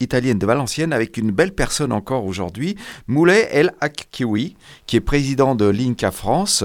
[0.00, 2.76] italienne de Valenciennes avec une belle personne encore aujourd'hui,
[3.06, 4.56] Moulet El Akkiwi,
[4.86, 6.64] qui est président de l'INCA France.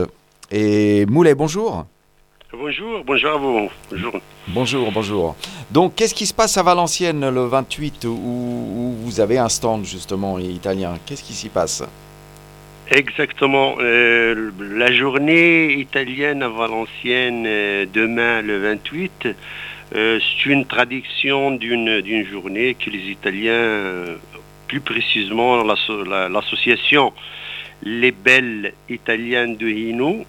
[0.51, 1.85] Et Moulet, bonjour.
[2.51, 3.69] Bonjour, bonjour à vous.
[3.89, 4.13] Bonjour.
[4.49, 5.35] Bonjour, bonjour.
[5.71, 9.83] Donc, qu'est-ce qui se passe à Valenciennes le 28 où, où vous avez un stand
[9.85, 10.93] justement italien?
[11.05, 11.83] Qu'est-ce qui s'y passe?
[12.91, 13.75] Exactement.
[13.79, 19.29] euh, la journée italienne à Valenciennes, euh, demain le 28,
[19.95, 24.15] euh, c'est une traduction d'une journée que les Italiens, euh,
[24.67, 27.13] plus précisément l'asso- la- l'association
[27.83, 30.25] Les Belles Italiennes de Hino,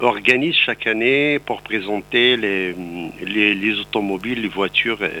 [0.00, 2.74] organise chaque année pour présenter les,
[3.22, 5.20] les, les automobiles, les voitures euh,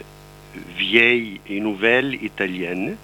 [0.78, 2.96] vieilles et nouvelles italiennes.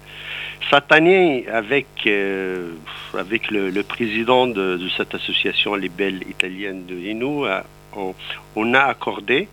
[0.69, 2.77] Cette année, avec, le,
[3.83, 7.45] président de, cette association, les Belles Italiennes de Hino,
[8.55, 9.47] on a accordé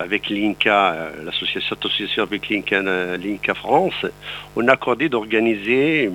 [0.00, 4.00] avec l'INCA, euh, l'association, association avec l'INCA, euh, l'INCA France,
[4.56, 6.10] on a accordé d'organiser, euh,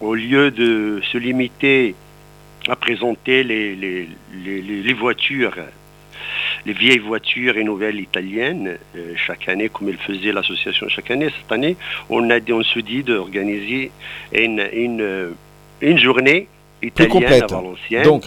[0.00, 1.94] au lieu de se limiter
[2.68, 4.08] à présenter les, les,
[4.44, 5.54] les- les- les voitures,
[6.66, 11.28] les vieilles voitures et nouvelles italiennes, euh, chaque année, comme elle faisait l'association chaque année,
[11.40, 11.76] cette année,
[12.10, 13.90] on, a, on se dit d'organiser
[14.32, 15.30] une, une,
[15.80, 16.46] une journée
[16.82, 17.44] italienne complète.
[17.52, 18.02] à Valenciennes.
[18.04, 18.24] Donc,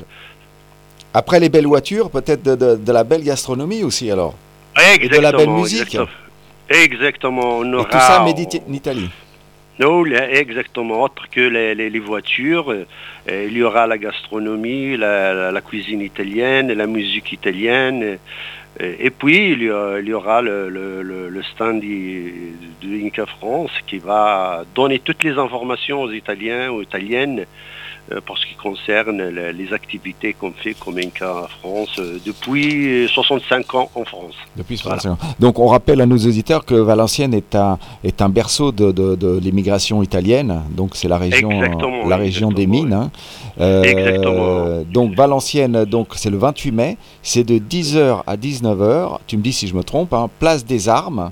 [1.14, 4.36] après les belles voitures, peut-être de, de- de la belle gastronomie aussi alors
[4.78, 6.08] Et de la belle musique exactement.
[6.70, 7.58] Exactement.
[7.60, 9.10] On Et aura, tout ça médité en Italie.
[9.80, 11.04] Non, exactement.
[11.04, 12.86] Autre que les, les- les voitures, euh,
[13.50, 18.18] il y aura la gastronomie, la, cuisine italienne, la musique italienne.
[18.82, 23.26] euh, et puis, il y, a- il y aura le, le- le- stand de Inca
[23.26, 27.46] France qui va donner toutes les informations aux Italiens, aux Italiennes,
[28.26, 33.73] pour ce qui concerne le- les activités qu'on fait comme Inca France euh, depuis 65
[33.76, 34.34] ans en France.
[34.56, 34.99] Depuis Voilà.
[34.99, 35.36] 65 ans.
[35.40, 39.15] Donc on rappelle à nos auditeurs que Valenciennes est un, est un berceau de, de-
[39.15, 40.61] de l'immigration italienne.
[40.72, 42.94] Donc c'est la région, Exactement, la région des mines.
[42.94, 43.11] hein.
[43.60, 44.84] Euh, Exactement.
[44.91, 46.98] Donc Valenciennes, donc c'est le 28 mai.
[47.23, 49.19] C'est de 10h à 19h.
[49.27, 50.14] Tu me dis si je me trompe.
[50.14, 51.32] hein, place des Armes.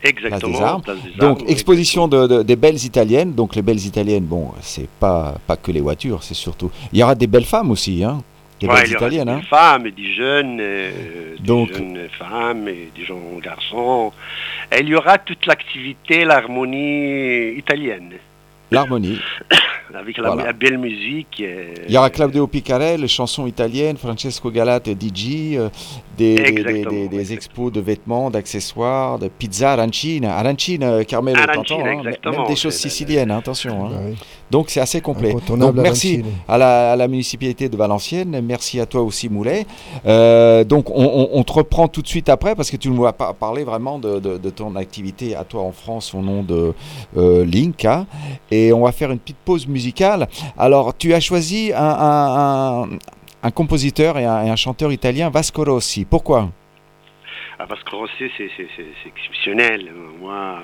[0.00, 0.58] Place Exactement.
[0.58, 0.82] des Armes.
[0.82, 3.32] Place des Donc exposition de, de- des belles italiennes.
[3.34, 6.70] Donc les belles italiennes, bon, c'est pas pas que les voitures, c'est surtout.
[6.92, 8.22] Il y aura des belles femmes aussi, hein.
[8.60, 9.42] Des Ouais, belles il y aura italiennes, des hein.
[9.48, 14.12] femmes et des jeunes, euh, des Donc- jeunes femmes et des jeunes garçons.
[14.72, 18.14] Et il y aura toute l'activité, l'harmonie italienne,
[18.70, 19.18] L'harmonie.
[19.94, 20.44] avec la, Voilà.
[20.46, 21.40] la belle musique.
[21.40, 25.68] euh, Il y aura Claudio Picarel, les chansons italiennes, Francesco Galate, DJ, euh,
[26.16, 30.36] des, des- des, Exactement, des- des expos de vêtements, d'accessoires, de pizza arancina.
[30.36, 32.02] Arancina, euh, Carmelo, Arancina, t'entends, hein,
[32.38, 33.86] Même des choses siciliennes, hein, attention.
[33.86, 33.90] hein.
[34.50, 35.34] Donc c'est assez complet.
[35.46, 36.24] Donc merci arancine.
[36.48, 39.66] à la, à la municipalité de Valenciennes, merci à toi aussi Moulet.
[40.06, 43.06] Euh, donc on, on- on te reprend tout de suite après parce que tu nous
[43.06, 46.42] as pas parlé vraiment de, de- de ton activité à toi en France au nom
[46.42, 46.72] de
[47.16, 48.06] euh, Linka.
[48.50, 49.77] Et on va faire une petite pause musicale.
[50.56, 52.88] Alors tu as choisi un,
[53.54, 56.04] compositeur et un, chanteur italien, Vasco Rossi.
[56.04, 56.50] Pourquoi?
[57.58, 58.50] Ah, que Rossi, c'est
[59.06, 59.92] exceptionnel.
[60.20, 60.60] Moi,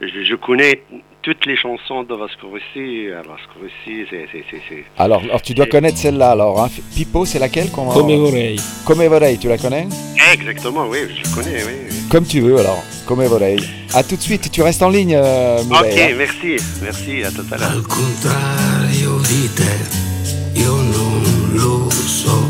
[0.00, 0.82] je connais
[1.22, 3.06] toutes les chansons de Vasco Rossi.
[3.16, 4.26] Ah, Vasco Rossi, c'est...
[4.32, 6.62] c'est- c'est- c'est- alors, alors, tu dois connaître celle-là alors.
[6.62, 6.68] hein.
[6.94, 8.56] Pipo, c'est laquelle qu'on va- Come vorrei.
[8.84, 9.86] Come vorrei, tu la connais?
[10.32, 11.96] Exactement, oui, je connais, oui.
[12.10, 12.82] Comme tu veux alors.
[13.06, 13.56] Come vorrei.
[13.94, 16.14] À tout de suite, tu restes en ligne, euh, Ok, hein.
[16.16, 17.82] merci, merci, à tout à l'heure.
[17.88, 21.22] contrario di te, io non
[21.54, 22.40] lo so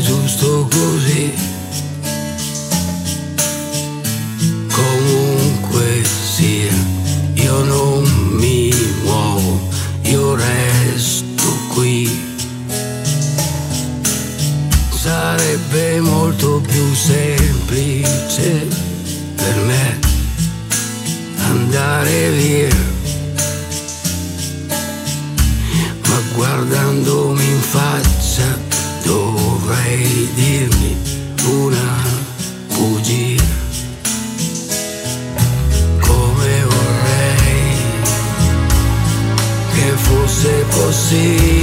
[0.00, 1.55] giusto così.
[16.96, 18.66] Semplice
[19.36, 19.98] per me
[21.36, 22.74] andare via.
[26.08, 28.58] ma guardandomi in faccia
[29.04, 30.96] dovrei dirmi
[31.44, 32.02] una
[32.68, 33.44] bugia.
[36.00, 37.76] Come vorrei
[39.74, 41.55] che fosse possibile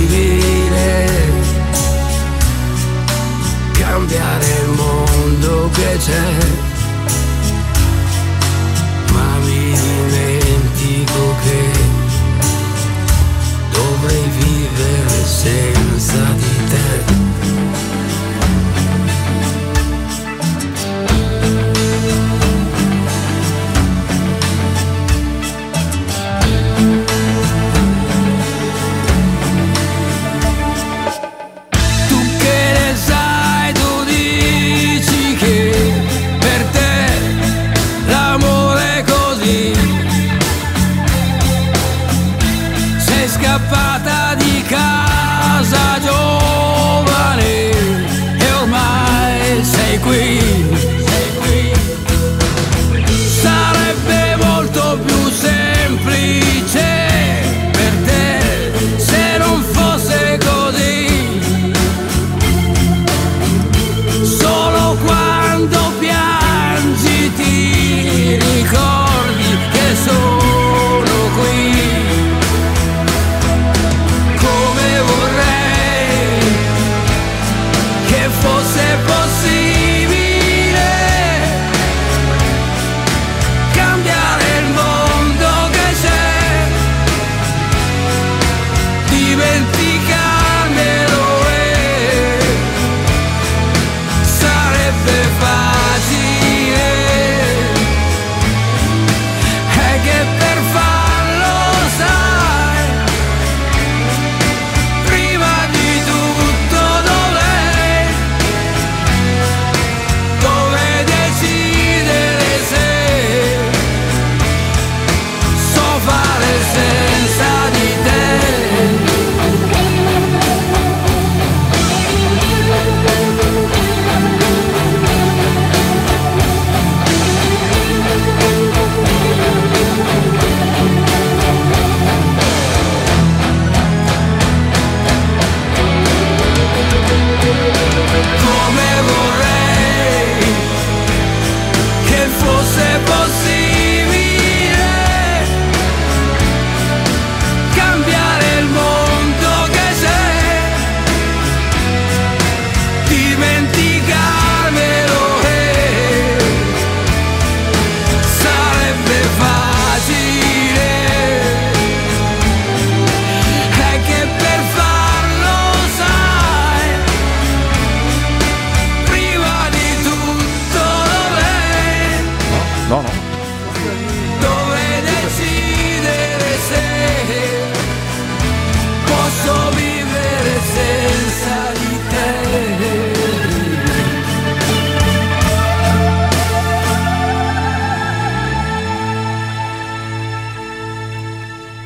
[6.06, 6.43] pretend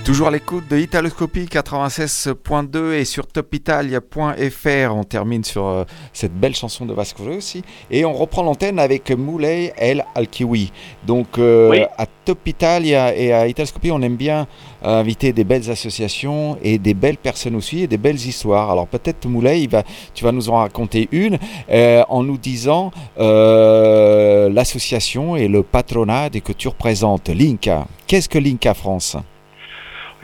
[0.07, 4.95] Toujours à l'écoute de Italoscopie 96.2 et sur topitalia.fr.
[4.95, 7.61] On termine sur euh, cette belle chanson de Vasco aussi.
[7.91, 10.71] Et on reprend l'antenne avec Moulay El Alkiwi.
[11.05, 11.81] Donc euh, Oui.
[11.97, 14.47] à Top Italia et à Italoscopie, on aime bien
[14.85, 18.71] euh, inviter des belles associations et des belles personnes aussi et des belles histoires.
[18.71, 21.37] Alors peut-être Moulay, va, tu vas nous en raconter une
[21.69, 27.87] euh, en nous disant l'association et le patronat que tu représentes, l'INCA.
[28.07, 29.17] Qu'est-ce que l'INCA France?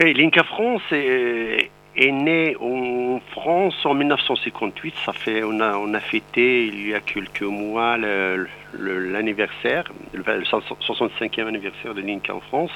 [0.00, 4.94] Oui, France est, est né en France en 1958.
[5.04, 11.94] Ça fait, on a, fêté il y a quelques mois l'anniversaire, le, le 65e anniversaire
[11.94, 12.72] de l'Inca en France.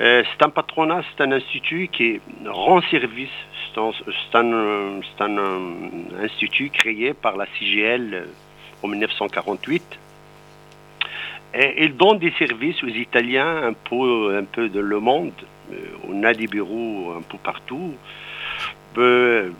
[0.00, 3.30] Euh, c'est un patronat, c'est un institut qui rend service.
[3.74, 5.00] C'est un, euh,
[6.22, 8.24] institut créé par la CGL euh,
[8.82, 9.82] en 1948.
[11.54, 15.32] Et il donne des services aux Italiens un peu, un peu de le monde.
[15.72, 15.76] Euh,
[16.08, 17.94] on a des bureaux un peu partout.
[18.96, 19.50] Euh,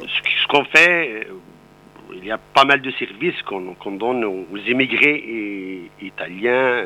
[0.00, 1.34] ce qu'on fait, euh,
[2.14, 6.84] il y a pas mal de services qu'on donne aux immigrés et- italiens,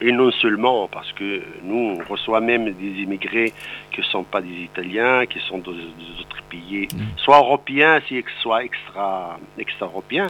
[0.00, 3.52] et non seulement, parce que nous, on reçoit même des immigrés
[3.92, 6.86] qui ne sont pas des Italiens, qui sont de- des autres pays,
[7.16, 8.00] soit européens,
[8.42, 10.28] soit extra, extra-européens.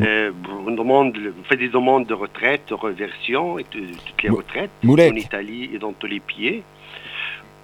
[0.00, 0.30] Euh,
[0.66, 4.70] on, demande, on fait des demandes de retraite, de reversion, et de- toutes les retraites
[5.10, 6.62] en Italie et dans tous les pays.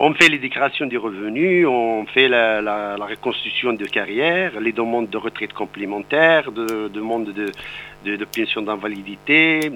[0.02, 4.72] On fait les déclarations des revenus, on fait la, la- la reconstitution de carrière, les
[4.72, 9.70] demandes de retraite complémentaire, de demandes de, pension d'invalidité.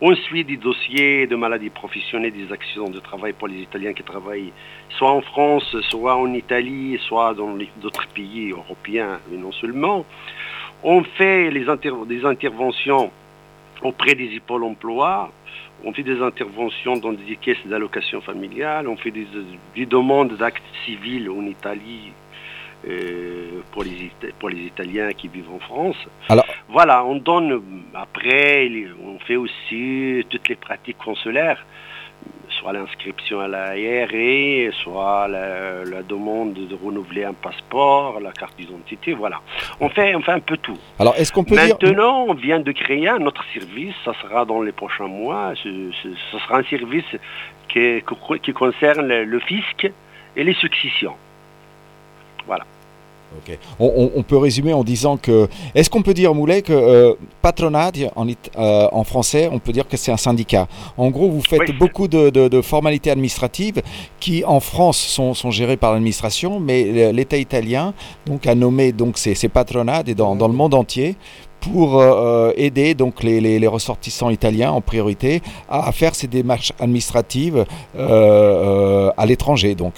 [0.00, 4.02] On suit des dossiers de maladies professionnelles, des accidents de travail pour les Italiens qui
[4.02, 4.52] travaillent
[4.96, 10.04] soit en France, soit en Italie, soit dans d'autres pays européens, mais non seulement.
[10.82, 13.12] On fait des interventions
[13.82, 15.30] auprès des pôles emploi,
[15.84, 19.26] on fait des interventions dans des caisses d'allocation familiale, on fait des,
[19.76, 22.12] des demandes d'actes civils en Italie
[22.88, 25.96] euh, pour, les, Ita- pour les Italiens qui vivent en France.
[26.28, 27.62] Alors- Voilà, on donne
[27.94, 28.70] après,
[29.04, 31.64] on fait aussi toutes les pratiques consulaires,
[32.58, 38.56] soit l'inscription à la IRE, soit la, la demande de renouveler un passeport, la carte
[38.56, 39.40] d'identité, voilà.
[39.80, 40.76] On fait, on fait un peu tout.
[40.98, 41.76] Alors, est-ce qu'on peut dire...
[41.80, 45.68] Maintenant, on vient de créer un autre service, ça sera dans les prochains mois, ce,
[46.02, 47.04] ce- ce sera un service
[47.68, 48.02] qui,
[48.52, 49.90] concerne le fisc
[50.36, 51.14] et les successions.
[52.46, 52.64] Voilà.
[53.78, 55.48] On, on- on peut résumer en disant que.
[55.74, 59.72] Est-ce qu'on peut dire, Moulet, que euh, patronat, en, it- euh, en français, on peut
[59.72, 60.66] dire que c'est un syndicat?
[60.96, 61.72] En gros, vous faites Oui.
[61.78, 63.82] beaucoup de, de- de formalités administratives
[64.20, 67.94] qui, en France, sont, sont gérées par l'administration, mais l'État italien
[68.26, 69.34] donc, a nommé donc, ces,
[70.08, 71.16] et dans, dans le monde entier
[71.60, 76.26] pour euh, aider donc les, les- les ressortissants italiens en priorité à, à faire ces
[76.28, 77.64] démarches administratives
[77.96, 79.74] euh, euh, à l'étranger.
[79.74, 79.94] Donc,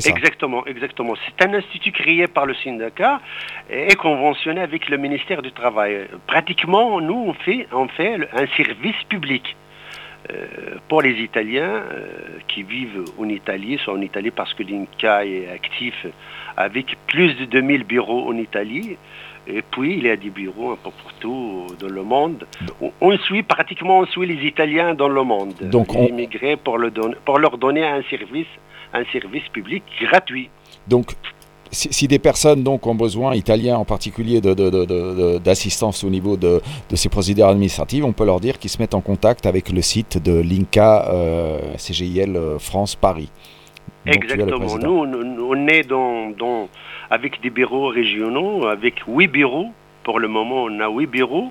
[0.00, 0.10] ça.
[0.10, 1.14] Exactement, exactement.
[1.26, 3.20] C'est un institut créé par le syndicat
[3.70, 6.06] et conventionné avec le ministère du Travail.
[6.26, 9.56] Pratiquement, nous, on fait, on fait un service public.
[10.30, 10.46] euh,
[10.88, 12.06] pour les Italiens euh,
[12.46, 16.06] qui vivent en Italie, soit en Italie parce que l'INCA est actif
[16.56, 18.96] avec plus de 2000 bureaux en Italie.
[19.48, 22.46] Et puis, il y a des bureaux un peu partout dans le monde.
[23.00, 25.54] On, suit pratiquement, on suit les Italiens dans le monde.
[25.62, 28.46] Donc, on- immigrés pour, le don- pour leur donner un service,
[28.94, 30.48] un service public gratuit.
[30.88, 31.12] Donc,
[31.70, 35.38] si, si des personnes donc, ont besoin, italiens en particulier, de- de- de- de- de-
[35.38, 36.60] d'assistance au niveau de,
[36.90, 39.80] de ces procédures administratives, on peut leur dire qu'ils se mettent en contact avec le
[39.80, 43.30] site de l'INCA euh, CGIL euh, France Paris.
[44.04, 44.76] Exactement.
[44.78, 46.68] nous, on est dans, dans-
[47.10, 49.68] avec des bureaux régionaux, avec huit bureaux.
[50.02, 51.50] Pour le moment, on a huit bureaux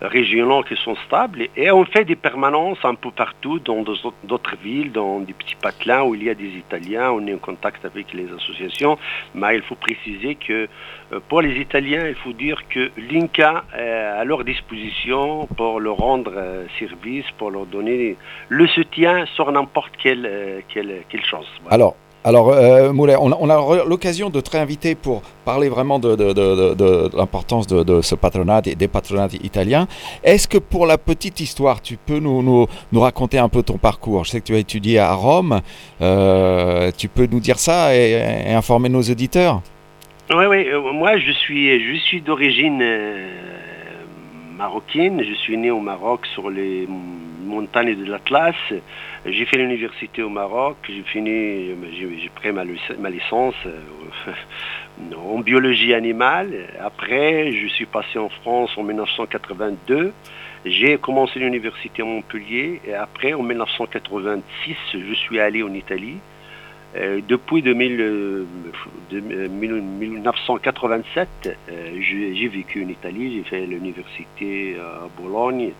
[0.00, 4.92] régionaux qui sont stables et on fait des permanences un peu partout dans d'autres villes,
[4.92, 7.10] dans des petits patelins où il y a des Italiens.
[7.12, 8.98] On est en contact avec les associations,
[9.34, 10.68] mais il faut préciser que
[11.12, 13.90] euh, pour les Italiens, il faut dire que l'INCA est
[14.20, 18.16] à leur disposition pour leur rendre euh, service, pour leur donner
[18.48, 21.48] le soutien sur n'importe quelle, euh, quelle, quelle chose.
[21.70, 21.96] Alors,
[22.26, 28.00] alors euh, Moulay, on, a- l'occasion de te réinviter pour parler vraiment de, l'importance de,
[28.02, 29.86] ce patronat et des patronats italiens.
[30.24, 34.24] Est-ce que pour la petite histoire, tu peux nous, raconter un peu ton parcours?
[34.24, 35.60] Je sais que tu as étudié à Rome.
[36.02, 39.62] Euh, tu peux nous dire ça et, informer nos auditeurs?
[40.34, 43.28] Oui, oui, euh, moi je suis, je suis d'origine euh,
[44.58, 46.88] marocaine, je suis né au Maroc sur les
[47.46, 48.56] montagnes de l'Atlas.
[49.28, 54.32] J'ai fait l'université au Maroc, j'ai fini, j'ai pris ma, lic- ma licence euh,
[55.16, 56.52] en biologie animale.
[56.80, 60.12] Après, je suis passé en France en 1982.
[60.64, 66.18] J'ai commencé l'université à Montpellier et après, en 1986, je suis allé en Italie.
[66.96, 68.44] Euh, depuis 2000, euh,
[69.10, 71.28] de- euh, mille- 1987,
[71.68, 75.72] euh, j'ai vécu en Italie, j'ai fait l'université à Bologne,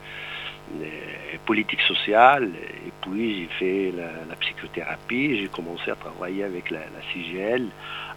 [0.75, 2.51] euh, politique sociale,
[2.87, 6.81] et puis j'ai fait la, psychothérapie, j'ai commencé à travailler avec la,
[7.13, 7.67] CGL.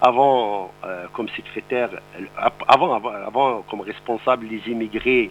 [0.02, 5.30] Avant, euh, comme secrétaire, euh, avant, avant, comme responsable des immigrés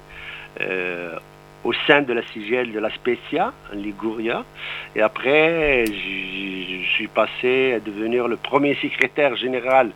[1.64, 4.44] au sein de la CGL de la Spezia, en Liguria.
[4.94, 9.90] Et après, je suis passé à devenir le premier secrétaire général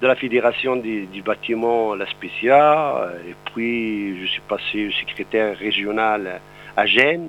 [0.00, 3.10] de la Fédération du, du bâtiment La Spezia.
[3.28, 6.40] Et puis, je suis passé secrétaire régional
[6.76, 7.28] à Gênes.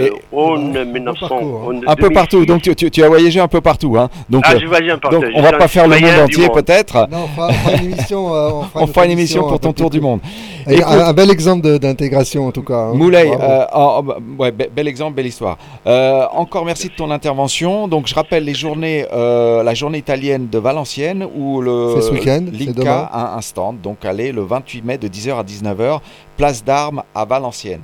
[0.00, 1.34] Euh, en Un 1900, hein.
[1.34, 2.14] en Un peu 2006.
[2.14, 3.94] partout, donc tu, tu- tu as voyagé un peu partout.
[3.98, 4.08] Hein.
[4.30, 5.20] Donc, Ah, euh, un partout.
[5.20, 7.06] donc on va pas faire le monde entier peut-être.
[7.10, 8.34] Non, on fera, on fera une émission.
[8.34, 10.20] euh, on fera, On une fera une autre émission pour ton tour du monde.
[10.66, 12.72] Et Écoute- un, un bel exemple d'intégration en tout cas.
[12.74, 12.92] hein.
[12.94, 15.58] Moulay, euh, oh, oh, bah, ouais, be- bel exemple, belle histoire.
[15.86, 17.86] Euh, encore merci de ton intervention.
[17.86, 22.44] Donc je rappelle les journées, euh, la journée italienne de Valenciennes où le ce week-end,
[22.50, 23.82] l'INCA a un stand.
[23.82, 25.98] Donc allez le 28 mai de 10h à 19h,
[26.36, 27.82] place d'Armes à Valenciennes.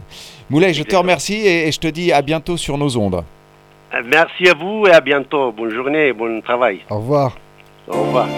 [0.50, 3.22] Moulay, je te remercie et, et je te dis à bientôt sur nos ondes.
[3.94, 5.52] Euh, Merci à vous et à bientôt.
[5.52, 6.80] Bonne journée et bon travail.
[6.90, 7.36] Au revoir.
[7.88, 8.28] Au revoir.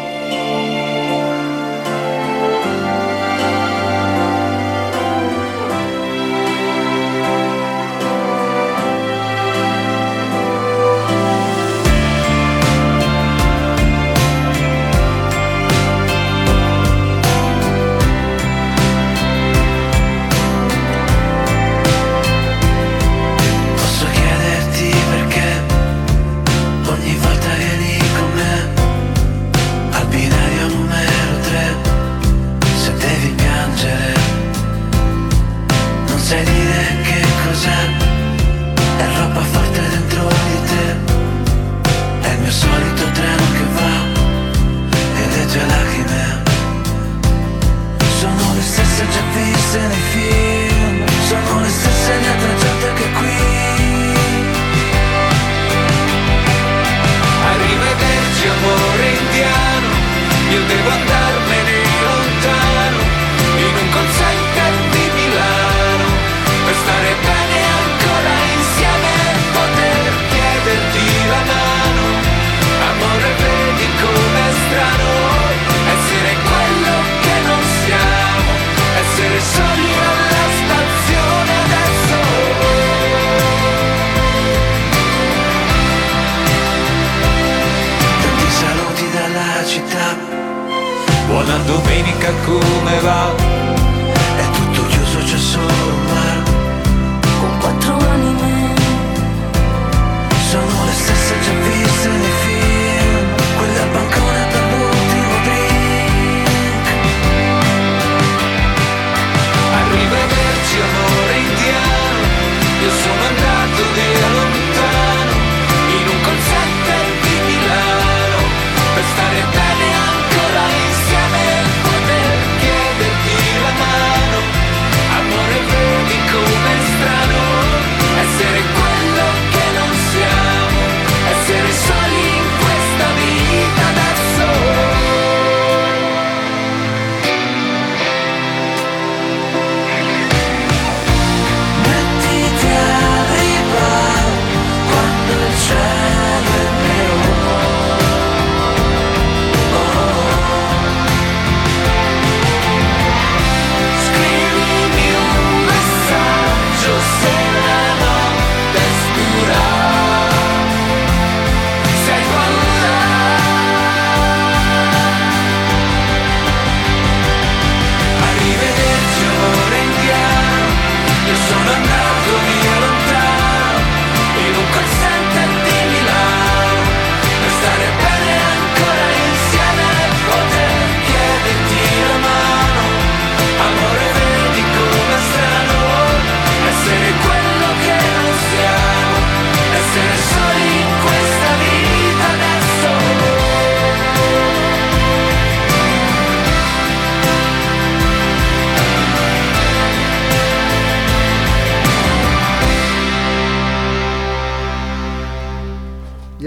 [91.31, 93.40] Buona domenica come va?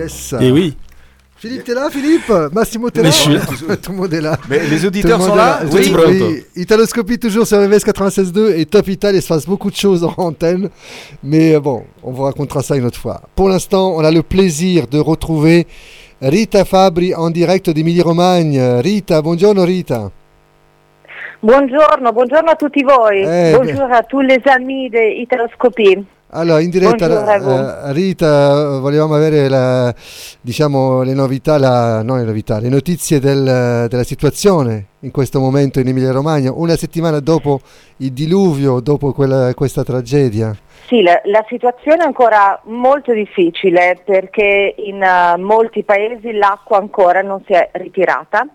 [0.04, 0.36] Yes.
[0.40, 0.76] Et oui.
[1.44, 3.76] Philippe, t'es là, Philippe Massimo, t'es Mais là je suis là.
[3.82, 4.38] Tout le monde est là.
[4.50, 5.94] Mais les auditeurs sont là Oui.
[5.94, 6.46] Oui.
[6.56, 10.14] Italoscopie toujours sur RVS 96.2 et Top Ital, il se passe beaucoup de choses en
[10.18, 10.70] antenne.
[11.22, 13.22] Mais euh, bon, on vous racontera ça une autre fois.
[13.36, 15.68] Pour l'instant, on a le plaisir de retrouver
[16.22, 18.80] Rita Fabri en direct d'Emilia-Romagna.
[18.80, 20.12] Rita, buongiorno Rita.
[21.42, 23.22] Buongiorno, buongiorno a tutti voi.
[23.22, 26.06] Eh, Buongiorno a tous les amis di Italoscopie.
[26.36, 27.36] Allora, in diretta,
[27.90, 29.94] eh, Rita, volevamo avere la-
[30.42, 35.80] diciamo, le novità, la, non le novità, le notizie del- della situazione in questo momento
[35.80, 37.60] in Emilia-Romagna, una settimana dopo
[37.98, 40.56] il diluvio, dopo quella- questa tragedia.
[40.88, 47.22] Sì, la, la situazione è ancora molto difficile perché in eh, molti paesi l'acqua ancora
[47.22, 48.48] non si è ritirata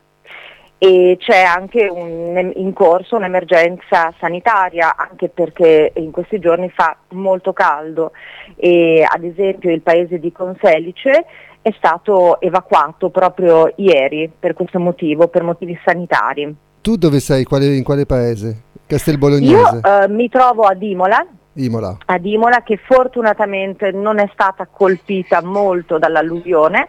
[0.78, 7.52] e c'è anche un- in corso un'emergenza sanitaria anche perché in questi giorni fa molto
[7.52, 8.12] caldo
[8.54, 11.26] e ad esempio il paese di Conselice
[11.60, 16.54] è stato evacuato proprio ieri per questo motivo, per motivi sanitari.
[16.80, 17.42] Tu dove sei?
[17.44, 18.46] Quale- in quale paese?
[18.46, 21.96] Io Castelbolognese, eh, mi trovo ad Imola, Imola.
[22.06, 26.88] ad Imola che fortunatamente non è stata colpita molto dall'alluvione,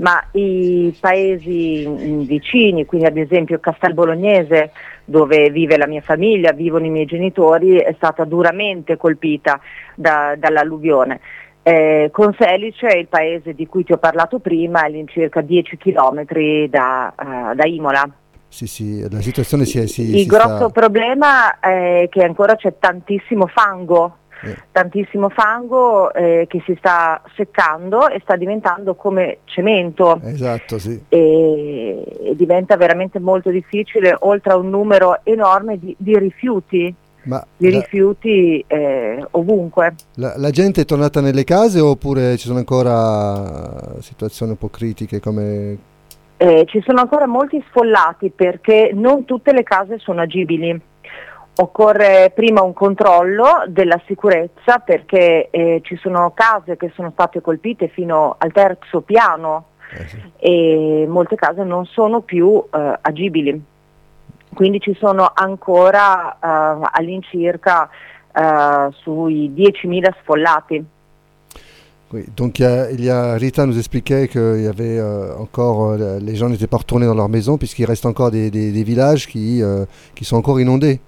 [0.00, 4.72] ma i paesi mm, vicini, quindi ad esempio Castelbolognese,
[5.04, 9.60] dove vive la mia famiglia, vivono i miei genitori, è stata duramente colpita
[9.94, 11.20] da- dall'alluvione.
[11.62, 16.24] Eh, Conselice è il paese di cui ti ho parlato prima, è all'incirca 10 km
[16.68, 18.08] da, eh, da Imola.
[18.48, 19.86] Sì, sì, la situazione si è...
[19.86, 24.16] Si, Il si grosso sta- problema è che ancora c'è tantissimo fango.
[24.72, 31.00] Tantissimo fango eh, che si sta seccando e sta diventando come cemento Esatto, sì.
[31.08, 36.94] e, e diventa veramente molto difficile oltre a un numero enorme di, di rifiuti,
[37.24, 39.94] Ma di la, rifiuti eh, ovunque.
[40.14, 45.20] la- la gente è tornata nelle case oppure ci sono ancora situazioni un po' critiche
[45.20, 45.76] come...
[46.38, 50.80] Eh, ci sono ancora molti sfollati perché non tutte le case sono agibili.
[51.62, 57.88] Occorre prima un controllo della sicurezza perché eh, ci sono case che sono state colpite
[57.88, 59.66] fino al terzo piano
[60.38, 63.62] e molte case non sono più eh, agibili.
[64.54, 67.90] Quindi ci sono ancora eh, all'incirca
[68.32, 70.84] eh, sui 10.000 sfollati.
[72.12, 75.32] Oui, donc il y a, il y a- Rita nous expliquait qu'il y avait euh,
[75.38, 78.82] encore, euh, les gens n'étaient pas retournés dans leur maison puisqu'il reste encore des, des-
[78.82, 79.84] villages qui, euh,
[80.16, 80.98] qui sont encore inondés.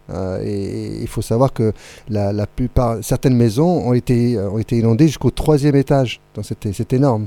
[0.45, 1.73] Et il faut savoir que
[2.09, 6.21] la, la plupart, certaines maisons ont été, ont été inondées jusqu'au troisième étage.
[6.37, 7.27] Donc c'était c'est énorme.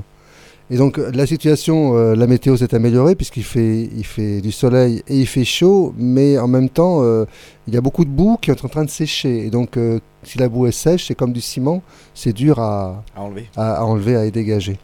[0.68, 5.02] Et donc la situation, euh, la météo s'est améliorée puisqu'il fait, il fait du soleil
[5.06, 7.24] et il fait chaud, mais en même temps euh,
[7.68, 9.46] il y a beaucoup de boue qui est en train de sécher.
[9.46, 11.82] Et donc euh, si la boue est sèche, c'est comme du ciment,
[12.14, 13.48] c'est dur à, À enlever.
[13.56, 14.76] a, a enlever, a dégager.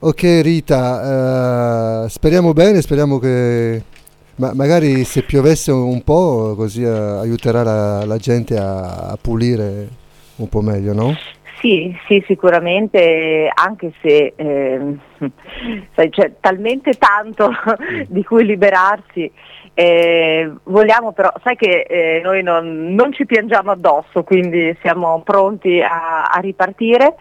[0.00, 3.82] Ok Rita, speriamo bene, speriamo che
[4.36, 9.88] ma magari se piovesse un po' così eh, aiuterà la, la gente a, a pulire
[10.36, 11.14] un po' meglio, no?
[11.64, 14.34] Sì, sì, sicuramente, anche se
[15.94, 17.50] sai, c'è talmente tanto
[18.06, 19.32] di cui liberarsi.
[19.72, 25.80] eh, vogliamo però, sai che eh, noi non, non ci piangiamo addosso, quindi siamo pronti
[25.80, 27.14] a, a ripartire.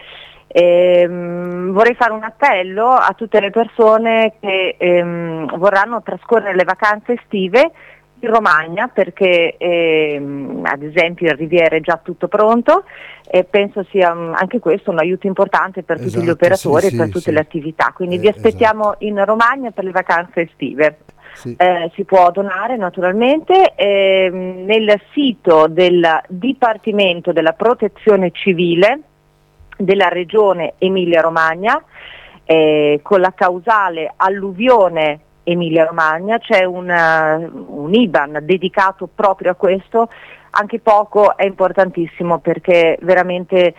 [0.47, 7.13] Ehm, vorrei fare un appello a tutte le persone che ehm, vorranno trascorrere le vacanze
[7.13, 7.71] estive
[8.25, 12.83] in Romagna perché ehm, ad esempio il Riviera è già tutto pronto
[13.27, 16.93] e penso sia mm, anche questo un aiuto importante per tutti Esatto, gli operatori sì,
[16.93, 17.31] e per sì, tutte sì.
[17.31, 17.91] le attività.
[17.95, 20.97] Quindi Eh, vi aspettiamo in Romagna per le vacanze estive.
[21.57, 28.99] Eh, si può donare naturalmente ehm, nel sito del Dipartimento della Protezione Civile
[29.75, 31.83] della Regione Emilia-Romagna
[32.45, 40.09] eh, con la causale alluvione Emilia-Romagna c'è un, eh, un IBAN dedicato proprio a questo,
[40.51, 43.73] anche poco è importantissimo perché veramente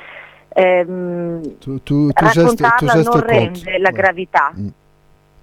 [0.49, 3.27] ehm, geste, raccontarla geste non compte.
[3.27, 4.53] rende la gravità.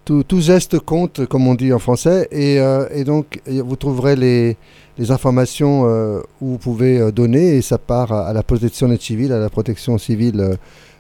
[0.04, 4.16] Tout, tout geste compte, comme on dit en français, et, euh, et donc vous trouverez
[4.16, 4.58] les,
[4.98, 8.90] les informations euh, où vous pouvez euh, donner, et ça part à, à la protection
[8.98, 10.56] civile, à la protection civile euh,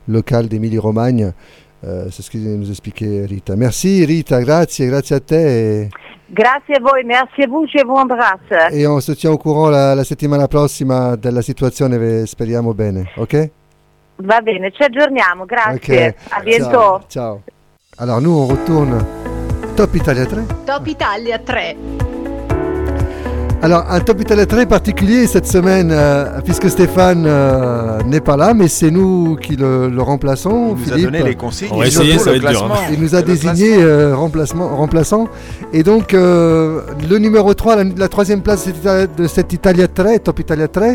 [0.07, 1.33] locale d'Émilie-Romagne.
[1.81, 3.55] C'est ce que nous expliquait Rita.
[3.55, 5.87] Merci Rita, grazie, grazie a te,
[6.29, 8.71] Grazie a voi, merci a vous, je vous embrasse.
[8.71, 13.49] et on se tient au courant la, la settimana prossima della situazione, speriamo bene, ok
[14.17, 16.07] Va bene, ci aggiorniamo, grazie.
[16.09, 16.15] Ok.
[16.29, 16.69] A bientôt.
[16.71, 17.41] Ciao, ciao.
[17.97, 19.03] Alors nous on retourne
[19.75, 20.43] Top Italia 3.
[20.65, 22.10] Top Italia 3.
[23.63, 28.55] Alors, un Top Italia très particulier cette semaine, euh, puisque Stéphane euh, n'est pas là,
[28.55, 30.75] mais c'est nous qui le, le remplaçons.
[30.75, 31.11] Il nous a Philippe.
[31.11, 32.67] donné les consignes On va et essayer, surtout ça va le être dur, hein.
[32.69, 32.87] classement.
[32.93, 35.27] Il nous a Le désigné euh, remplacement, remplaçant.
[35.73, 40.39] Et donc, euh, le numéro 3, la, la troisième place de cette Italia 3, Top
[40.39, 40.87] Italia 3,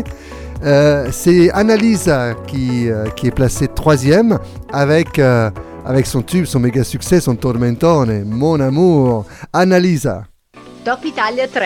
[0.65, 4.39] euh, c'est Annalisa qui, euh, qui est placée troisième
[4.73, 5.49] avec, euh,
[5.85, 9.25] avec son tube, son méga succès, son tormentone, Mon amour.
[9.53, 10.23] Annalisa.
[10.83, 11.65] Top Italia 3,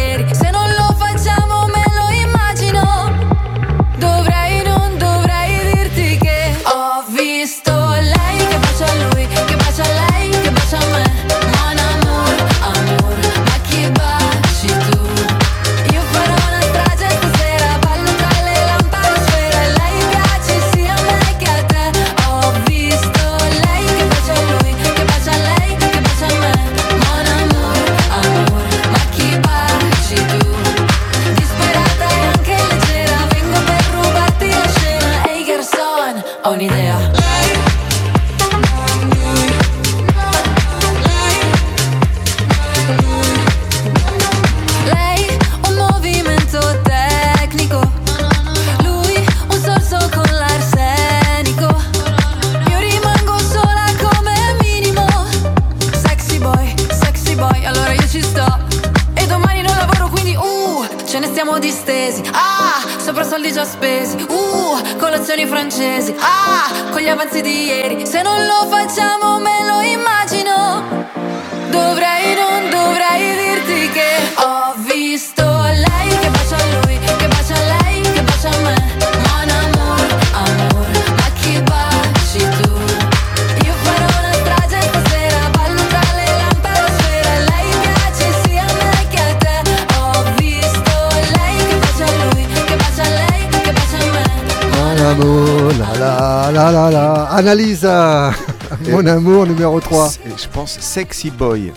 [97.41, 97.51] La.
[97.51, 98.31] Annalisa.
[98.89, 100.09] Mon amour numéro 3.
[100.09, 101.71] C'est- Je pense Sexy Boy.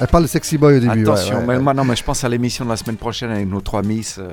[0.00, 1.02] Elle parle de sexy boy au début.
[1.02, 1.72] Attention, ouais, ouais, mais ouais.
[1.74, 4.16] non, mais je pense à l'émission de la semaine prochaine avec nos trois Miss.
[4.18, 4.28] euh,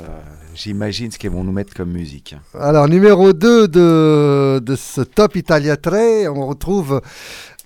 [0.55, 2.35] J'imagine ce qu'elles vont nous mettre comme musique.
[2.59, 5.99] Alors, numéro 2 de, de ce Top Italia 3,
[6.35, 6.99] on retrouve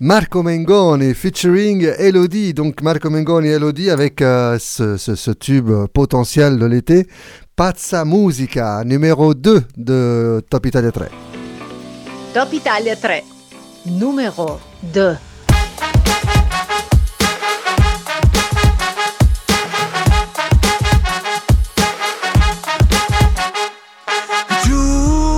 [0.02, 2.54] Marco Mengoni featuring Elodie.
[2.54, 7.08] Donc, Marco Mengoni et Elodie avec euh, ce, ce- ce tube potentiel de l'été,
[7.56, 11.08] Pazza Musica, numéro 2 de Top Italia 3.
[12.36, 13.24] Top Italia 3,
[13.84, 15.20] numéro 2.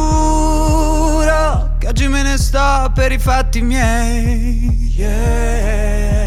[0.08, 4.92] Giuro che oggi me ne sto per i fatti miei.
[4.96, 6.26] yeah.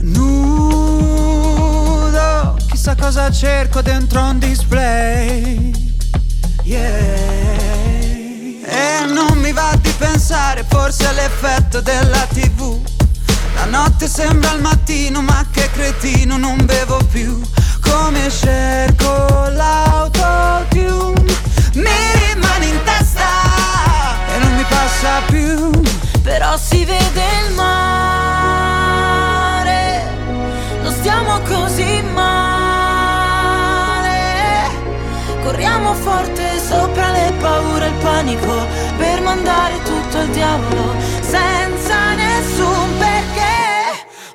[0.00, 1.36] Nudo,
[2.70, 5.72] chissà cosa cerco dentro un display.
[6.62, 7.81] yeah.
[8.74, 12.80] E non mi va di pensare forse all'effetto della tv.
[13.54, 17.38] La notte sembra il mattino, ma che cretino, non bevo più.
[17.82, 21.36] Come cerco l'autotune,
[21.74, 21.90] mi
[22.24, 23.28] rimane in testa
[24.34, 25.70] e non mi passa più.
[26.22, 27.74] Però si vede il mare,
[30.82, 32.30] non stiamo così male.
[35.42, 38.66] Corriamo forte sopra le paure e il panico
[38.96, 43.60] per mandare tutto al diavolo senza nessun perché.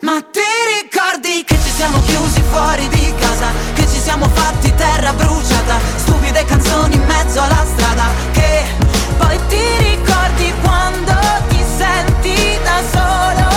[0.02, 0.50] Ma ti
[0.80, 3.48] ricordi che ci siamo chiusi fuori di casa?
[3.74, 5.80] Che ci siamo fatti terra bruciata?
[5.96, 8.64] Stupide canzoni in mezzo alla strada Che
[9.18, 11.14] poi ti ricordi quando
[11.50, 13.57] ti senti da solo?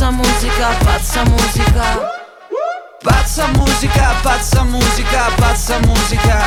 [0.00, 2.10] Pazza musica, pazza musica
[3.02, 6.38] Pazza musica, pazza musica, pazza musica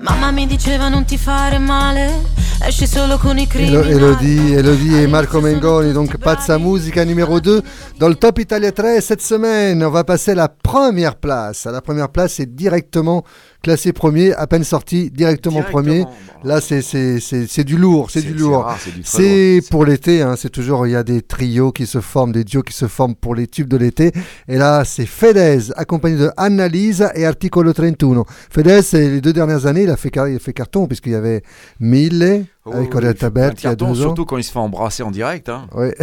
[0.00, 2.22] Mamma mi diceva non ti fare male,
[2.66, 3.92] esci solo con i criminali.
[3.92, 7.62] Elodie, Elodie et Marco Mengoni, donc Pazza Musica numéro 2
[7.98, 9.84] dans le Top Italia 13 cette semaine.
[9.84, 11.66] On va passer à la première place.
[11.66, 13.22] À la première place, c'est directement
[13.62, 16.04] classé premier, à peine sorti, directement, premier.
[16.44, 18.66] Là, c'est c'est- c'est- c'est du lourd, c'est du lourd.
[19.04, 22.44] c'est pour l'été, hein, c'est toujours, il y a des trios qui se forment, des
[22.44, 24.12] duos qui se forment pour les tubes de l'été.
[24.48, 28.24] Et là, c'est Fedez, accompagné de Annalisa et Articolo 31.
[28.50, 31.16] Fedez, les deux dernières années, il a fait, car- il a fait carton, puisqu'il y
[31.16, 31.42] avait
[31.80, 33.94] Mille, Oh, avec oui, de Berti il y a deux ans.
[33.94, 35.48] Surtout quand il se fait embrasser en direct.
[35.48, 35.66] Hein.
[35.74, 35.94] Ouais,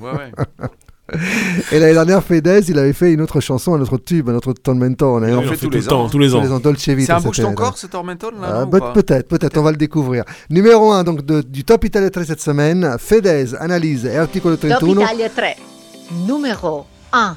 [0.00, 0.32] ouais.
[1.72, 4.52] Et l'année dernière, Fedez, il avait fait une autre chanson, un autre tube, un autre
[4.52, 5.26] tormentone.
[5.28, 6.08] Il en fait tous les ans.
[6.08, 6.60] tous les ans.
[6.60, 7.04] Dolce Vita.
[7.06, 9.62] C'est un c'était bouge ton l'année corps ce tormentone là Ah, pas peut-être, peut-être, on
[9.62, 10.24] va le découvrir.
[10.50, 14.70] Numéro 1 donc de- du Top Italia 3 cette semaine, Fedez, Analyse et Articolo Top
[14.70, 15.04] 31.
[15.06, 15.48] Italia 3,
[16.26, 17.36] numéro 1.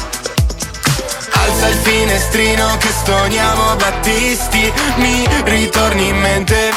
[1.43, 6.71] Alza il finestrino che stoniamo Battisti, mi ritorni in mente.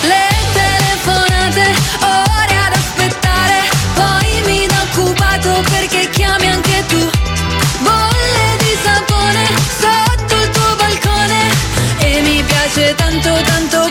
[0.00, 7.10] Le telefonate, ore ad aspettare, poi mi da occupato perché chiami anche tu.
[7.80, 9.46] Bolle di sapone
[9.78, 11.50] sotto il tuo balcone
[11.98, 13.90] e mi piace tanto tanto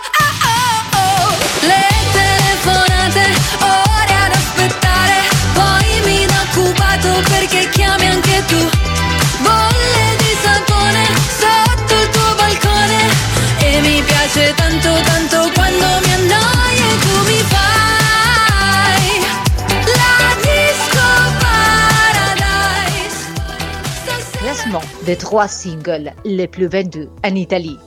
[25.05, 27.77] Des trois singles les plus vendus en Italie.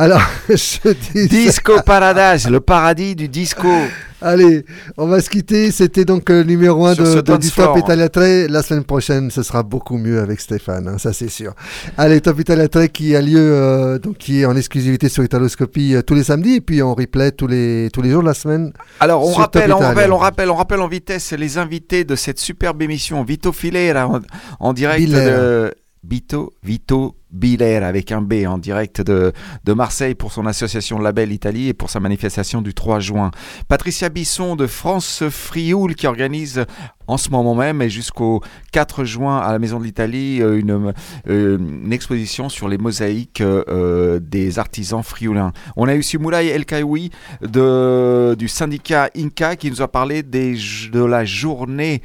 [0.00, 1.26] Alors, je dis.
[1.26, 3.66] Disco Paradise, le paradis du disco.
[4.22, 4.64] Allez,
[4.96, 5.72] on va se quitter.
[5.72, 7.76] C'était donc le numéro 1 Sur de, du Top.
[7.76, 8.46] Italia 3.
[8.48, 11.52] La semaine prochaine, ce sera beaucoup mieux avec Stéphane, hein, ça c'est sûr.
[11.96, 15.96] Allez, Top Italia 3 qui a lieu, euh, donc qui est en exclusivité sur Italoscopie
[15.96, 18.34] euh, tous les samedis et puis en replay tous les, tous les jours de la
[18.34, 18.72] semaine.
[19.00, 22.38] Alors on rappelle, on rappelle, on rappelle, on rappelle en vitesse les invités de cette
[22.38, 24.20] superbe émission Vito Filera en,
[24.60, 25.24] en direct Bilera.
[25.24, 29.32] de Vito Vito Bilera avec un B en direct de,
[29.66, 33.30] Marseille pour son association Label Italie et pour sa manifestation du 3 juin.
[33.68, 36.64] Patricia Bisson de France Frioul qui organise
[37.06, 38.42] en ce moment même et jusqu'au
[38.72, 40.92] 4 juin à la Maison de l'Italie euh, une,
[41.28, 45.52] euh, une exposition sur les mosaïques euh, des artisans frioulins.
[45.76, 47.10] On a eu Moulay El Kaoui
[47.42, 52.02] de, du syndicat Inca qui nous a parlé de la journée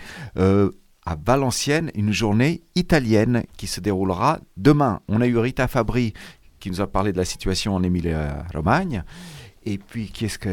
[1.05, 4.99] à Valenciennes, une journée italienne qui se déroulera demain.
[5.09, 6.13] On a eu Rita Fabri
[6.59, 9.03] qui nous a parlé de la situation en Émilie-Romagne.
[9.65, 10.49] Et puis, qu'est-ce que.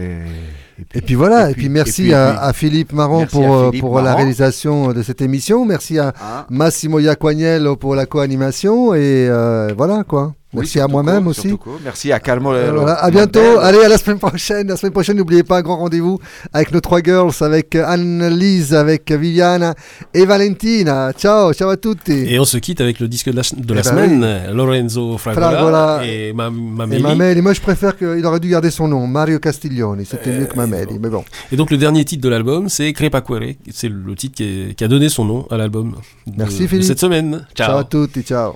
[0.95, 3.59] Et puis voilà, et puis, merci et puis- à, à Philippe Marron Merci pour, à
[3.59, 5.65] euh, Philippe pour la réalisation de cette émission.
[5.65, 6.47] Merci à Ah.
[6.49, 8.95] Massimo Iaquagnello pour la co-animation.
[8.95, 10.35] Et euh, voilà quoi.
[10.53, 11.55] Oui, Merci à moi-même aussi.
[11.85, 12.53] Merci à Carmo.
[12.53, 13.59] Euh, voilà, à bientôt.
[13.61, 14.67] Allez, à la semaine prochaine.
[14.67, 16.19] La semaine prochaine, n'oubliez pas un grand rendez-vous
[16.53, 19.75] avec nos trois girls, avec Anne-Lise, avec Viviana
[20.13, 21.13] et Valentina.
[21.13, 22.13] Ciao, ciao à tutti.
[22.27, 25.19] Et on se quitte avec le disque de la, de la Eh ben semaine, Lorenzo
[25.19, 27.03] Fragola, Fragola et ma, Et Mameli.
[27.03, 30.05] Mameli, moi je préfère qu'il aurait dû garder son nom, Mario Castiglioni.
[30.05, 31.25] C'était mieux que Mameli, mais bon.
[31.53, 33.55] Et donc le dernier titre de l'album, c'est Crepaquere.
[33.73, 35.95] C'est le titre qui, est- qui a donné son nom à l'album
[36.27, 36.85] de- Merci de Philippe.
[36.87, 37.47] cette semaine.
[37.55, 37.69] Ciao.
[37.69, 38.55] Ciao a tutti, ciao.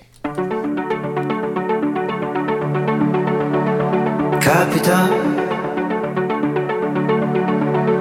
[4.57, 5.09] Capita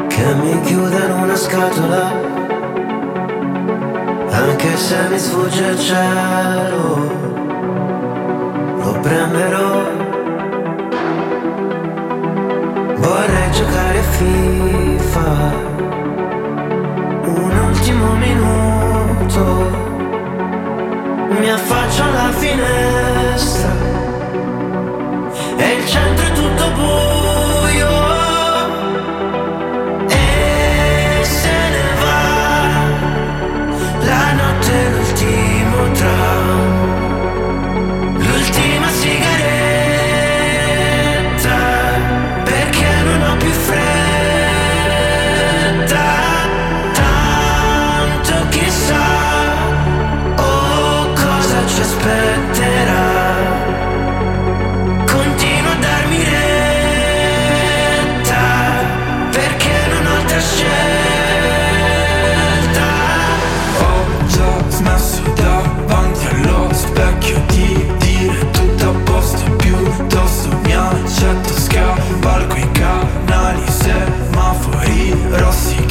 [0.07, 2.11] che mi chiuda in una scatola,
[4.29, 7.09] anche se mi sfugge il cielo,
[8.83, 9.81] lo prenderò.
[12.97, 15.53] Vorrei giocare a FIFA,
[17.23, 19.41] un ultimo minuto,
[21.29, 23.92] mi affaccio alla finestra
[25.57, 27.52] e il centro è tutto buio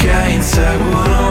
[0.03, 1.22] que é inseguro.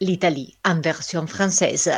[0.00, 1.90] L'Italie en version française.